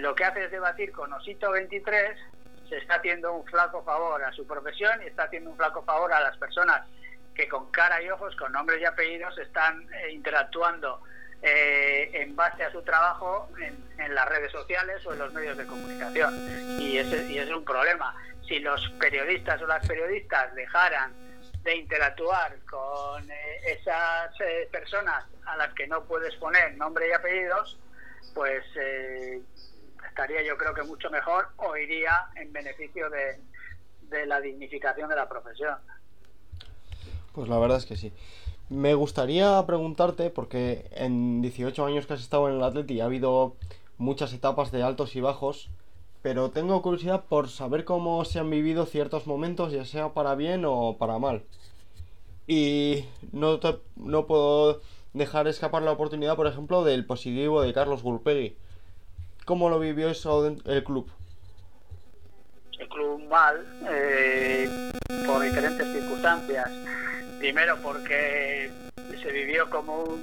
lo 0.00 0.16
que 0.16 0.24
hace 0.24 0.44
es 0.44 0.50
debatir 0.50 0.90
con 0.90 1.12
Osito 1.12 1.52
23, 1.52 2.18
se 2.68 2.76
está 2.76 2.96
haciendo 2.96 3.32
un 3.32 3.44
flaco 3.46 3.84
favor 3.84 4.22
a 4.24 4.32
su 4.32 4.44
profesión 4.44 5.00
y 5.02 5.06
está 5.06 5.24
haciendo 5.24 5.50
un 5.50 5.56
flaco 5.56 5.84
favor 5.84 6.12
a 6.12 6.20
las 6.20 6.36
personas 6.38 6.82
que 7.36 7.48
con 7.48 7.70
cara 7.70 8.02
y 8.02 8.10
ojos, 8.10 8.34
con 8.34 8.50
nombres 8.50 8.80
y 8.80 8.84
apellidos, 8.84 9.38
están 9.38 9.88
interactuando 10.10 11.00
en 11.42 12.34
base 12.34 12.64
a 12.64 12.72
su 12.72 12.82
trabajo 12.82 13.48
en, 13.98 14.14
las 14.14 14.28
redes 14.28 14.50
sociales 14.50 15.04
o 15.06 15.12
en 15.12 15.18
los 15.18 15.32
medios 15.32 15.56
de 15.56 15.66
comunicación. 15.66 16.34
Y 16.80 16.98
ese, 16.98 17.30
y 17.30 17.38
es 17.38 17.50
un 17.50 17.64
problema 17.64 18.14
si 18.46 18.58
los 18.60 18.80
periodistas 19.00 19.60
o 19.62 19.66
las 19.66 19.86
periodistas 19.86 20.54
dejaran 20.54 21.12
de 21.62 21.76
interactuar 21.76 22.56
con 22.70 23.28
eh, 23.28 23.60
esas 23.66 24.40
eh, 24.40 24.68
personas 24.70 25.24
a 25.46 25.56
las 25.56 25.72
que 25.74 25.86
no 25.86 26.04
puedes 26.04 26.34
poner 26.36 26.76
nombre 26.76 27.08
y 27.08 27.12
apellidos, 27.12 27.76
pues 28.34 28.64
eh, 28.76 29.40
estaría 30.08 30.42
yo 30.42 30.56
creo 30.56 30.74
que 30.74 30.82
mucho 30.84 31.10
mejor 31.10 31.48
o 31.56 31.76
iría 31.76 32.26
en 32.36 32.52
beneficio 32.52 33.10
de, 33.10 33.40
de 34.02 34.26
la 34.26 34.40
dignificación 34.40 35.08
de 35.08 35.16
la 35.16 35.28
profesión. 35.28 35.76
Pues 37.32 37.48
la 37.48 37.58
verdad 37.58 37.78
es 37.78 37.86
que 37.86 37.96
sí. 37.96 38.12
Me 38.68 38.94
gustaría 38.94 39.64
preguntarte, 39.64 40.30
porque 40.30 40.86
en 40.90 41.40
18 41.40 41.86
años 41.86 42.06
que 42.06 42.14
has 42.14 42.20
estado 42.20 42.48
en 42.48 42.56
el 42.56 42.64
Atleti 42.64 43.00
ha 43.00 43.04
habido 43.04 43.54
muchas 43.96 44.32
etapas 44.32 44.72
de 44.72 44.82
altos 44.82 45.14
y 45.14 45.20
bajos, 45.20 45.70
pero 46.22 46.50
tengo 46.50 46.82
curiosidad 46.82 47.24
por 47.28 47.48
saber 47.48 47.84
cómo 47.84 48.24
se 48.24 48.40
han 48.40 48.50
vivido 48.50 48.84
ciertos 48.84 49.28
momentos, 49.28 49.72
ya 49.72 49.84
sea 49.84 50.14
para 50.14 50.34
bien 50.34 50.64
o 50.66 50.96
para 50.98 51.18
mal. 51.20 51.44
Y 52.48 53.04
no, 53.30 53.60
no 53.94 54.26
puedo 54.26 54.80
dejar 55.12 55.46
escapar 55.46 55.82
la 55.82 55.92
oportunidad, 55.92 56.34
por 56.34 56.48
ejemplo, 56.48 56.82
del 56.82 57.06
positivo 57.06 57.62
de 57.62 57.72
Carlos 57.72 58.02
Gulpegui. 58.02 58.56
¿Cómo 59.44 59.70
lo 59.70 59.78
vivió 59.78 60.08
eso 60.08 60.44
el 60.46 60.82
club? 60.82 61.08
El 62.80 62.88
club 62.88 63.22
mal, 63.28 63.64
eh, 63.88 64.68
por 65.24 65.42
diferentes 65.42 65.86
circunstancias. 65.92 66.68
Primero 67.38 67.76
porque 67.82 68.70
se 69.22 69.32
vivió 69.32 69.68
como 69.68 70.18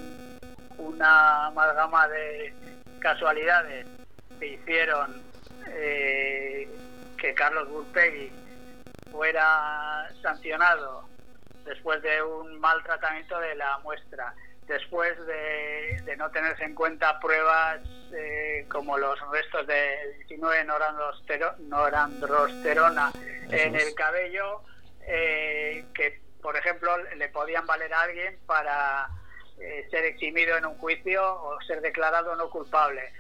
una 0.78 1.48
amalgama 1.48 2.08
de 2.08 2.54
casualidades 3.00 3.86
que 4.40 4.48
hicieron 4.48 5.22
eh, 5.68 6.68
que 7.18 7.34
Carlos 7.34 7.70
Burpegui 7.70 8.32
fuera 9.12 10.10
sancionado 10.22 11.08
después 11.66 12.02
de 12.02 12.22
un 12.24 12.60
mal 12.60 12.84
tratamiento 12.84 13.40
de 13.40 13.56
la 13.56 13.78
muestra, 13.80 14.34
después 14.68 15.14
de, 15.26 16.16
no 16.18 16.30
tenerse 16.32 16.64
en 16.64 16.76
cuenta 16.76 17.20
pruebas 17.20 17.80
eh, 18.12 18.66
como 18.70 18.98
los 18.98 19.20
restos 19.32 19.68
de 19.68 20.16
19 20.28 20.66
norandrosterona 21.60 23.12
en 23.50 23.76
el 23.76 23.94
cabello, 23.96 24.62
eh, 25.06 25.86
que 25.94 26.22
por 26.44 26.56
ejemplo 26.56 26.96
le 27.16 27.30
podían 27.30 27.66
valer 27.66 27.92
a 27.94 28.02
alguien 28.02 28.38
para 28.46 29.10
ser 29.90 30.06
eximido 30.06 30.58
en 30.58 30.66
un 30.66 30.78
juicio 30.78 31.24
o 31.24 31.60
ser 31.62 31.82
declarado 31.82 32.36
no 32.36 32.50
culpable. 32.50 33.12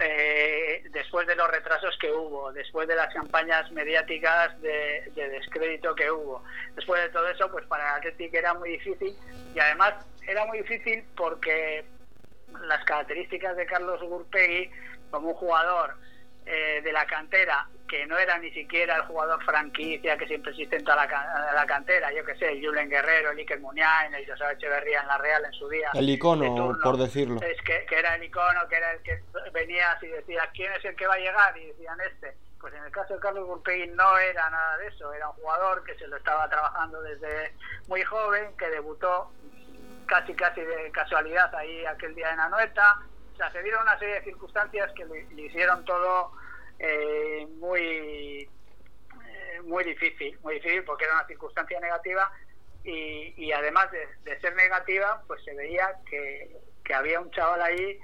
Eh, 0.00 0.82
después 0.90 1.26
de 1.26 1.36
los 1.36 1.48
retrasos 1.50 1.96
que 1.98 2.10
hubo, 2.10 2.52
después 2.52 2.88
de 2.88 2.96
las 2.96 3.12
campañas 3.14 3.70
mediáticas 3.70 4.60
de, 4.60 5.10
descrédito 5.14 5.94
que 5.94 6.10
hubo, 6.10 6.42
después 6.74 7.00
de 7.02 7.08
todo 7.10 7.28
eso, 7.28 7.50
pues 7.50 7.64
para 7.66 7.84
el 7.84 7.96
Athletic 7.98 8.34
era 8.34 8.52
muy 8.54 8.70
difícil 8.70 9.16
y 9.54 9.58
además 9.58 9.94
era 10.26 10.44
muy 10.46 10.58
difícil 10.58 11.04
porque 11.16 11.84
las 12.62 12.84
características 12.84 13.56
de 13.56 13.66
Carlos 13.66 14.02
Gurpegui 14.02 14.70
como 15.10 15.28
un 15.28 15.34
jugador 15.34 15.94
eh, 16.44 16.80
de 16.82 16.92
la 16.92 17.06
cantera 17.06 17.68
que 17.86 18.06
no 18.06 18.18
era 18.18 18.38
ni 18.38 18.50
siquiera 18.50 18.96
el 18.96 19.02
jugador 19.02 19.42
franquicia 19.44 20.16
que 20.16 20.26
siempre 20.26 20.50
existe 20.52 20.76
en 20.76 20.84
toda 20.84 21.06
la, 21.06 21.66
cantera, 21.66 22.12
yo 22.12 22.24
que 22.24 22.36
sé, 22.36 22.52
el 22.52 22.64
Julen 22.64 22.88
Guerrero, 22.88 23.30
el 23.30 23.38
Iker 23.38 23.60
Muñán, 23.60 24.14
el 24.14 24.26
José 24.28 24.44
Echeverría 24.52 25.00
en 25.02 25.08
la 25.08 25.18
Real 25.18 25.44
en 25.44 25.52
su 25.52 25.68
día. 25.68 25.90
El 25.94 26.08
icono, 26.08 26.76
por 26.82 26.96
decirlo. 26.96 27.40
Es 27.42 27.60
que, 27.62 27.86
era 27.90 28.14
el 28.16 28.24
icono, 28.24 28.68
que 28.68 28.76
era 28.76 28.92
el 28.92 29.02
que 29.02 29.22
venía 29.52 29.98
y 30.02 30.06
decía, 30.08 30.48
¿quién 30.52 30.72
es 30.72 30.84
el 30.84 30.96
que 30.96 31.06
va 31.06 31.14
a 31.14 31.18
llegar? 31.18 31.56
Y 31.56 31.66
decían 31.66 31.98
este. 32.00 32.36
Pues 32.60 32.74
en 32.74 32.84
el 32.84 32.90
caso 32.90 33.14
de 33.14 33.20
Carlos 33.20 33.46
Burpegui 33.46 33.88
no 33.88 34.18
era 34.18 34.50
nada 34.50 34.78
de 34.78 34.88
eso, 34.88 35.12
era 35.12 35.28
un 35.28 35.36
jugador 35.36 35.84
que 35.84 35.94
se 35.94 36.06
lo 36.08 36.16
estaba 36.16 36.48
trabajando 36.48 37.00
desde 37.02 37.52
muy 37.86 38.02
joven, 38.02 38.56
que 38.56 38.68
debutó 38.70 39.30
casi 40.06 40.34
casi 40.34 40.62
de 40.62 40.90
casualidad 40.90 41.54
ahí 41.54 41.84
aquel 41.84 42.14
día 42.14 42.32
en 42.32 42.40
Anoeta. 42.40 42.98
O 43.34 43.36
sea, 43.36 43.52
se 43.52 43.62
dieron 43.62 43.82
una 43.82 43.98
serie 43.98 44.14
de 44.14 44.24
circunstancias 44.24 44.90
que 44.96 45.04
le 45.04 45.42
hicieron 45.42 45.84
todo 45.84 46.32
eh, 46.78 47.46
muy 47.58 48.48
eh, 49.26 49.60
muy 49.64 49.84
difícil, 49.84 50.38
muy 50.42 50.54
difícil 50.54 50.84
porque 50.84 51.04
era 51.04 51.14
una 51.14 51.26
circunstancia 51.26 51.80
negativa 51.80 52.30
y, 52.84 53.34
y 53.36 53.52
además 53.52 53.88
de, 53.90 54.40
ser 54.40 54.54
negativa, 54.54 55.22
pues 55.26 55.42
se 55.44 55.54
veía 55.54 55.88
que, 56.08 56.56
que 56.84 56.94
había 56.94 57.20
un 57.20 57.30
chaval 57.32 57.60
ahí 57.62 57.98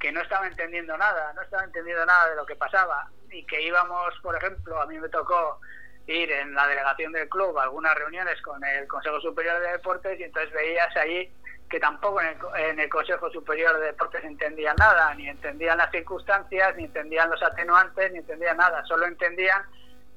que 0.00 0.12
no 0.12 0.20
estaba 0.20 0.46
entendiendo 0.46 0.96
nada, 0.96 1.32
no 1.34 1.42
estaba 1.42 1.64
entendiendo 1.64 2.04
nada 2.04 2.30
de 2.30 2.36
lo 2.36 2.44
que 2.44 2.56
pasaba 2.56 3.08
y 3.30 3.44
que 3.44 3.62
íbamos, 3.62 4.14
por 4.22 4.36
ejemplo, 4.36 4.80
a 4.80 4.86
mí 4.86 4.98
me 4.98 5.08
tocó 5.08 5.60
ir 6.06 6.30
en 6.30 6.54
la 6.54 6.66
delegación 6.68 7.12
del 7.12 7.28
club 7.28 7.58
a 7.58 7.64
algunas 7.64 7.94
reuniones 7.94 8.40
con 8.42 8.62
el 8.64 8.86
Consejo 8.86 9.20
Superior 9.20 9.60
de 9.60 9.72
Deportes 9.72 10.18
y 10.20 10.24
entonces 10.24 10.52
veías 10.52 10.94
ahí 10.96 11.32
que 11.68 11.80
tampoco 11.80 12.20
en 12.20 12.78
el, 12.78 12.88
Consejo 12.88 13.30
Superior 13.30 13.78
de 13.78 13.86
Deportes 13.86 14.22
entendían 14.24 14.76
nada, 14.78 15.14
ni 15.14 15.28
entendían 15.28 15.78
las 15.78 15.90
circunstancias, 15.90 16.76
ni 16.76 16.84
entendían 16.84 17.28
los 17.28 17.42
atenuantes, 17.42 18.12
ni 18.12 18.18
entendían 18.18 18.56
nada, 18.56 18.84
solo 18.84 19.06
entendían 19.06 19.62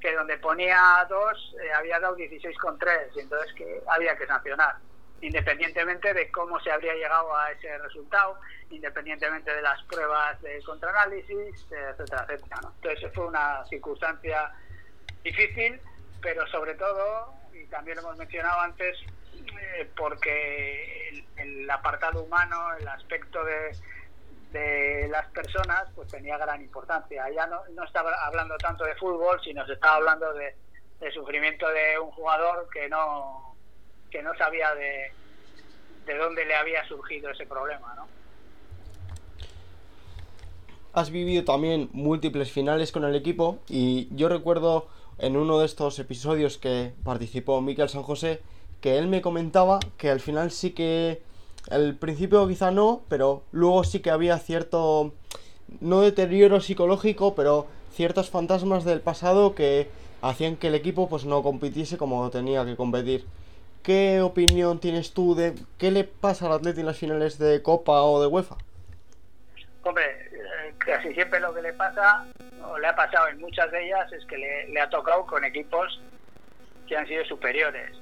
que 0.00 0.14
donde 0.14 0.38
ponía 0.38 1.04
dos 1.08 1.54
eh, 1.62 1.72
había 1.72 1.98
dado 2.00 2.14
16 2.14 2.56
con 2.58 2.78
3 2.78 3.10
y 3.16 3.20
entonces 3.20 3.52
que 3.54 3.82
había 3.88 4.16
que 4.16 4.26
sancionar 4.26 4.76
independientemente 5.20 6.14
de 6.14 6.30
cómo 6.30 6.58
se 6.60 6.70
habría 6.70 6.94
llegado 6.94 7.36
a 7.36 7.50
ese 7.52 7.76
resultado, 7.78 8.38
independientemente 8.70 9.54
de 9.54 9.62
las 9.62 9.82
pruebas 9.84 10.40
de 10.40 10.62
contraanálisis, 10.62 11.66
etcétera, 11.70 12.26
etcétera. 12.28 12.60
Entonces 12.76 13.10
fue 13.14 13.26
una 13.26 13.64
circunstancia 13.66 14.50
difícil, 15.22 15.80
pero 16.22 16.46
sobre 16.48 16.74
todo, 16.74 17.34
y 17.52 17.66
también 17.66 17.96
lo 17.96 18.02
hemos 18.02 18.16
mencionado 18.16 18.60
antes, 18.60 18.98
eh, 19.34 19.88
porque 19.96 21.24
el, 21.36 21.70
apartado 21.70 22.22
humano, 22.22 22.74
el 22.78 22.88
aspecto 22.88 23.44
de, 23.44 23.76
las 25.08 25.26
personas, 25.28 25.88
pues 25.94 26.08
tenía 26.08 26.36
gran 26.36 26.60
importancia. 26.60 27.24
Ya 27.30 27.46
no, 27.46 27.84
estaba 27.84 28.12
hablando 28.24 28.56
tanto 28.58 28.84
de 28.84 28.94
fútbol, 28.96 29.40
sino 29.42 29.64
se 29.66 29.74
estaba 29.74 29.96
hablando 29.96 30.32
de 30.34 30.54
sufrimiento 31.12 31.68
de 31.68 31.98
un 31.98 32.10
jugador 32.10 32.68
que 32.72 32.88
no 32.88 33.50
que 34.10 34.22
no 34.22 34.34
sabía 34.36 34.74
de, 34.74 35.12
de 36.04 36.18
dónde 36.18 36.44
le 36.44 36.54
había 36.54 36.84
surgido 36.86 37.30
ese 37.30 37.46
problema, 37.46 37.94
¿no? 37.94 38.08
Has 40.92 41.10
vivido 41.10 41.44
también 41.44 41.88
múltiples 41.92 42.50
finales 42.50 42.90
con 42.90 43.04
el 43.04 43.14
equipo 43.14 43.60
y 43.68 44.08
yo 44.14 44.28
recuerdo 44.28 44.88
en 45.18 45.36
uno 45.36 45.60
de 45.60 45.66
estos 45.66 45.98
episodios 46.00 46.58
que 46.58 46.92
participó 47.04 47.60
Miquel 47.60 47.88
San 47.88 48.02
José 48.02 48.42
que 48.80 48.98
él 48.98 49.08
me 49.08 49.22
comentaba 49.22 49.78
que 49.98 50.10
al 50.10 50.20
final 50.20 50.50
sí 50.50 50.72
que 50.72 51.22
al 51.70 51.94
principio 51.96 52.46
quizá 52.48 52.70
no, 52.70 53.02
pero 53.08 53.42
luego 53.52 53.84
sí 53.84 54.00
que 54.00 54.10
había 54.10 54.38
cierto 54.38 55.12
no 55.80 56.00
deterioro 56.00 56.60
psicológico, 56.60 57.34
pero 57.34 57.66
ciertos 57.92 58.30
fantasmas 58.30 58.84
del 58.84 59.00
pasado 59.00 59.54
que 59.54 59.88
hacían 60.22 60.56
que 60.56 60.68
el 60.68 60.74
equipo 60.74 61.08
pues 61.08 61.24
no 61.24 61.42
compitiese 61.42 61.96
como 61.96 62.28
tenía 62.30 62.64
que 62.64 62.76
competir. 62.76 63.26
¿Qué 63.82 64.20
opinión 64.20 64.78
tienes 64.78 65.12
tú 65.14 65.34
de 65.34 65.54
qué 65.78 65.90
le 65.90 66.04
pasa 66.04 66.46
al 66.46 66.52
Atleti 66.52 66.80
en 66.80 66.86
las 66.86 66.98
finales 66.98 67.38
de 67.38 67.62
Copa 67.62 68.02
o 68.02 68.20
de 68.20 68.26
UEFA? 68.26 68.56
Hombre, 69.82 70.04
eh, 70.04 70.74
casi 70.78 71.14
siempre 71.14 71.40
lo 71.40 71.54
que 71.54 71.62
le 71.62 71.72
pasa, 71.72 72.26
o 72.62 72.78
le 72.78 72.86
ha 72.86 72.94
pasado 72.94 73.28
en 73.28 73.40
muchas 73.40 73.70
de 73.70 73.86
ellas, 73.86 74.12
es 74.12 74.24
que 74.26 74.36
le, 74.36 74.80
ha 74.80 74.90
tocado 74.90 75.24
con 75.24 75.44
equipos 75.44 75.98
que 76.86 76.96
han 76.96 77.06
sido 77.06 77.24
superiores 77.24 77.96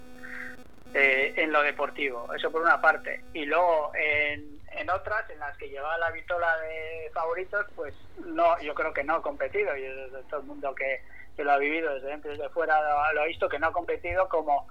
eh, 0.94 1.34
en 1.36 1.52
lo 1.52 1.62
deportivo. 1.62 2.32
Eso 2.34 2.50
por 2.50 2.62
una 2.62 2.80
parte. 2.80 3.22
Y 3.32 3.44
luego 3.44 3.92
en, 3.94 4.90
otras, 4.90 5.28
en 5.30 5.38
las 5.38 5.56
que 5.56 5.68
llevaba 5.68 5.98
la 5.98 6.10
vitola 6.10 6.56
de 6.58 7.10
favoritos, 7.12 7.66
pues 7.74 7.94
no, 8.24 8.58
yo 8.60 8.74
creo 8.74 8.92
que 8.92 9.04
no 9.04 9.16
ha 9.16 9.22
competido. 9.22 9.76
Y 9.76 9.84
todo 10.30 10.40
el 10.40 10.46
mundo 10.46 10.74
que, 10.74 11.02
que 11.36 11.44
lo 11.44 11.52
ha 11.52 11.58
vivido 11.58 11.94
desde 11.94 12.08
dentro 12.08 12.32
y 12.32 12.36
desde 12.36 12.50
fuera 12.50 12.80
lo 13.12 13.20
ha 13.20 13.26
visto, 13.26 13.48
que 13.48 13.58
no 13.58 13.68
ha 13.68 13.72
competido 13.72 14.28
como 14.28 14.68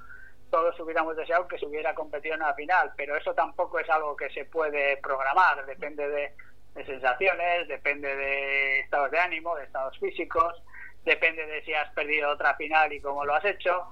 todos 0.49 0.79
hubiéramos 0.79 1.15
deseado 1.17 1.47
que 1.47 1.57
se 1.57 1.65
hubiera 1.65 1.93
competido 1.93 2.35
en 2.35 2.41
la 2.41 2.53
final, 2.53 2.91
pero 2.95 3.15
eso 3.15 3.33
tampoco 3.33 3.79
es 3.79 3.89
algo 3.89 4.15
que 4.15 4.29
se 4.29 4.45
puede 4.45 4.97
programar, 4.97 5.65
depende 5.65 6.07
de, 6.07 6.33
sensaciones, 6.85 7.67
depende 7.67 8.15
de 8.15 8.79
estados 8.81 9.09
de 9.09 9.19
ánimo, 9.19 9.55
de 9.55 9.63
estados 9.63 9.97
físicos, 9.97 10.61
depende 11.03 11.45
de 11.45 11.63
si 11.63 11.73
has 11.73 11.91
perdido 11.93 12.29
otra 12.29 12.55
final 12.55 12.93
y 12.93 13.01
cómo 13.01 13.25
lo 13.25 13.33
has 13.33 13.45
hecho, 13.45 13.87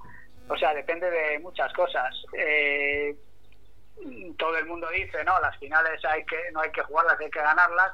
o 0.48 0.56
sea, 0.56 0.74
depende 0.74 1.10
de 1.10 1.38
muchas 1.38 1.72
cosas. 1.72 2.14
Eh, 2.32 3.16
todo 4.38 4.56
el 4.58 4.66
mundo 4.66 4.88
dice, 4.90 5.24
no, 5.24 5.40
las 5.40 5.56
finales 5.58 6.04
hay 6.04 6.24
que 6.24 6.50
no 6.52 6.60
hay 6.60 6.70
que 6.70 6.82
jugarlas, 6.82 7.18
hay 7.18 7.30
que 7.30 7.40
ganarlas, 7.40 7.92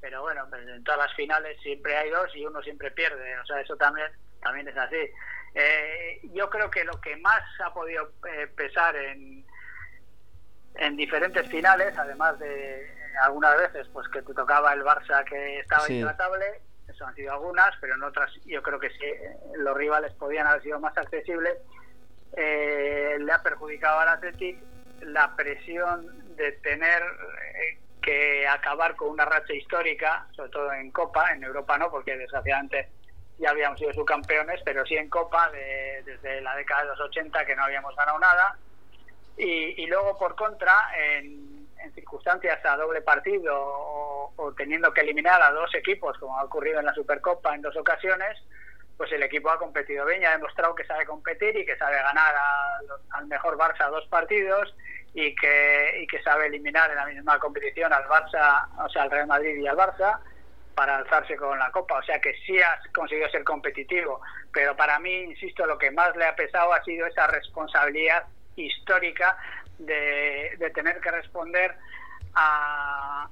pero 0.00 0.22
bueno, 0.22 0.44
pues 0.50 0.66
en 0.66 0.82
todas 0.84 1.00
las 1.00 1.14
finales 1.14 1.56
siempre 1.62 1.96
hay 1.96 2.10
dos 2.10 2.34
y 2.34 2.44
uno 2.44 2.60
siempre 2.62 2.90
pierde, 2.90 3.38
o 3.38 3.46
sea, 3.46 3.60
eso 3.60 3.76
también 3.76 4.10
también 4.42 4.68
es 4.68 4.76
así. 4.76 5.10
Eh, 5.54 6.20
yo 6.34 6.50
creo 6.50 6.70
que 6.70 6.84
lo 6.84 7.00
que 7.00 7.16
más 7.16 7.42
ha 7.64 7.72
podido 7.72 8.12
eh, 8.28 8.46
pesar 8.48 8.94
en, 8.96 9.44
en 10.74 10.96
diferentes 10.96 11.48
finales, 11.48 11.96
además 11.96 12.38
de 12.38 12.94
algunas 13.22 13.56
veces 13.56 13.88
pues 13.92 14.06
que 14.08 14.22
te 14.22 14.34
tocaba 14.34 14.72
el 14.74 14.84
Barça 14.84 15.24
que 15.24 15.60
estaba 15.60 15.90
intratable, 15.90 16.60
eso 16.88 17.06
han 17.06 17.14
sido 17.14 17.32
algunas, 17.32 17.74
pero 17.80 17.94
en 17.94 18.02
otras 18.02 18.30
yo 18.44 18.62
creo 18.62 18.78
que 18.78 18.90
sí, 18.90 19.06
los 19.56 19.76
rivales 19.76 20.12
podían 20.14 20.46
haber 20.46 20.62
sido 20.62 20.78
más 20.78 20.96
accesibles, 20.96 21.58
eh, 22.34 23.16
le 23.18 23.32
ha 23.32 23.42
perjudicado 23.42 24.00
al 24.00 24.08
Athletic 24.08 24.58
la 25.02 25.34
presión 25.36 26.36
de 26.36 26.52
tener 26.52 27.02
que 28.02 28.46
acabar 28.46 28.94
con 28.94 29.08
una 29.08 29.24
racha 29.24 29.52
histórica, 29.52 30.26
sobre 30.32 30.50
todo 30.50 30.72
en 30.72 30.90
Copa, 30.92 31.32
en 31.32 31.42
Europa 31.42 31.76
no, 31.76 31.90
porque 31.90 32.16
desgraciadamente 32.16 32.88
ya 33.38 33.50
habíamos 33.50 33.78
sido 33.78 33.92
subcampeones, 33.92 34.60
pero 34.64 34.86
sí 34.86 34.96
en 34.96 35.10
Copa 35.10 35.50
desde 35.50 36.40
la 36.40 36.54
década 36.56 36.82
de 36.82 36.88
los 36.88 37.00
80 37.00 37.44
que 37.44 37.56
no 37.56 37.64
habíamos 37.64 37.94
ganado 37.96 38.18
nada. 38.18 38.56
Y, 39.36 39.86
luego, 39.86 40.16
por 40.16 40.34
contra, 40.34 40.90
en, 40.96 41.66
circunstancias 41.94 42.64
a 42.64 42.76
doble 42.76 43.00
partido 43.02 43.54
o, 43.54 44.54
teniendo 44.56 44.92
que 44.92 45.02
eliminar 45.02 45.40
a 45.42 45.52
dos 45.52 45.74
equipos, 45.74 46.16
como 46.18 46.38
ha 46.38 46.44
ocurrido 46.44 46.80
en 46.80 46.86
la 46.86 46.94
Supercopa 46.94 47.54
en 47.54 47.62
dos 47.62 47.76
ocasiones, 47.76 48.38
pues 48.96 49.12
el 49.12 49.22
equipo 49.22 49.50
ha 49.50 49.58
competido 49.58 50.06
bien 50.06 50.22
y 50.22 50.24
ha 50.24 50.32
demostrado 50.32 50.74
que 50.74 50.84
sabe 50.84 51.04
competir 51.04 51.56
y 51.56 51.66
que 51.66 51.76
sabe 51.76 51.96
ganar 51.96 52.34
al 53.10 53.26
mejor 53.26 53.58
Barça 53.58 53.90
dos 53.90 54.06
partidos 54.06 54.74
y 55.12 55.34
que, 55.34 56.20
sabe 56.24 56.46
eliminar 56.46 56.90
en 56.90 56.96
la 56.96 57.06
misma 57.06 57.38
competición 57.38 57.92
al 57.92 58.04
Barça, 58.04 58.68
o 58.84 58.88
sea, 58.88 59.02
al 59.02 59.10
Real 59.10 59.26
Madrid 59.26 59.56
y 59.56 59.66
al 59.66 59.76
Barça 59.76 60.18
para 60.74 60.96
alzarse 60.96 61.36
con 61.36 61.58
la 61.58 61.70
copa. 61.70 61.98
O 61.98 62.02
sea 62.02 62.20
que 62.20 62.34
sí 62.44 62.60
has 62.60 62.86
conseguido 62.92 63.28
ser 63.30 63.44
competitivo, 63.44 64.20
pero 64.52 64.76
para 64.76 64.98
mí, 64.98 65.12
insisto, 65.12 65.66
lo 65.66 65.78
que 65.78 65.90
más 65.90 66.14
le 66.16 66.26
ha 66.26 66.36
pesado 66.36 66.72
ha 66.72 66.82
sido 66.84 67.06
esa 67.06 67.26
responsabilidad 67.26 68.24
histórica 68.56 69.38
de 69.78 70.70
tener 70.74 71.00
que 71.00 71.10
responder 71.10 71.76
a, 72.34 73.28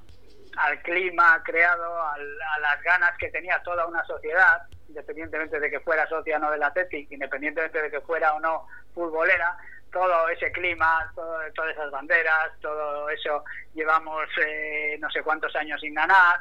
al 0.56 0.80
clima 0.82 1.42
creado, 1.44 2.00
a 2.02 2.16
las 2.60 2.82
ganas 2.82 3.16
que 3.18 3.30
tenía 3.30 3.62
toda 3.62 3.86
una 3.86 4.04
sociedad, 4.04 4.62
independientemente 4.88 5.58
de 5.58 5.70
que 5.70 5.80
fuera 5.80 6.06
socia 6.08 6.36
o 6.36 6.40
no 6.40 6.50
del 6.50 6.62
Athletic, 6.62 7.10
independientemente 7.10 7.82
de 7.82 7.90
que 7.90 8.00
fuera 8.00 8.34
o 8.34 8.40
no 8.40 8.66
futbolera, 8.94 9.56
todo 9.92 10.28
ese 10.28 10.50
clima, 10.52 11.10
todas 11.14 11.70
esas 11.70 11.90
banderas, 11.90 12.50
todo 12.60 13.08
eso 13.10 13.44
llevamos 13.74 14.28
eh, 14.44 14.96
no 15.00 15.10
sé 15.10 15.22
cuántos 15.22 15.54
años 15.56 15.80
sin 15.80 15.94
ganar, 15.94 16.40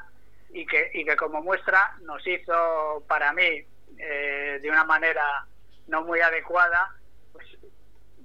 y 0.53 0.65
que, 0.65 0.91
y 0.93 1.03
que 1.03 1.15
como 1.15 1.41
muestra 1.41 1.93
nos 2.01 2.25
hizo 2.27 3.03
para 3.07 3.33
mí 3.33 3.65
eh, 3.97 4.59
de 4.61 4.69
una 4.69 4.83
manera 4.83 5.45
no 5.87 6.03
muy 6.03 6.19
adecuada 6.19 6.89
pues 7.31 7.45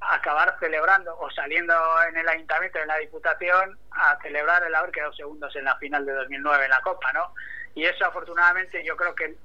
acabar 0.01 0.57
celebrando 0.61 1.17
o 1.19 1.31
saliendo 1.31 1.75
en 2.09 2.17
el 2.17 2.29
ayuntamiento, 2.29 2.79
en 2.79 2.89
la 2.89 2.99
diputación, 2.99 3.79
a 3.91 4.19
celebrar 4.23 4.63
el 4.65 4.75
haber 4.75 4.91
quedado 4.91 5.13
segundos 5.13 5.55
en 5.57 5.65
la 5.65 5.77
final 5.77 6.05
de 6.07 6.13
2009 6.13 6.65
en 6.65 6.71
la 6.71 6.81
Copa, 6.81 7.13
¿no? 7.13 7.35
Y 7.75 7.85
eso 7.85 8.05
afortunadamente 8.05 8.85
yo 8.85 8.97
creo 8.97 9.15
que 9.15 9.37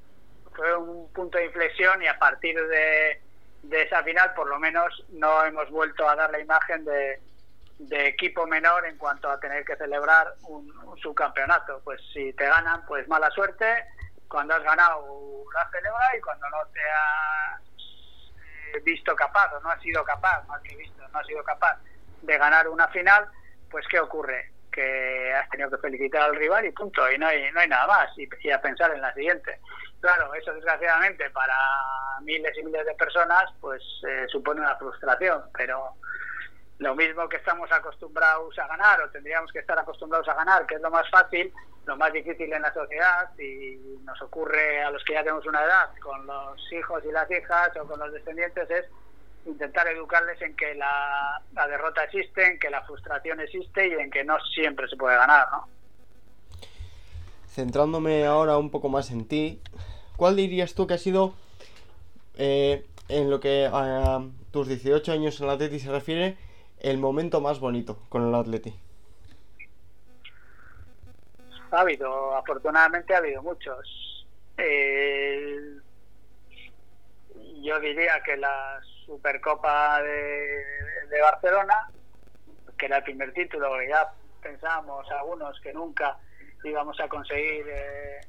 fue 0.56 0.76
un 0.76 1.12
punto 1.14 1.38
de 1.38 1.46
inflexión 1.46 2.02
y 2.02 2.08
a 2.08 2.20
partir 2.20 2.56
de, 2.56 3.22
de 3.64 3.82
esa 3.82 4.04
final 4.04 4.34
por 4.34 4.48
lo 4.48 4.60
menos 4.60 5.04
no 5.10 5.44
hemos 5.46 5.70
vuelto 5.70 6.08
a 6.08 6.16
dar 6.16 6.32
la 6.32 6.40
imagen 6.40 6.86
de, 6.86 7.20
de 7.80 8.08
equipo 8.08 8.46
menor 8.46 8.86
en 8.86 8.98
cuanto 8.98 9.30
a 9.30 9.40
tener 9.40 9.66
que 9.66 9.76
celebrar 9.76 10.34
un, 10.44 10.72
subcampeonato. 11.02 11.82
Pues 11.84 12.00
si 12.14 12.32
te 12.34 12.46
ganan, 12.46 12.86
pues 12.86 13.08
mala 13.08 13.30
suerte. 13.32 13.66
Cuando 14.28 14.54
has 14.54 14.64
ganado, 14.64 15.44
la 15.54 15.70
celebra 15.70 16.18
y 16.18 16.22
cuando 16.22 16.50
no 16.50 16.58
te 16.72 16.80
eh, 16.80 17.73
visto 18.80 19.16
capaz 19.16 19.54
o 19.54 19.60
no 19.62 19.70
has 19.70 19.82
sido 19.82 20.04
capaz, 20.04 20.46
más 20.48 20.62
que 20.62 20.76
visto, 20.76 21.08
no 21.08 21.20
has 21.20 21.28
sido 21.28 21.44
capaz 21.44 21.78
de 22.22 22.38
ganar 22.38 22.68
una 22.68 22.88
final, 22.88 23.28
pues 23.70 23.86
¿qué 23.88 24.00
ocurre? 24.00 24.52
Que 24.72 25.34
has 25.34 25.50
tenido 25.50 25.70
que 25.70 25.78
felicitar 25.78 26.24
al 26.24 26.36
rival 26.36 26.66
y 26.66 26.72
punto, 26.72 27.12
y 27.12 27.18
no 27.18 27.28
hay, 27.28 27.52
no 27.52 27.60
hay 27.60 27.68
nada 27.68 27.88
más, 27.88 28.10
y, 28.18 28.50
a 28.50 28.62
pensar 28.62 28.94
en 28.94 29.02
la 29.02 29.14
siguiente. 29.14 29.60
Claro, 30.02 30.34
eso 30.34 30.54
desgraciadamente 30.54 31.30
para 31.30 31.56
miles 32.22 32.58
y 32.58 32.64
miles 32.64 32.86
de 32.86 32.94
personas, 32.96 33.46
pues 33.62 33.82
eh, 34.08 34.26
supone 34.30 34.62
una 34.62 34.76
frustración, 34.76 35.44
pero 35.56 35.96
lo 36.84 36.96
mismo 36.96 37.28
que 37.30 37.38
estamos 37.38 37.72
acostumbrados 37.72 38.58
a 38.60 38.68
ganar 38.68 39.02
o 39.02 39.10
tendríamos 39.10 39.52
que 39.52 39.60
estar 39.60 39.78
acostumbrados 39.80 40.28
a 40.28 40.34
ganar, 40.34 40.66
que 40.66 40.76
es 40.76 40.82
lo 40.82 40.92
más 40.92 41.10
fácil, 41.10 41.52
lo 41.86 41.98
más 41.98 42.14
difícil 42.14 42.52
en 42.52 42.62
la 42.62 42.74
sociedad 42.74 43.30
y 43.40 43.78
nos 44.04 44.22
ocurre 44.22 44.84
a 44.84 44.92
los 44.92 45.04
que 45.04 45.14
ya 45.14 45.24
tenemos 45.24 45.46
una 45.46 45.64
edad 45.64 45.90
con 46.02 46.26
los 46.26 46.72
hijos 46.72 47.04
y 47.06 47.12
las 47.12 47.30
hijas 47.32 47.72
o 47.78 47.88
con 47.88 48.00
los 48.00 48.12
descendientes 48.12 48.70
es 48.70 48.86
intentar 49.46 49.88
educarles 49.88 50.42
en 50.42 50.56
que 50.56 50.74
la, 50.76 51.42
derrota 51.68 52.04
existe, 52.04 52.46
en 52.46 52.60
que 52.60 52.70
la 52.70 52.84
frustración 52.84 53.40
existe 53.42 53.88
y 53.88 53.94
en 53.94 54.10
que 54.10 54.24
no 54.24 54.38
siempre 54.54 54.88
se 54.88 54.96
puede 54.96 55.18
ganar, 55.18 55.48
¿no? 55.52 55.68
Centrándome 57.48 58.26
ahora 58.26 58.58
un 58.58 58.72
poco 58.72 58.90
más 58.90 59.12
en 59.12 59.28
ti, 59.28 59.62
¿cuál 60.16 60.36
dirías 60.36 60.74
tú 60.74 60.88
que 60.88 60.96
ha 60.96 60.98
sido 60.98 61.34
eh, 62.38 62.86
en 63.10 63.30
lo 63.30 63.40
que 63.40 63.70
a 63.72 64.22
tus 64.52 64.68
18 64.68 65.12
años 65.12 65.40
en 65.40 65.48
la 65.48 65.58
Teti 65.58 65.80
se 65.80 65.92
refiere 65.92 66.38
el 66.84 66.98
momento 67.00 67.42
más 67.42 67.60
bonito 67.60 67.98
con 68.10 68.28
el 68.28 68.36
Atleti? 68.36 68.78
Ha 71.72 71.80
habido, 71.82 72.36
afortunadamente 72.36 73.16
ha 73.16 73.18
habido 73.18 73.42
muchos. 73.42 74.28
yo 77.62 77.80
diría 77.80 78.22
que 78.24 78.38
la 78.38 78.80
Supercopa 79.06 80.02
de, 80.04 80.64
de 81.10 81.22
Barcelona, 81.22 81.90
que 82.78 82.86
era 82.86 82.98
el 82.98 83.04
primer 83.04 83.34
título, 83.34 83.82
ya 83.82 84.14
pensábamos 84.42 85.10
algunos 85.10 85.60
que 85.62 85.74
nunca 85.74 86.20
íbamos 86.64 87.00
a 87.00 87.08
conseguir 87.08 87.66
eh, 87.68 88.22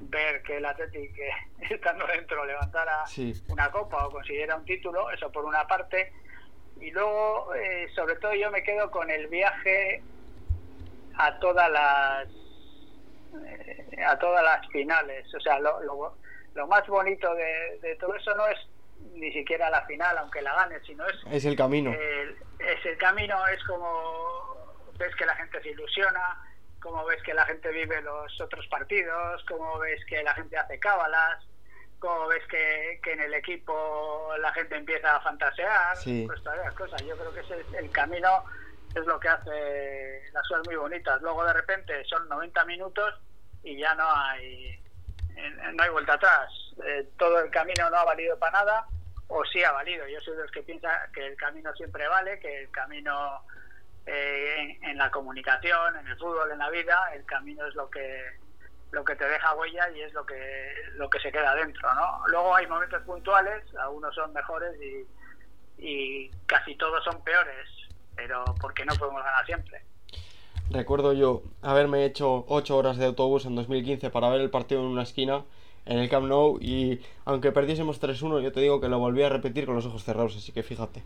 ver 0.00 0.42
que 0.42 0.58
el 0.58 0.66
Atlético 0.66 1.14
estando 1.70 2.06
dentro 2.06 2.44
levantara 2.44 3.04
una 3.48 3.70
copa 3.70 4.06
o 4.06 4.10
consiguiera 4.10 4.56
un 4.56 4.64
título, 4.64 5.10
eso 5.10 5.30
por 5.32 5.44
una 5.44 5.66
parte. 5.66 6.12
Y 6.80 6.90
luego, 6.90 7.54
eh, 7.54 7.88
sobre 7.94 8.16
todo, 8.16 8.34
yo 8.34 8.50
me 8.50 8.62
quedo 8.62 8.90
con 8.90 9.10
el 9.10 9.26
viaje 9.28 10.02
a 11.16 11.38
todas 11.40 11.70
las 11.70 12.28
eh, 13.44 14.04
a 14.04 14.18
todas 14.18 14.44
las 14.44 14.66
finales. 14.68 15.32
O 15.34 15.40
sea, 15.40 15.58
lo, 15.58 15.82
lo, 15.82 16.66
más 16.66 16.86
bonito 16.86 17.32
de, 17.34 17.96
todo 18.00 18.14
eso 18.14 18.34
no 18.34 18.46
es 18.48 18.58
ni 19.14 19.32
siquiera 19.32 19.70
la 19.70 19.84
final, 19.86 20.18
aunque 20.18 20.42
la 20.42 20.54
gane, 20.54 20.80
sino 20.86 21.06
es 21.06 21.16
es 21.30 21.44
el 21.44 21.56
camino. 21.56 21.92
es 21.92 22.86
el 22.86 22.98
camino, 22.98 23.46
es 23.48 23.62
como 23.64 24.48
ves 24.98 25.14
que 25.16 25.26
la 25.26 25.34
gente 25.36 25.62
se 25.62 25.70
ilusiona, 25.70 26.42
como 26.80 27.04
ves 27.06 27.22
que 27.22 27.34
la 27.34 27.46
gente 27.46 27.70
vive 27.70 28.00
los 28.02 28.40
otros 28.40 28.66
partidos, 28.68 29.44
como 29.44 29.78
ves 29.78 30.04
que 30.06 30.22
la 30.22 30.34
gente 30.34 30.56
hace 30.56 30.78
cábalas, 30.78 31.44
como 31.98 32.28
ves 32.28 32.42
que, 32.48 33.00
en 33.04 33.20
el 33.20 33.34
equipo 33.34 33.74
la 34.40 34.52
gente 34.52 34.76
empieza 34.76 35.16
a 35.16 35.20
fantasear, 35.20 35.96
pues 36.04 36.42
todas 36.42 36.58
las 36.58 36.74
cosas. 36.74 37.02
Yo 37.04 37.16
creo 37.16 37.32
que 37.32 37.40
ese 37.40 37.60
es 37.60 37.74
el 37.74 37.90
camino, 37.90 38.44
es 38.94 39.04
lo 39.06 39.18
que 39.20 39.28
hace 39.28 40.22
las 40.32 40.46
cosas 40.48 40.66
muy 40.66 40.76
bonitas. 40.76 41.20
Luego 41.22 41.44
de 41.44 41.52
repente 41.52 42.04
son 42.04 42.28
90 42.28 42.64
minutos 42.64 43.14
y 43.62 43.78
ya 43.78 43.94
no 43.94 44.10
hay 44.10 44.78
no 45.74 45.82
hay 45.82 45.90
vuelta 45.90 46.14
atrás. 46.14 46.50
Eh, 46.84 47.08
todo 47.16 47.40
el 47.40 47.50
camino 47.50 47.88
no 47.90 47.96
ha 47.96 48.04
valido 48.04 48.38
para 48.38 48.64
nada 48.64 48.86
o 49.28 49.44
sí 49.44 49.62
ha 49.62 49.72
valido. 49.72 50.06
Yo 50.08 50.20
soy 50.20 50.36
de 50.36 50.42
los 50.42 50.50
que 50.50 50.62
piensa 50.62 50.88
que 51.12 51.26
el 51.26 51.36
camino 51.36 51.72
siempre 51.74 52.08
vale, 52.08 52.38
que 52.40 52.62
el 52.62 52.70
camino 52.70 53.42
eh, 54.06 54.78
en, 54.82 54.96
la 54.96 55.10
comunicación, 55.10 55.96
en 55.96 56.06
el 56.06 56.16
fútbol, 56.16 56.50
en 56.50 56.58
la 56.58 56.70
vida, 56.70 57.10
el 57.14 57.24
camino 57.24 57.66
es 57.66 57.74
lo 57.74 57.90
que 57.90 58.38
lo 58.90 59.04
que 59.04 59.16
te 59.16 59.24
deja 59.24 59.54
huella 59.54 59.90
y 59.90 60.00
es 60.00 60.12
lo 60.12 60.24
que 60.24 60.72
lo 60.94 61.10
que 61.10 61.20
se 61.20 61.30
queda 61.30 61.54
dentro, 61.54 61.94
¿no? 61.94 62.22
Luego 62.28 62.54
hay 62.54 62.66
momentos 62.66 63.02
puntuales, 63.02 63.62
algunos 63.76 64.14
son 64.14 64.32
mejores 64.32 64.74
y, 64.80 65.06
y 65.78 66.30
casi 66.46 66.74
todos 66.76 67.04
son 67.04 67.22
peores, 67.22 67.68
pero 68.16 68.44
porque 68.60 68.84
no 68.84 68.94
podemos 68.94 69.22
ganar 69.22 69.44
siempre. 69.44 69.82
Recuerdo 70.70 71.12
yo 71.12 71.42
haberme 71.62 72.04
hecho 72.04 72.44
8 72.48 72.76
horas 72.76 72.96
de 72.98 73.06
autobús 73.06 73.46
en 73.46 73.54
2015 73.56 74.10
para 74.10 74.28
ver 74.28 74.40
el 74.40 74.50
partido 74.50 74.82
en 74.82 74.88
una 74.88 75.02
esquina 75.02 75.44
en 75.86 75.98
el 75.98 76.10
Camp 76.10 76.26
Nou 76.26 76.58
y 76.60 77.00
aunque 77.24 77.52
perdiésemos 77.52 78.00
3-1 78.00 78.42
yo 78.42 78.52
te 78.52 78.60
digo 78.60 78.80
que 78.80 78.88
lo 78.88 78.98
volví 78.98 79.22
a 79.22 79.30
repetir 79.30 79.64
con 79.64 79.74
los 79.74 79.86
ojos 79.86 80.04
cerrados, 80.04 80.36
así 80.36 80.52
que 80.52 80.62
fíjate. 80.62 81.02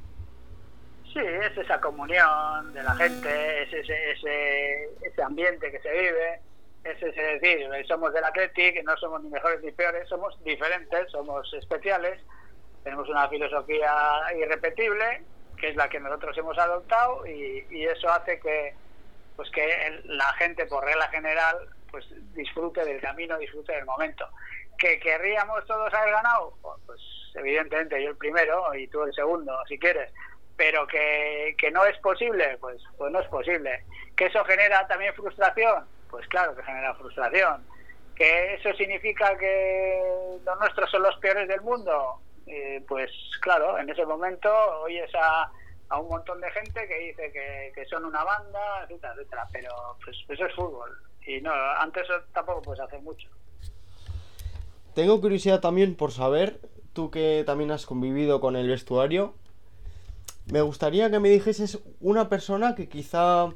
Sí, 1.13 1.21
es 1.21 1.57
esa 1.57 1.81
comunión 1.81 2.73
de 2.73 2.83
la 2.83 2.95
gente, 2.97 3.63
es 3.63 3.73
ese, 3.73 4.13
ese, 4.13 4.85
ese 5.03 5.23
ambiente 5.23 5.71
que 5.71 5.79
se 5.79 5.91
vive, 5.91 6.41
es 6.85 7.03
ese 7.03 7.23
decir, 7.23 7.69
somos 7.87 8.13
del 8.13 8.25
Athletic, 8.25 8.83
no 8.85 8.97
somos 8.97 9.23
ni 9.23 9.31
mejores 9.31 9.63
ni 9.63 9.71
peores, 9.73 10.09
somos 10.09 10.43
diferentes, 10.43 11.11
somos 11.11 11.53
especiales, 11.55 12.21
tenemos 12.83 13.09
una 13.09 13.29
filosofía 13.29 13.93
irrepetible, 14.37 15.23
que 15.57 15.69
es 15.69 15.77
la 15.77 15.89
que 15.89 16.01
nosotros 16.01 16.37
hemos 16.39 16.59
adoptado, 16.59 17.27
y, 17.27 17.85
eso 17.85 18.11
hace 18.11 18.41
que 18.41 18.75
pues 19.37 19.51
que 19.51 20.03
la 20.05 20.33
gente, 20.35 20.67
por 20.67 20.85
regla 20.85 21.09
general, 21.09 21.57
pues 21.91 22.07
disfrute 22.35 22.85
del 22.85 23.01
camino, 23.01 23.39
disfrute 23.39 23.73
del 23.73 23.87
momento. 23.87 24.29
¿Que 24.79 24.99
querríamos 24.99 25.65
todos 25.67 25.93
haber 25.95 26.13
ganado? 26.13 26.55
Pues 26.87 27.01
evidentemente 27.35 28.03
yo 28.03 28.11
el 28.11 28.17
primero 28.17 28.75
y 28.75 28.87
tú 28.89 29.03
el 29.03 29.15
segundo, 29.15 29.59
si 29.69 29.79
quieres 29.79 30.13
pero 30.57 30.87
que, 30.87 31.55
que 31.59 31.71
no 31.71 31.85
es 31.87 31.99
posible, 31.99 32.57
pues, 32.61 32.81
pues 32.97 33.11
no 33.11 33.21
es 33.21 33.29
posible. 33.29 33.85
¿Que 34.17 34.27
eso 34.27 34.45
genera 34.45 34.87
también 34.87 35.15
frustración? 35.15 35.85
Pues 36.13 36.29
claro 36.29 36.55
que 36.55 36.63
genera 36.63 36.95
frustración. 36.95 37.65
¿Que 38.15 38.55
eso 38.55 38.73
significa 38.75 39.37
que 39.39 40.39
los 40.45 40.59
nuestros 40.61 40.91
son 40.91 41.03
los 41.03 41.17
peores 41.17 41.49
del 41.49 41.63
mundo? 41.63 42.21
Pues 42.87 43.11
claro, 43.41 43.79
en 43.79 43.89
ese 43.89 44.05
momento 44.05 44.49
oyes 44.83 45.11
a, 45.15 45.51
a 45.89 45.99
un 45.99 46.09
montón 46.09 46.39
de 46.43 46.51
gente 46.51 46.87
que 46.87 46.99
dice 46.99 47.33
que, 47.33 47.73
que 47.75 47.87
son 47.87 48.05
una 48.05 48.23
banda, 48.23 48.83
etcétera, 48.85 49.15
etcétera, 49.15 49.49
pero 49.53 49.71
pues 50.05 50.17
eso 50.29 50.45
es 50.45 50.55
fútbol. 50.55 50.91
Y 51.27 51.41
no, 51.41 51.51
antes 51.51 52.07
tampoco 52.35 52.61
puedes 52.61 52.81
hacer 52.81 53.01
mucho. 53.01 53.29
Tengo 54.95 55.19
curiosidad 55.23 55.61
también 55.61 55.97
por 55.97 56.13
saber, 56.13 56.61
tú 56.93 57.11
que 57.11 57.43
también 57.47 57.71
has 57.71 57.87
convivido 57.87 58.43
con 58.43 58.57
el 58.57 58.69
vestuario, 58.69 59.35
me 60.45 60.61
gustaría 60.61 61.11
que 61.11 61.21
me 61.21 61.31
dijeses 61.31 61.79
una 62.01 62.29
persona 62.29 62.75
que 62.75 62.91
quizá 62.91 63.49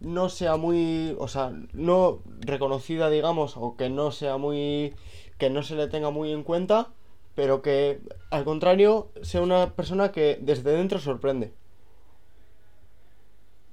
no 0.00 0.28
sea 0.28 0.56
muy, 0.56 1.16
o 1.18 1.28
sea, 1.28 1.50
no 1.72 2.22
reconocida, 2.40 3.10
digamos, 3.10 3.56
o 3.56 3.76
que 3.76 3.90
no 3.90 4.12
sea 4.12 4.36
muy, 4.36 4.94
que 5.38 5.50
no 5.50 5.62
se 5.62 5.74
le 5.74 5.88
tenga 5.88 6.10
muy 6.10 6.32
en 6.32 6.44
cuenta, 6.44 6.88
pero 7.34 7.62
que 7.62 8.00
al 8.30 8.44
contrario 8.44 9.10
sea 9.22 9.40
una 9.40 9.74
persona 9.74 10.12
que 10.12 10.38
desde 10.40 10.72
dentro 10.72 10.98
sorprende. 10.98 11.52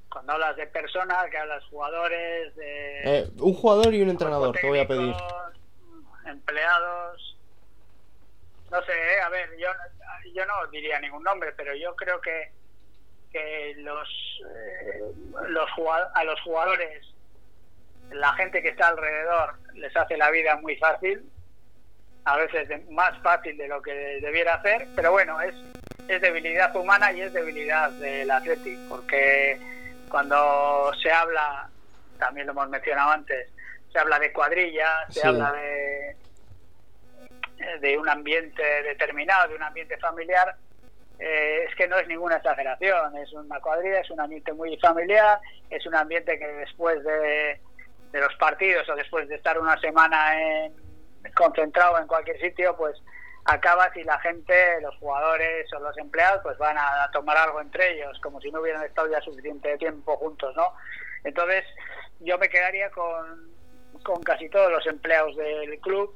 Cuando 0.10 0.34
hablas 0.34 0.56
de 0.56 0.68
personas, 0.68 1.30
que 1.30 1.38
hablas 1.38 1.64
jugadores, 1.66 2.56
de... 2.56 3.02
Eh, 3.04 3.32
un 3.40 3.54
jugador 3.54 3.94
y 3.94 4.02
un 4.02 4.10
entrenador, 4.10 4.56
te 4.56 4.68
voy 4.68 4.80
a 4.80 4.88
pedir. 4.88 5.14
Empleados, 6.26 7.36
no 8.72 8.82
sé, 8.84 8.92
eh, 8.92 9.22
a 9.22 9.30
ver, 9.30 9.50
yo, 9.58 9.68
yo 10.34 10.46
no 10.46 10.68
diría 10.72 11.00
ningún 11.00 11.24
nombre, 11.24 11.54
pero 11.56 11.76
yo 11.76 11.96
creo 11.96 12.20
que, 12.20 12.52
que 13.36 13.76
los, 13.80 14.10
eh, 14.56 15.02
los 15.50 15.70
a 16.14 16.24
los 16.24 16.40
jugadores, 16.42 17.06
la 18.12 18.32
gente 18.34 18.62
que 18.62 18.70
está 18.70 18.88
alrededor, 18.88 19.56
les 19.74 19.94
hace 19.98 20.16
la 20.16 20.32
vida 20.32 20.56
muy 20.56 20.78
fácil, 20.78 21.22
a 22.24 22.38
veces 22.38 22.90
más 22.90 23.18
fácil 23.22 23.58
de 23.58 23.68
lo 23.68 23.82
que 23.82 23.92
debiera 24.22 24.54
hacer, 24.54 24.88
pero 24.96 25.12
bueno, 25.12 25.42
es, 25.42 25.54
es 26.08 26.22
debilidad 26.22 26.74
humana 26.78 27.12
y 27.12 27.22
es 27.22 27.34
debilidad 27.34 27.92
del 27.92 28.32
Atlético, 28.32 28.82
porque 28.88 29.60
cuando 30.10 30.92
se 31.04 31.12
habla, 31.12 31.70
también 32.18 32.48
lo 32.48 32.54
hemos 32.54 32.70
mencionado 32.70 33.12
antes, 33.12 33.50
se 33.92 34.00
habla 34.00 34.18
de 34.18 34.32
cuadrilla, 34.32 35.06
se 35.10 35.28
habla 35.28 35.52
de 35.52 36.16
de 37.80 37.98
un 37.98 38.08
ambiente 38.08 38.64
determinado, 38.84 39.50
de 39.50 39.56
un 39.56 39.64
ambiente 39.64 39.98
familiar, 39.98 40.56
eh, 41.20 41.66
es 41.68 41.76
que 41.76 41.88
no 41.88 41.98
es 41.98 42.08
ninguna 42.08 42.38
exageración, 42.38 43.16
es 43.18 43.32
una 43.34 43.60
cuadrilla, 43.60 44.00
es 44.00 44.10
un 44.10 44.20
ambiente 44.20 44.52
muy 44.54 44.78
familiar, 44.78 45.40
es 45.70 45.86
un 45.86 45.96
ambiente 45.96 46.38
que 46.38 46.48
después 46.48 47.04
de, 47.04 47.60
los 48.14 48.36
partidos 48.36 48.88
o 48.90 48.96
después 48.96 49.28
de 49.28 49.36
estar 49.36 49.60
una 49.60 49.80
semana 49.80 50.42
en, 50.42 50.74
concentrado 51.34 52.00
en 52.00 52.08
cualquier 52.08 52.40
sitio, 52.40 52.76
pues 52.78 52.96
acabas 53.46 53.96
y 53.96 54.04
la 54.04 54.20
gente, 54.20 54.82
los 54.82 54.96
jugadores 54.98 55.72
o 55.74 55.80
los 55.80 55.98
empleados, 55.98 56.42
pues 56.44 56.58
van 56.58 56.78
a, 56.78 57.10
tomar 57.14 57.38
algo 57.38 57.62
entre 57.62 57.94
ellos, 57.94 58.20
como 58.22 58.42
si 58.42 58.52
no 58.52 58.62
hubieran 58.62 58.84
estado 58.84 59.10
ya 59.10 59.22
suficiente 59.22 59.78
tiempo 59.78 60.18
juntos, 60.18 60.56
¿no? 60.56 60.74
Entonces, 61.24 61.64
yo 62.20 62.38
me 62.38 62.50
quedaría 62.50 62.90
con, 62.92 63.52
con 64.04 64.22
casi 64.24 64.50
todos 64.50 64.72
los 64.72 64.86
empleados 64.88 65.36
del 65.38 65.80
club, 65.80 66.16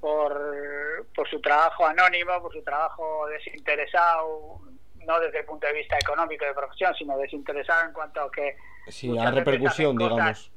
por, 0.00 1.06
por 1.14 1.28
su 1.28 1.40
trabajo 1.40 1.86
anónimo, 1.86 2.40
por 2.40 2.52
su 2.52 2.62
trabajo 2.62 3.26
desinteresado, 3.28 4.60
no 5.06 5.20
desde 5.20 5.40
el 5.40 5.44
punto 5.44 5.66
de 5.66 5.72
vista 5.72 5.96
económico 5.98 6.44
de 6.44 6.54
profesión, 6.54 6.94
sino 6.94 7.16
desinteresado 7.18 7.86
en 7.86 7.92
cuanto 7.92 8.22
a 8.22 8.30
que... 8.30 8.56
Sí, 8.88 9.08
la 9.08 9.30
repercusión, 9.30 9.96
digamos. 9.96 10.50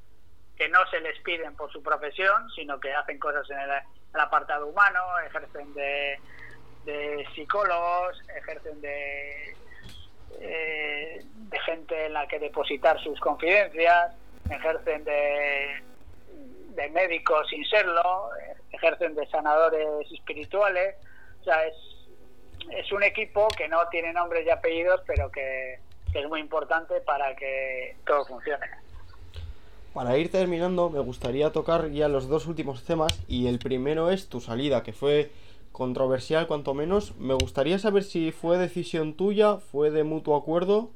Que 0.56 0.68
no 0.70 0.80
se 0.90 1.00
les 1.00 1.18
piden 1.22 1.56
por 1.56 1.72
su 1.72 1.82
profesión, 1.82 2.50
sino 2.56 2.80
que 2.80 2.94
hacen 2.94 3.18
cosas 3.18 3.50
en 3.50 3.60
el, 3.60 4.20
apartado 4.20 4.68
humano, 4.68 5.00
ejercen 5.26 5.74
de, 5.74 6.20
de 6.86 7.26
psicólogos, 7.34 8.22
ejercen 8.36 8.82
de, 8.82 9.56
eh, 10.42 11.24
de 11.24 11.60
gente 11.62 12.06
en 12.08 12.14
la 12.14 12.28
que 12.28 12.40
depositar 12.40 13.00
sus 13.02 13.20
confidencias, 13.20 14.14
ejercen 14.50 15.04
de, 15.06 15.84
de 16.80 16.90
médicos 16.90 17.48
sin 17.50 17.66
serlo, 17.66 18.30
ejercen 18.72 19.16
de 19.16 19.28
sanadores 19.28 20.10
espirituales. 20.12 20.96
O 21.42 21.44
sea, 21.44 21.66
es, 21.66 21.76
es 22.72 22.92
un 22.92 23.04
equipo 23.04 23.48
que 23.50 23.68
no 23.68 23.88
tiene 23.90 24.14
nombres 24.14 24.46
y 24.46 24.50
apellidos, 24.50 25.02
pero 25.06 25.30
que, 25.30 25.80
es 26.14 26.28
muy 26.28 26.40
importante 26.40 27.02
para 27.02 27.36
que 27.36 27.96
todo 28.06 28.26
funcione. 28.26 28.66
Para 29.94 30.18
ir 30.18 30.32
terminando, 30.32 30.90
me 30.90 31.00
gustaría 31.00 31.52
tocar 31.52 31.90
ya 31.90 32.08
los 32.08 32.28
dos 32.30 32.48
últimos 32.48 32.86
temas 32.86 33.24
y 33.28 33.48
el 33.48 33.60
primero 33.60 34.10
es 34.10 34.30
tu 34.30 34.40
salida, 34.40 34.84
que 34.84 34.94
fue 34.94 35.32
controversial 35.72 36.48
cuanto 36.48 36.74
menos. 36.74 37.16
Me 37.18 37.34
gustaría 37.34 37.78
saber 37.78 38.04
si 38.04 38.32
fue 38.32 38.58
decisión 38.58 39.16
tuya, 39.16 39.58
fue 39.58 39.92
de 39.92 40.04
mutuo 40.04 40.38
acuerdo 40.38 40.92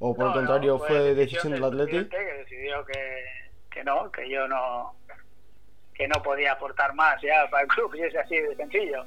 o 0.00 0.14
por 0.14 0.28
el 0.28 0.32
contrario 0.32 0.78
fue, 0.78 1.14
decisión, 1.14 1.52
del 1.52 1.64
Atlético. 1.64 2.08
Que 2.08 2.18
decidió 2.18 2.84
que, 2.84 3.24
que 3.70 3.84
no, 3.84 4.10
que 4.12 4.28
yo 4.28 4.46
no, 4.48 4.94
que 5.98 6.06
no 6.06 6.22
podía 6.22 6.52
aportar 6.52 6.94
más 6.94 7.20
ya 7.20 7.50
para 7.50 7.64
el 7.64 7.68
club 7.68 7.92
y 7.96 8.02
es 8.02 8.14
así 8.14 8.36
de 8.38 8.54
sencillo. 8.54 9.04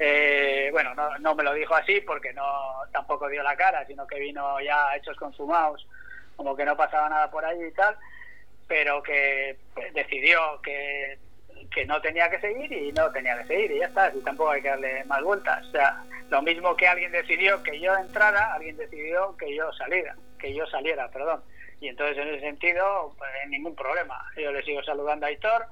Eh, 0.00 0.70
bueno, 0.72 0.94
no, 0.94 1.18
no, 1.18 1.34
me 1.34 1.44
lo 1.44 1.52
dijo 1.52 1.74
así 1.74 2.00
porque 2.00 2.32
no 2.32 2.44
tampoco 2.90 3.28
dio 3.28 3.42
la 3.42 3.54
cara, 3.54 3.86
sino 3.86 4.06
que 4.06 4.18
vino 4.18 4.58
ya 4.60 4.96
hechos 4.96 5.16
consumados, 5.18 5.86
como 6.34 6.56
que 6.56 6.64
no 6.64 6.74
pasaba 6.74 7.10
nada 7.10 7.30
por 7.30 7.44
ahí 7.44 7.62
y 7.62 7.72
tal, 7.72 7.96
pero 8.66 9.02
que 9.02 9.58
decidió 9.92 10.60
que, 10.62 11.18
que 11.72 11.84
no 11.84 12.00
tenía 12.00 12.30
que 12.30 12.40
seguir 12.40 12.72
y 12.72 12.92
no 12.92 13.12
tenía 13.12 13.36
que 13.38 13.48
seguir 13.48 13.70
y 13.70 13.78
ya 13.80 13.86
está, 13.86 14.10
y 14.14 14.20
tampoco 14.22 14.52
hay 14.52 14.62
que 14.62 14.70
darle 14.70 15.04
más 15.04 15.22
vueltas. 15.22 15.66
O 15.66 15.70
sea, 15.70 16.02
lo 16.30 16.40
mismo 16.40 16.74
que 16.74 16.88
alguien 16.88 17.12
decidió 17.12 17.62
que 17.62 17.78
yo 17.78 17.94
entrara, 17.94 18.54
alguien 18.54 18.78
decidió 18.78 19.36
que 19.36 19.54
yo 19.54 19.70
saliera, 19.74 20.16
que 20.38 20.54
yo 20.54 20.66
saliera, 20.66 21.08
perdón. 21.08 21.42
Y 21.80 21.88
entonces 21.88 22.16
en 22.16 22.28
ese 22.28 22.40
sentido, 22.40 23.12
pues, 23.18 23.30
ningún 23.48 23.74
problema. 23.74 24.24
Yo 24.36 24.50
le 24.50 24.62
sigo 24.62 24.82
saludando 24.82 25.26
a 25.26 25.28
Aitor, 25.28 25.66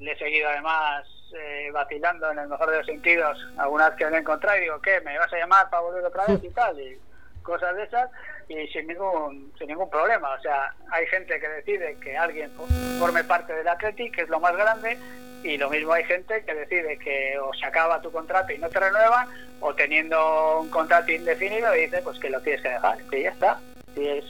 le 0.00 0.12
he 0.12 0.18
seguido 0.18 0.48
además 0.48 1.06
eh, 1.32 1.70
vacilando 1.72 2.30
en 2.30 2.38
el 2.38 2.48
mejor 2.48 2.70
de 2.70 2.78
los 2.78 2.86
sentidos 2.86 3.38
algunas 3.56 3.92
que 3.92 4.06
me 4.06 4.16
he 4.16 4.20
encontrado 4.20 4.58
y 4.58 4.62
digo, 4.62 4.80
¿qué? 4.80 5.00
¿Me 5.02 5.18
vas 5.18 5.32
a 5.32 5.38
llamar 5.38 5.70
para 5.70 5.82
volver 5.82 6.04
otra 6.04 6.26
vez 6.26 6.42
y 6.42 6.50
tal? 6.50 6.78
Y 6.80 6.98
cosas 7.42 7.76
de 7.76 7.84
esas 7.84 8.10
y 8.48 8.66
sin 8.68 8.86
ningún, 8.86 9.52
sin 9.58 9.68
ningún 9.68 9.88
problema. 9.88 10.30
O 10.30 10.40
sea, 10.40 10.74
hay 10.90 11.06
gente 11.06 11.38
que 11.38 11.48
decide 11.48 11.96
que 12.00 12.16
alguien 12.16 12.50
forme 12.98 13.22
parte 13.24 13.52
del 13.52 13.68
Athletic, 13.68 14.14
que 14.14 14.22
es 14.22 14.28
lo 14.28 14.40
más 14.40 14.56
grande, 14.56 14.98
y 15.44 15.56
lo 15.56 15.70
mismo 15.70 15.92
hay 15.92 16.04
gente 16.04 16.44
que 16.44 16.54
decide 16.54 16.98
que 16.98 17.38
o 17.38 17.54
se 17.54 17.64
acaba 17.64 18.02
tu 18.02 18.10
contrato 18.10 18.52
y 18.52 18.58
no 18.58 18.68
te 18.68 18.80
renuevan, 18.80 19.28
o 19.60 19.74
teniendo 19.74 20.60
un 20.60 20.70
contrato 20.70 21.12
indefinido 21.12 21.70
dice 21.72 22.00
pues 22.02 22.18
que 22.18 22.30
lo 22.30 22.40
tienes 22.40 22.62
que 22.62 22.70
dejar, 22.70 22.98
y 23.12 23.22
ya 23.22 23.30
está. 23.30 23.60
Y 23.94 24.08
es 24.08 24.24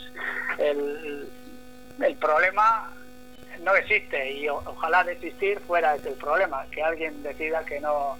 el, 0.58 1.28
el 2.00 2.16
problema 2.16 2.92
no 3.62 3.74
existe 3.76 4.32
y 4.32 4.48
ojalá 4.48 5.04
de 5.04 5.12
existir 5.12 5.60
fuera 5.60 5.94
el 5.94 6.14
problema, 6.14 6.66
que 6.70 6.82
alguien 6.82 7.22
decida 7.22 7.64
que 7.64 7.80
no, 7.80 8.16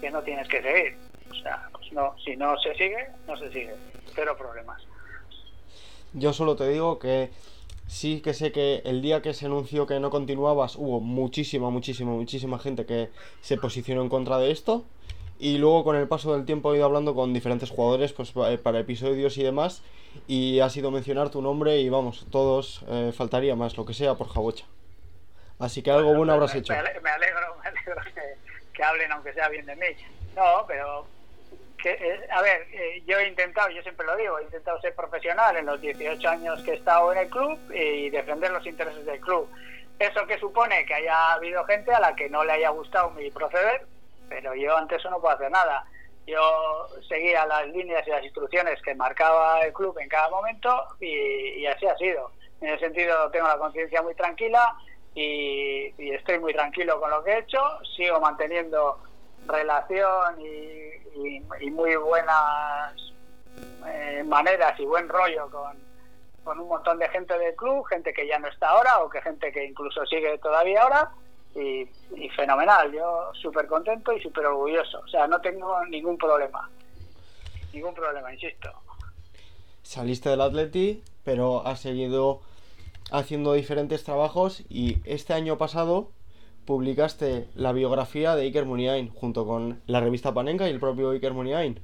que 0.00 0.10
no 0.10 0.22
tienes 0.22 0.48
que 0.48 0.62
seguir. 0.62 0.96
O 1.30 1.34
sea, 1.34 1.68
pues 1.72 1.92
no, 1.92 2.14
si 2.24 2.36
no 2.36 2.58
se 2.58 2.74
sigue, 2.74 3.06
no 3.26 3.36
se 3.36 3.50
sigue. 3.52 3.74
Cero 4.14 4.36
problemas. 4.36 4.82
Yo 6.12 6.32
solo 6.32 6.56
te 6.56 6.68
digo 6.68 6.98
que 6.98 7.30
sí 7.86 8.20
que 8.20 8.34
sé 8.34 8.52
que 8.52 8.82
el 8.84 9.00
día 9.00 9.22
que 9.22 9.32
se 9.32 9.46
anunció 9.46 9.86
que 9.86 9.98
no 9.98 10.10
continuabas 10.10 10.76
hubo 10.76 11.00
muchísima, 11.00 11.70
muchísima, 11.70 12.12
muchísima 12.12 12.58
gente 12.58 12.84
que 12.84 13.08
se 13.40 13.56
posicionó 13.56 14.02
en 14.02 14.08
contra 14.08 14.38
de 14.38 14.50
esto. 14.50 14.84
Y 15.38 15.58
luego 15.58 15.82
con 15.82 15.96
el 15.96 16.06
paso 16.06 16.34
del 16.34 16.44
tiempo 16.44 16.72
he 16.72 16.76
ido 16.76 16.84
hablando 16.84 17.14
con 17.14 17.32
diferentes 17.32 17.70
jugadores 17.70 18.12
pues, 18.12 18.32
eh, 18.46 18.58
para 18.58 18.78
episodios 18.78 19.38
y 19.38 19.42
demás. 19.42 19.82
Y 20.28 20.60
ha 20.60 20.68
sido 20.68 20.90
mencionar 20.90 21.30
tu 21.30 21.40
nombre 21.42 21.80
y 21.80 21.88
vamos, 21.88 22.26
todos 22.30 22.84
eh, 22.88 23.12
faltaría 23.14 23.56
más, 23.56 23.76
lo 23.76 23.84
que 23.84 23.94
sea, 23.94 24.14
por 24.14 24.28
Jabocha. 24.28 24.66
Así 25.62 25.80
que 25.80 25.92
algo 25.92 26.12
bueno 26.14 26.32
habrás 26.32 26.56
hecho. 26.56 26.72
Me 26.72 26.80
alegro, 26.80 27.00
me 27.02 27.10
alegro 27.10 27.52
que, 28.74 28.82
hablen 28.82 29.12
aunque 29.12 29.32
sea 29.32 29.48
bien 29.48 29.64
de 29.64 29.76
mí. 29.76 29.86
No, 30.34 30.64
pero 30.66 31.06
que, 31.80 31.90
eh, 31.92 32.28
a 32.30 32.42
ver, 32.42 32.66
eh, 32.72 33.02
yo 33.06 33.18
he 33.18 33.28
intentado, 33.28 33.70
yo 33.70 33.80
siempre 33.82 34.04
lo 34.04 34.16
digo, 34.16 34.40
he 34.40 34.42
intentado 34.42 34.80
ser 34.80 34.92
profesional 34.96 35.56
en 35.56 35.66
los 35.66 35.80
18 35.80 36.28
años 36.28 36.60
que 36.64 36.72
he 36.72 36.74
estado 36.74 37.12
en 37.12 37.18
el 37.18 37.30
club 37.30 37.58
y 37.72 38.10
defender 38.10 38.50
los 38.50 38.66
intereses 38.66 39.06
del 39.06 39.20
club. 39.20 39.48
Eso 40.00 40.26
que 40.26 40.36
supone 40.38 40.84
que 40.84 40.94
haya 40.94 41.34
habido 41.34 41.64
gente 41.64 41.94
a 41.94 42.00
la 42.00 42.16
que 42.16 42.28
no 42.28 42.42
le 42.42 42.52
haya 42.52 42.70
gustado 42.70 43.10
mi 43.10 43.30
proceder, 43.30 43.86
pero 44.28 44.56
yo 44.56 44.76
ante 44.76 44.96
eso 44.96 45.10
no 45.10 45.20
puedo 45.20 45.36
hacer 45.36 45.50
nada. 45.52 45.84
Yo 46.26 46.88
seguía 47.08 47.46
las 47.46 47.68
líneas 47.68 48.04
y 48.06 48.10
las 48.10 48.24
instrucciones 48.24 48.82
que 48.82 48.96
marcaba 48.96 49.60
el 49.60 49.72
club 49.72 49.96
en 50.00 50.08
cada 50.08 50.28
momento 50.28 50.88
y, 50.98 51.06
y 51.06 51.66
así 51.66 51.86
ha 51.86 51.96
sido. 51.96 52.32
En 52.60 52.70
ese 52.70 52.86
sentido 52.86 53.30
tengo 53.30 53.46
la 53.46 53.58
conciencia 53.58 54.02
muy 54.02 54.14
tranquila 54.16 54.74
y, 55.14 56.10
estoy 56.12 56.38
muy 56.38 56.52
tranquilo 56.52 57.00
con 57.00 57.10
lo 57.10 57.22
que 57.22 57.32
he 57.32 57.38
hecho, 57.40 57.58
sigo 57.96 58.20
manteniendo 58.20 58.98
relación 59.46 60.40
y, 60.40 61.40
muy 61.70 61.96
buenas 61.96 62.94
eh, 63.86 64.22
maneras 64.26 64.78
y 64.80 64.84
buen 64.84 65.08
rollo 65.08 65.50
con, 65.50 65.76
con 66.44 66.58
un 66.58 66.68
montón 66.68 66.98
de 66.98 67.08
gente 67.08 67.38
del 67.38 67.54
club, 67.54 67.84
gente 67.86 68.12
que 68.12 68.26
ya 68.26 68.38
no 68.38 68.48
está 68.48 68.70
ahora 68.70 69.00
o 69.00 69.08
que 69.08 69.20
gente 69.20 69.52
que 69.52 69.64
incluso 69.64 70.04
sigue 70.06 70.38
todavía 70.38 70.82
ahora. 70.82 71.10
Y, 71.54 71.86
fenomenal, 72.34 72.90
yo 72.92 73.30
súper 73.34 73.66
contento 73.66 74.10
y 74.12 74.22
súper 74.22 74.46
orgulloso, 74.46 75.00
o 75.00 75.08
sea, 75.08 75.26
no 75.26 75.38
tengo 75.42 75.84
ningún 75.86 76.16
problema, 76.16 76.70
ningún 77.74 77.94
problema, 77.94 78.32
insisto. 78.32 78.70
Saliste 79.82 80.30
del 80.30 80.40
Atleti, 80.40 81.04
pero 81.22 81.66
has 81.66 81.80
seguido 81.80 82.40
haciendo 83.12 83.52
diferentes 83.52 84.02
trabajos 84.04 84.64
y 84.68 84.98
este 85.04 85.34
año 85.34 85.58
pasado 85.58 86.10
publicaste 86.64 87.46
la 87.54 87.72
biografía 87.72 88.34
de 88.34 88.42
Iker 88.42 88.64
Muniain 88.64 89.10
junto 89.10 89.46
con 89.46 89.82
la 89.86 90.00
revista 90.00 90.32
Panenka 90.32 90.66
y 90.66 90.70
el 90.70 90.80
propio 90.80 91.10
Iker 91.10 91.32
Muniain. 91.32 91.80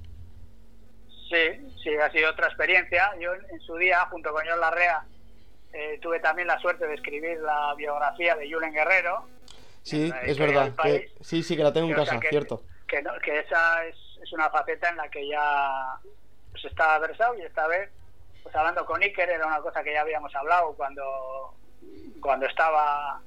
Sí, 1.28 1.70
sí, 1.82 1.94
ha 1.96 2.10
sido 2.10 2.30
otra 2.30 2.46
experiencia. 2.46 3.12
Yo 3.20 3.34
en 3.34 3.60
su 3.60 3.76
día, 3.76 4.00
junto 4.06 4.32
con 4.32 4.42
John 4.48 4.60
Larrea, 4.60 5.04
eh, 5.72 5.98
tuve 6.00 6.20
también 6.20 6.48
la 6.48 6.58
suerte 6.58 6.86
de 6.86 6.94
escribir 6.94 7.38
la 7.40 7.74
biografía 7.76 8.34
de 8.34 8.50
Julen 8.50 8.72
Guerrero. 8.72 9.26
Sí, 9.82 10.10
es 10.22 10.38
verdad. 10.38 10.72
sí, 11.20 11.42
sí, 11.42 11.56
que 11.56 11.62
la 11.62 11.72
tengo 11.72 11.88
en 11.88 11.94
casa, 11.94 12.18
cierto. 12.30 12.62
Que, 12.86 13.04
que 13.22 13.40
esa 13.40 13.84
es, 13.84 13.96
es, 14.22 14.32
una 14.32 14.48
faceta 14.48 14.88
en 14.88 14.96
la 14.96 15.10
que 15.10 15.28
ya 15.28 15.98
pues, 16.52 16.64
está 16.64 16.98
versado 16.98 17.34
y 17.36 17.42
esta 17.42 17.66
vez 17.66 17.90
pues 18.42 18.54
hablando 18.54 18.84
con 18.84 19.02
Iker 19.02 19.28
era 19.28 19.46
una 19.46 19.60
cosa 19.60 19.82
que 19.82 19.92
ya 19.92 20.02
habíamos 20.02 20.34
hablado 20.34 20.74
cuando, 20.74 21.54
cuando 22.20 22.46
estaba 22.46 23.20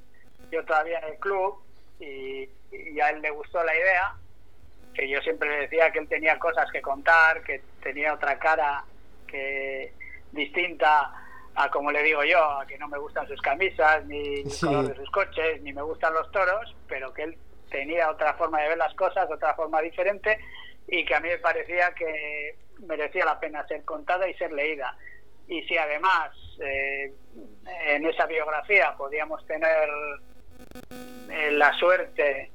yo 0.52 0.64
todavía 0.66 1.00
en 1.00 1.14
el 1.14 1.20
club 1.20 1.62
y, 2.00 2.50
a 3.00 3.10
él 3.10 3.22
le 3.22 3.32
gustó 3.32 3.64
la 3.64 3.76
idea, 3.76 4.14
que 4.94 5.10
yo 5.10 5.20
siempre 5.22 5.50
le 5.50 5.62
decía 5.62 5.92
que 5.92 6.00
él 6.00 6.08
tenía 6.08 6.40
cosas 6.40 6.70
que 6.72 6.82
contar, 6.82 7.44
que 7.44 7.62
tenía 7.82 8.14
otra 8.14 8.38
cara 8.40 8.84
que 9.28 9.94
distinta 10.32 11.14
a 11.56 11.70
como 11.70 11.92
le 11.92 12.02
digo 12.04 12.24
yo, 12.24 12.42
a 12.42 12.66
que 12.66 12.78
no 12.78 12.88
me 12.88 12.98
gustan 12.98 13.28
sus 13.28 13.42
camisas, 13.42 14.06
ni 14.06 14.42
el 14.42 14.60
color 14.60 14.88
de 14.88 14.96
sus 14.96 15.12
coches, 15.12 15.62
ni 15.62 15.74
me 15.74 15.82
gustan 15.82 16.14
los 16.14 16.32
toros, 16.32 16.76
pero 16.88 17.14
que 17.14 17.24
él 17.24 17.38
tenía 17.70 18.10
otra 18.10 18.34
forma 18.36 18.62
de 18.62 18.70
ver 18.70 18.78
las 18.78 18.94
cosas, 18.96 19.30
otra 19.30 19.54
forma 19.56 19.82
diferente 19.82 20.40
y 20.88 21.06
que 21.06 21.16
a 21.16 21.20
mí 21.20 21.30
me 21.30 21.38
parecía 21.38 21.94
que 21.94 22.56
merecía 22.88 23.26
la 23.26 23.40
pena 23.40 23.68
ser 23.68 23.84
contada 23.84 24.28
y 24.28 24.34
ser 24.36 24.52
leída. 24.52 24.96
Y 25.48 25.64
si 25.64 25.78
además 25.78 26.32
eh, 26.60 27.14
en 27.88 28.06
esa 28.06 28.26
biografía 28.26 28.96
podíamos 28.98 29.46
tener 29.46 29.90
eh, 31.30 31.52
la 31.52 31.74
suerte 31.74 32.52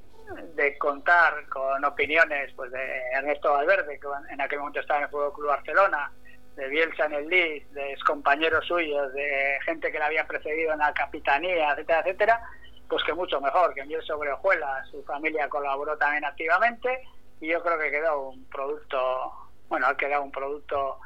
de 0.55 0.79
contar 0.79 1.49
con 1.49 1.85
opiniones 1.85 2.53
pues 2.55 2.71
de 2.73 3.01
Ernesto 3.13 3.53
Valverde, 3.53 4.01
que 4.01 4.09
en 4.33 4.41
aquel 4.41 4.59
momento 4.59 4.81
estaba 4.81 5.01
en 5.01 5.05
el 5.05 5.11
Fútbol 5.11 5.33
Club 5.35 5.49
Barcelona, 5.49 6.11
de 6.57 6.69
Bielsa 6.69 7.05
en 7.05 7.15
el 7.15 7.29
Leeds, 7.29 7.73
de 7.75 7.97
compañeros 8.07 8.67
suyos, 8.67 9.13
de 9.13 9.59
gente 9.65 9.93
que 9.93 9.99
le 9.99 10.05
había 10.05 10.27
precedido 10.27 10.73
en 10.73 10.79
la 10.79 10.93
capitanía, 10.95 11.73
etcétera, 11.73 12.01
etcétera, 12.01 12.41
pues 12.89 13.05
que 13.05 13.13
mucho 13.13 13.41
mejor, 13.41 13.75
que 13.75 13.85
Miel 13.85 14.03
sobre 14.03 14.33
Ojuela, 14.33 14.85
su 14.91 15.03
familia 15.05 15.49
colaboró 15.49 15.97
también 15.99 16.25
activamente 16.25 17.03
y 17.41 17.49
yo 17.49 17.63
creo 17.63 17.79
que 17.79 17.91
quedó 17.91 18.31
un 18.31 18.45
producto, 18.47 19.46
bueno, 19.69 19.87
ha 19.87 19.97
quedado 19.97 20.23
un 20.23 20.33
producto 20.33 20.99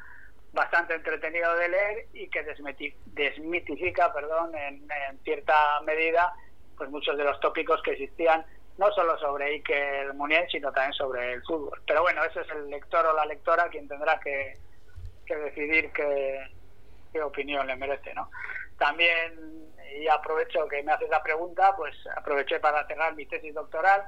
bastante 0.53 0.95
entretenido 0.95 1.55
de 1.57 1.69
leer 1.69 2.07
y 2.13 2.29
que 2.29 2.43
desmitifica, 2.43 4.13
perdón, 4.13 4.55
en, 4.57 4.89
cierta 5.23 5.81
medida, 5.83 6.33
pues 6.77 6.91
muchos 6.91 7.17
de 7.17 7.25
los 7.25 7.39
tópicos 7.41 7.81
que 7.83 7.93
existían 7.93 8.45
no 8.79 8.91
solo 8.93 9.19
sobre 9.19 9.47
Iker 9.47 10.15
Munier, 10.15 10.51
sino 10.51 10.73
también 10.73 10.95
sobre 10.95 11.35
el 11.35 11.43
fútbol. 11.43 11.83
Pero 11.87 12.03
bueno, 12.03 12.25
ese 12.25 12.41
es 12.41 12.51
el 12.51 12.71
lector 12.71 13.05
o 13.07 13.15
la 13.15 13.27
lectora 13.27 13.69
quien 13.69 13.87
tendrá 13.87 14.19
que, 14.21 14.57
decidir 15.27 15.93
qué, 15.93 16.41
qué 17.13 17.23
opinión 17.23 17.67
le 17.67 17.77
merece, 17.77 18.13
¿no? 18.15 18.31
También, 18.79 19.71
y 19.97 20.09
aprovecho 20.09 20.67
que 20.67 20.83
me 20.83 20.93
haces 20.93 21.09
la 21.09 21.23
pregunta, 21.23 21.77
pues 21.77 21.95
aproveché 22.17 22.59
para 22.59 22.85
cerrar 22.87 23.15
mi 23.15 23.27
tesis 23.27 23.55
doctoral, 23.55 24.03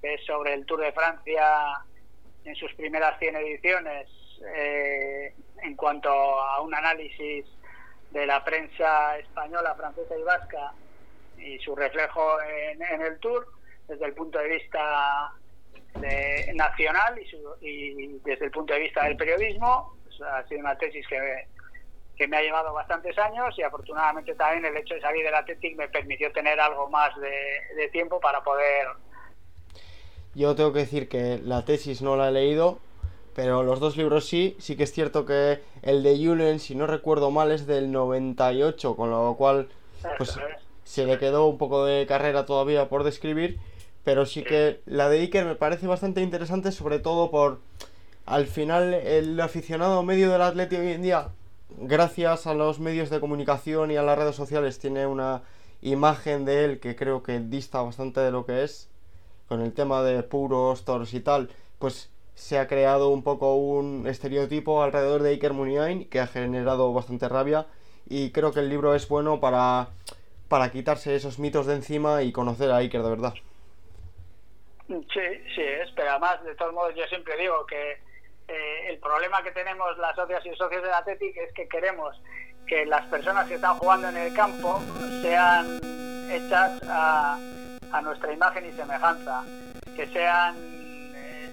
que 0.00 0.14
es 0.14 0.24
sobre 0.24 0.54
el 0.54 0.66
Tour 0.66 0.80
de 0.80 0.92
Francia 0.92 1.84
en 2.44 2.54
sus 2.54 2.72
primeras 2.74 3.18
100 3.18 3.36
ediciones, 3.36 4.08
eh, 4.54 5.34
en 5.62 5.76
cuanto 5.76 6.08
a 6.08 6.60
un 6.60 6.74
análisis 6.74 7.44
de 8.10 8.26
la 8.26 8.44
prensa 8.44 9.18
española, 9.18 9.74
francesa 9.74 10.16
y 10.16 10.22
vasca 10.22 10.72
y 11.36 11.58
su 11.58 11.74
reflejo 11.76 12.40
en, 12.42 12.82
el 13.02 13.18
Tour 13.18 13.46
desde 13.86 14.06
el 14.06 14.14
punto 14.14 14.38
de 14.38 14.48
vista 14.48 15.32
nacional 16.54 17.20
y, 17.60 18.18
desde 18.24 18.46
el 18.46 18.50
punto 18.50 18.74
de 18.74 18.80
vista 18.80 19.04
del 19.04 19.16
periodismo. 19.16 19.94
Ha 20.24 20.42
sido 20.48 20.60
una 20.60 20.76
tesis 20.76 21.06
que, 21.06 21.46
que 22.16 22.26
me 22.26 22.38
ha 22.38 22.42
llevado 22.42 22.72
bastantes 22.72 23.16
años 23.18 23.56
y 23.56 23.62
afortunadamente 23.62 24.34
también 24.34 24.64
el 24.64 24.76
hecho 24.76 24.94
de 24.94 25.00
salir 25.00 25.24
del 25.24 25.34
Athletic 25.34 25.76
me 25.76 25.88
permitió 25.88 26.32
tener 26.32 26.58
algo 26.58 26.88
más 26.90 27.10
de 27.20 27.88
tiempo 27.92 28.18
para 28.20 28.42
poder 28.42 28.88
yo 30.34 30.54
tengo 30.54 30.72
que 30.72 30.80
decir 30.80 31.08
que 31.08 31.40
la 31.44 31.64
tesis 31.64 32.02
no 32.02 32.16
la 32.16 32.28
he 32.28 32.32
leído, 32.32 32.78
pero 33.34 33.62
los 33.62 33.80
dos 33.80 33.96
libros 33.96 34.26
sí. 34.26 34.56
Sí 34.58 34.76
que 34.76 34.84
es 34.84 34.92
cierto 34.92 35.24
que 35.24 35.60
el 35.82 36.02
de 36.02 36.16
Julen, 36.16 36.60
si 36.60 36.74
no 36.74 36.86
recuerdo 36.86 37.30
mal, 37.30 37.52
es 37.52 37.66
del 37.66 37.92
98, 37.92 38.96
con 38.96 39.10
lo 39.10 39.34
cual 39.36 39.68
pues 40.16 40.38
se 40.84 41.06
le 41.06 41.18
quedó 41.18 41.46
un 41.46 41.58
poco 41.58 41.84
de 41.84 42.06
carrera 42.06 42.46
todavía 42.46 42.88
por 42.88 43.04
describir. 43.04 43.58
Pero 44.04 44.26
sí 44.26 44.42
que 44.42 44.80
la 44.86 45.08
de 45.08 45.20
Iker 45.20 45.44
me 45.44 45.54
parece 45.54 45.86
bastante 45.86 46.22
interesante, 46.22 46.72
sobre 46.72 46.98
todo 46.98 47.30
por 47.30 47.60
al 48.28 48.46
final 48.46 48.92
el 48.92 49.40
aficionado 49.40 50.02
medio 50.02 50.30
del 50.30 50.42
Atleti 50.42 50.76
hoy 50.76 50.92
en 50.92 51.02
día, 51.02 51.28
gracias 51.78 52.46
a 52.46 52.54
los 52.54 52.78
medios 52.78 53.08
de 53.08 53.20
comunicación 53.20 53.90
y 53.90 53.96
a 53.96 54.02
las 54.02 54.18
redes 54.18 54.36
sociales, 54.36 54.78
tiene 54.78 55.06
una 55.06 55.42
imagen 55.80 56.44
de 56.44 56.64
él 56.64 56.80
que 56.80 56.96
creo 56.96 57.22
que 57.22 57.40
dista 57.40 57.80
bastante 57.80 58.20
de 58.20 58.30
lo 58.30 58.44
que 58.44 58.64
es, 58.64 58.88
con 59.48 59.62
el 59.62 59.72
tema 59.72 60.02
de 60.02 60.22
puros, 60.22 60.84
toros 60.84 61.14
y 61.14 61.20
tal, 61.20 61.50
pues 61.78 62.10
se 62.34 62.58
ha 62.58 62.68
creado 62.68 63.08
un 63.08 63.24
poco 63.24 63.56
un 63.56 64.06
estereotipo 64.06 64.82
alrededor 64.82 65.22
de 65.22 65.30
Iker 65.30 65.52
Muniain 65.52 66.08
que 66.08 66.20
ha 66.20 66.26
generado 66.26 66.92
bastante 66.92 67.28
rabia 67.28 67.66
y 68.06 68.30
creo 68.30 68.52
que 68.52 68.60
el 68.60 68.68
libro 68.68 68.94
es 68.94 69.08
bueno 69.08 69.40
para, 69.40 69.88
para 70.48 70.70
quitarse 70.70 71.14
esos 71.14 71.38
mitos 71.38 71.66
de 71.66 71.74
encima 71.74 72.22
y 72.22 72.30
conocer 72.32 72.70
a 72.70 72.76
Iker 72.76 73.02
de 73.02 73.10
verdad. 73.10 73.34
Sí, 74.88 75.20
sí 75.54 75.62
es, 75.62 75.90
pero 75.94 76.10
además, 76.10 76.42
de 76.44 76.54
todos 76.54 76.72
modos, 76.72 76.94
yo 76.94 77.04
siempre 77.06 77.36
digo 77.36 77.66
que 77.66 77.98
eh, 78.48 78.88
el 78.88 78.98
problema 78.98 79.42
que 79.42 79.50
tenemos 79.50 79.98
las 79.98 80.16
socias 80.16 80.44
y 80.46 80.54
socios 80.56 80.82
del 80.82 80.92
Athletic 80.92 81.36
es 81.36 81.52
que 81.52 81.68
queremos 81.68 82.16
que 82.68 82.86
las 82.86 83.04
personas 83.06 83.48
que 83.48 83.54
están 83.54 83.76
jugando 83.78 84.08
en 84.10 84.16
el 84.16 84.34
campo 84.34 84.80
sean 85.22 85.80
hechas 86.30 86.80
a, 86.88 87.38
nuestra 88.02 88.32
imagen 88.32 88.66
y 88.66 88.72
semejanza, 88.72 89.42
que 89.96 90.06
sean 90.08 90.54
eh, 90.56 91.50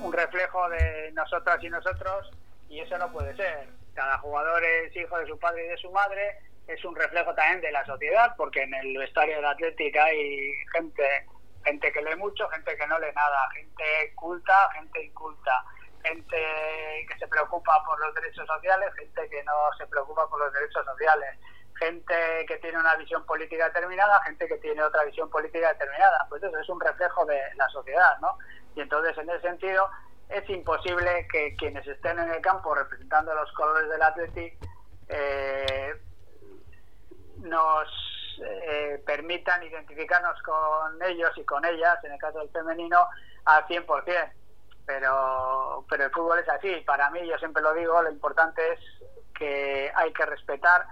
un 0.00 0.12
reflejo 0.12 0.68
de 0.68 1.10
nosotras 1.12 1.58
y 1.64 1.70
nosotros, 1.70 2.30
y 2.68 2.80
eso 2.80 2.96
no 2.98 3.10
puede 3.10 3.34
ser. 3.34 3.68
Cada 3.94 4.18
jugador 4.18 4.62
es 4.62 4.94
hijo 4.94 5.18
de 5.18 5.26
su 5.26 5.38
padre 5.38 5.64
y 5.66 5.68
de 5.68 5.76
su 5.78 5.90
madre, 5.90 6.38
es 6.68 6.84
un 6.84 6.94
reflejo 6.94 7.34
también 7.34 7.60
de 7.62 7.72
la 7.72 7.84
sociedad, 7.84 8.34
porque 8.36 8.62
en 8.62 8.74
el 8.74 8.96
vestuario 8.96 9.36
del 9.36 9.46
Athletic 9.46 9.96
hay 9.96 10.52
gente 10.72 11.26
gente 11.64 11.92
que 11.92 12.02
lee 12.02 12.16
mucho, 12.16 12.48
gente 12.48 12.76
que 12.76 12.86
no 12.86 12.98
lee 12.98 13.12
nada, 13.14 13.48
gente 13.54 14.12
culta, 14.16 14.70
gente 14.74 15.04
inculta, 15.04 15.64
gente 16.02 17.06
que 17.08 17.18
se 17.18 17.28
preocupa 17.28 17.82
por 17.84 17.98
los 18.00 18.14
derechos 18.14 18.46
sociales, 18.46 18.94
gente 18.94 19.28
que 19.28 19.42
no 19.44 19.70
se 19.78 19.86
preocupa 19.86 20.28
por 20.28 20.40
los 20.40 20.52
derechos 20.52 20.84
sociales, 20.84 21.38
gente 21.78 22.14
que 22.46 22.58
tiene 22.58 22.78
una 22.78 22.96
visión 22.96 23.24
política 23.26 23.66
determinada, 23.66 24.20
gente 24.22 24.46
que 24.46 24.58
tiene 24.58 24.82
otra 24.82 25.04
visión 25.04 25.30
política 25.30 25.68
determinada. 25.72 26.26
Pues 26.28 26.42
eso 26.42 26.58
es 26.58 26.68
un 26.68 26.80
reflejo 26.80 27.24
de 27.26 27.40
la 27.56 27.68
sociedad, 27.68 28.18
¿no? 28.20 28.38
Y 28.74 28.80
entonces, 28.80 29.16
en 29.18 29.30
ese 29.30 29.40
sentido, 29.40 29.88
es 30.28 30.48
imposible 30.48 31.26
que 31.30 31.54
quienes 31.56 31.86
estén 31.86 32.18
en 32.18 32.30
el 32.30 32.40
campo 32.40 32.74
representando 32.74 33.34
los 33.34 33.52
colores 33.52 33.88
del 33.88 34.02
Athletic 34.02 34.56
eh, 35.08 35.94
nos 37.38 37.88
eh, 38.44 39.02
permitan 39.04 39.62
identificarnos 39.62 40.40
con 40.42 41.02
ellos 41.02 41.30
y 41.36 41.44
con 41.44 41.64
ellas, 41.64 42.02
en 42.04 42.12
el 42.12 42.18
caso 42.18 42.38
del 42.38 42.50
femenino, 42.50 43.06
al 43.44 43.66
100%. 43.66 44.32
Pero, 44.86 45.84
pero 45.88 46.04
el 46.04 46.10
fútbol 46.10 46.38
es 46.38 46.48
así. 46.48 46.82
Para 46.86 47.10
mí, 47.10 47.26
yo 47.26 47.38
siempre 47.38 47.62
lo 47.62 47.72
digo, 47.74 48.02
lo 48.02 48.10
importante 48.10 48.60
es 48.72 48.80
que 49.38 49.90
hay 49.94 50.12
que 50.12 50.26
respetar 50.26 50.86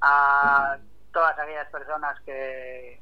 a 0.00 0.76
todas 1.12 1.38
aquellas 1.38 1.68
personas 1.70 2.18
que, 2.20 3.00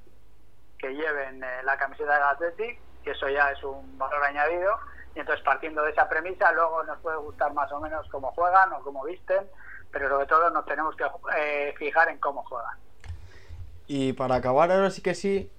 que 0.78 0.94
lleven 0.94 1.42
eh, 1.42 1.62
la 1.64 1.76
camiseta 1.76 2.14
del 2.14 2.22
Athletic, 2.22 2.78
y 3.04 3.10
eso 3.10 3.28
ya 3.28 3.50
es 3.50 3.62
un 3.64 3.98
valor 3.98 4.22
añadido. 4.24 4.78
Y 5.14 5.20
entonces, 5.20 5.44
partiendo 5.44 5.82
de 5.82 5.90
esa 5.90 6.08
premisa, 6.08 6.52
luego 6.52 6.82
nos 6.84 6.98
puede 7.00 7.16
gustar 7.18 7.52
más 7.52 7.70
o 7.72 7.80
menos 7.80 8.06
cómo 8.10 8.32
juegan 8.32 8.72
o 8.72 8.82
cómo 8.82 9.04
visten, 9.04 9.46
pero 9.90 10.08
sobre 10.08 10.26
todo 10.26 10.50
nos 10.50 10.64
tenemos 10.64 10.96
que 10.96 11.04
eh, 11.36 11.74
fijar 11.76 12.08
en 12.08 12.18
cómo 12.18 12.44
juegan. 12.44 12.76
Y 13.86 14.14
para 14.14 14.36
acabar 14.36 14.70
ahora 14.70 14.90
sí 14.90 15.02
que 15.02 15.14
sí, 15.14 15.50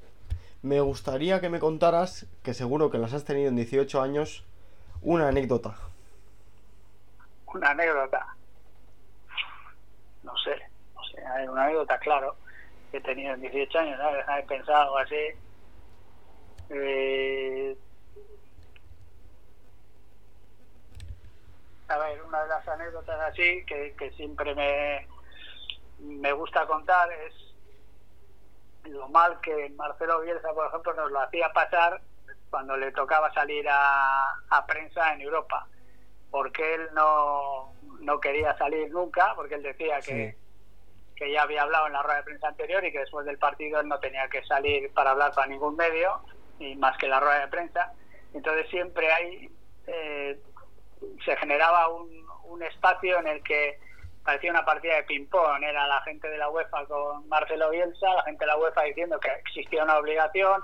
me 0.61 0.79
gustaría 0.79 1.39
que 1.41 1.49
me 1.49 1.59
contaras, 1.59 2.25
que 2.41 2.53
seguro 2.53 2.89
que 2.89 2.97
las 2.97 3.13
has 3.13 3.25
tenido 3.25 3.49
en 3.49 3.55
18 3.55 4.01
años, 4.01 4.43
una 5.03 5.27
anécdota. 5.27 5.75
Una 7.53 7.69
anécdota. 7.69 8.35
No 10.23 10.35
sé, 10.37 10.55
no 10.95 11.03
sé, 11.03 11.49
una 11.49 11.65
anécdota, 11.65 11.99
claro, 11.99 12.35
que 12.89 12.97
he 12.97 13.01
tenido 13.01 13.33
en 13.33 13.41
18 13.41 13.79
años, 13.79 13.99
¿no? 13.99 14.35
He 14.37 14.43
pensado 14.43 14.97
así. 14.97 15.15
Eh... 16.69 17.77
A 21.89 21.97
ver, 21.97 22.23
una 22.23 22.41
de 22.43 22.47
las 22.47 22.67
anécdotas 22.67 23.19
así 23.19 23.63
que, 23.67 23.93
que 23.97 24.09
siempre 24.11 24.55
me, 24.55 25.05
me 25.99 26.31
gusta 26.31 26.65
contar 26.65 27.11
es 27.11 27.33
lo 28.85 29.07
mal 29.09 29.39
que 29.41 29.69
Marcelo 29.75 30.21
Bielsa, 30.21 30.53
por 30.53 30.67
ejemplo, 30.67 30.93
nos 30.93 31.11
lo 31.11 31.19
hacía 31.19 31.51
pasar 31.53 32.01
cuando 32.53 32.77
le 32.77 32.91
tocaba 32.91 33.33
salir 33.33 33.65
a, 33.67 34.63
prensa 34.67 35.11
en 35.11 35.21
Europa, 35.21 35.65
porque 36.29 36.75
él 36.75 36.87
no, 36.93 37.73
no 37.99 38.19
quería 38.19 38.55
salir 38.59 38.91
nunca, 38.91 39.33
porque 39.35 39.55
él 39.55 39.63
decía 39.63 39.99
que, 40.01 40.35
que 41.15 41.31
ya 41.31 41.41
había 41.41 41.63
hablado 41.63 41.87
en 41.87 41.93
la 41.93 42.03
rueda 42.03 42.17
de 42.17 42.25
prensa 42.25 42.49
anterior 42.49 42.85
y 42.85 42.91
que 42.91 42.99
después 42.99 43.25
del 43.25 43.39
partido 43.39 43.79
él 43.79 43.87
no 43.87 43.99
tenía 43.99 44.29
que 44.29 44.43
salir 44.43 44.93
para 44.93 45.09
hablar 45.09 45.33
para 45.33 45.47
ningún 45.47 45.75
medio, 45.75 46.21
ni 46.59 46.75
más 46.75 46.95
que 46.99 47.07
la 47.07 47.19
rueda 47.19 47.39
de 47.39 47.47
prensa. 47.47 47.91
Entonces 48.35 48.69
siempre 48.69 49.11
hay, 49.11 49.49
eh, 49.87 50.39
se 51.25 51.35
generaba 51.37 51.87
un, 51.87 52.07
un 52.43 52.61
espacio 52.61 53.17
en 53.17 53.29
el 53.29 53.41
que 53.41 53.79
parecía 54.23 54.51
una 54.51 54.63
partida 54.63 54.97
de 54.97 55.03
ping-pong. 55.05 55.63
Era 55.63 55.87
la 55.87 56.03
gente 56.03 56.29
de 56.29 56.37
la 56.37 56.51
UEFA 56.51 56.85
con 56.85 57.27
Marcelo 57.29 57.71
Bielsa, 57.71 58.13
la 58.13 58.23
gente 58.25 58.45
de 58.45 58.51
la 58.51 58.57
UEFA 58.57 58.83
diciendo 58.83 59.19
que 59.19 59.31
existía 59.31 59.83
una 59.83 59.97
obligación 59.97 60.61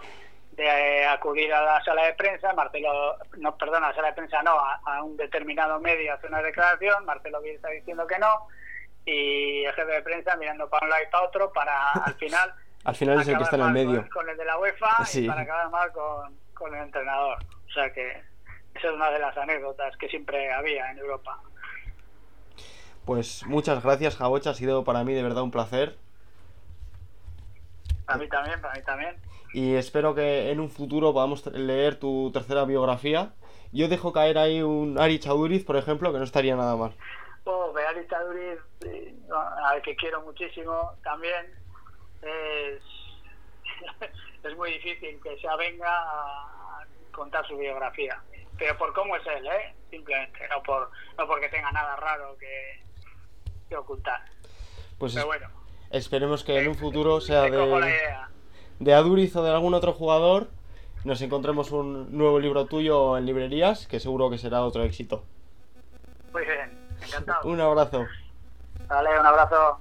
de 0.60 0.66
eh, 0.66 1.06
acudir 1.08 1.54
a 1.54 1.64
la 1.64 1.84
sala 1.84 2.06
de 2.06 2.14
prensa. 2.14 2.54
Marcelo, 2.54 3.18
no, 3.38 3.56
perdona, 3.58 3.88
a 3.88 3.90
la 3.90 3.96
sala 3.96 4.08
de 4.10 4.14
prensa 4.14 4.44
no, 4.44 4.52
a, 4.60 5.04
un 5.04 5.16
determinado 5.16 5.80
medio 5.80 6.14
hace 6.14 6.28
una 6.28 6.42
declaración. 6.42 7.06
Marcelo 7.06 7.42
Bielsa 7.42 7.70
diciendo 7.70 8.06
que 8.06 8.20
no. 8.20 8.48
Y 9.06 9.64
el 9.64 9.74
jefe 9.74 9.92
de 9.92 10.02
prensa 10.02 10.36
mirando 10.36 10.70
para 10.70 10.86
un 10.86 10.90
lado 10.90 11.04
y 11.04 11.12
para 11.12 11.24
otro 11.24 11.54
para 11.54 11.92
al 11.94 12.14
final. 12.16 12.54
al 12.84 12.96
final 12.96 13.22
es 13.22 13.28
el 13.30 13.38
que 13.38 13.44
está 13.44 13.56
en 13.56 13.62
el 13.62 13.72
medio. 13.72 14.06
Con, 14.14 14.30
el 14.30 14.38
de 14.38 14.46
la 14.46 14.60
UEFA 14.60 14.98
y 15.14 15.28
para 15.28 15.42
acabar 15.42 15.70
mal 15.70 15.92
con, 15.94 16.38
con 16.54 16.76
el 16.76 16.84
entrenador. 16.84 17.38
O 17.68 17.72
sea 17.72 17.92
que 17.94 18.10
esa 18.76 18.88
es 18.88 18.94
una 18.94 19.10
de 19.12 19.20
las 19.20 19.36
anécdotas 19.38 19.96
que 19.96 20.10
siempre 20.10 20.52
había 20.52 20.92
en 20.92 20.98
Europa. 20.98 21.40
Pues 23.06 23.46
muchas 23.48 23.82
gracias, 23.82 24.18
Jabocha. 24.18 24.52
Ha 24.52 24.56
sido 24.56 24.84
para 24.84 25.04
mí 25.06 25.14
de 25.14 25.24
verdad 25.24 25.42
un 25.42 25.52
placer. 25.52 25.98
Para 28.06 28.20
mí 28.20 28.28
también, 28.28 28.62
para 28.62 28.74
mí 28.76 28.82
también. 28.84 29.29
Y 29.54 29.76
espero 29.76 30.14
que 30.14 30.52
en 30.52 30.60
un 30.60 30.70
futuro 30.70 31.14
podamos 31.14 31.46
leer 31.48 32.00
tu 32.00 32.32
tercera 32.32 32.66
biografía. 32.66 33.34
Yo 33.72 33.88
dejo 33.88 34.14
caer 34.14 34.38
ahí 34.38 34.62
un 34.62 35.00
Ari 35.00 35.20
Chauduriz, 35.20 35.64
por 35.66 35.78
ejemplo, 35.78 36.12
que 36.12 36.20
no 36.20 36.24
estaría 36.24 36.56
nada 36.56 36.76
mal. 36.76 36.96
Oh, 37.46 37.74
Ari 37.76 38.08
Chauduriz, 38.08 38.60
eh, 38.86 39.16
al 39.66 39.82
que 39.82 39.96
quiero 39.96 40.22
muchísimo 40.22 40.94
también, 41.04 41.48
es, 42.22 42.82
es 44.44 44.58
muy 44.58 44.72
difícil 44.74 45.20
que 45.22 45.38
se 45.40 45.48
avenga 45.48 45.90
a 45.90 46.86
contar 47.12 47.48
su 47.48 47.58
biografía. 47.58 48.22
Pero 48.58 48.78
por 48.78 48.94
cómo 48.94 49.16
es 49.16 49.26
él, 49.26 49.48
¿eh? 49.48 49.74
Simplemente, 49.90 50.48
no, 50.50 50.62
por, 50.64 50.92
no 51.18 51.28
porque 51.28 51.50
tenga 51.50 51.72
nada 51.72 51.96
raro 51.96 52.38
que, 52.38 53.76
ocultar. 53.76 54.22
Pues 54.98 55.24
bueno, 55.26 55.48
esperemos 55.92 56.44
que 56.44 56.60
en 56.60 56.68
un 56.68 56.76
futuro 56.76 57.22
sea 57.22 57.44
de, 57.44 57.50
de 58.80 58.94
Aduriz 58.94 59.36
o 59.36 59.44
de 59.44 59.52
algún 59.52 59.74
otro 59.74 59.94
jugador 59.94 60.48
nos 61.06 61.22
encontremos 61.22 61.72
un 61.72 62.18
nuevo 62.18 62.40
libro 62.40 62.66
tuyo 62.66 63.18
en 63.18 63.26
librerías, 63.26 63.88
que 63.88 64.00
seguro 64.00 64.30
que 64.30 64.38
será 64.38 64.64
otro 64.64 64.84
éxito. 64.84 65.24
Muy 66.34 66.44
bien, 66.44 66.78
encantado. 67.02 67.50
un 67.50 67.62
abrazo. 67.62 68.06
Vale, 68.88 69.20
un 69.20 69.26
abrazo. 69.26 69.80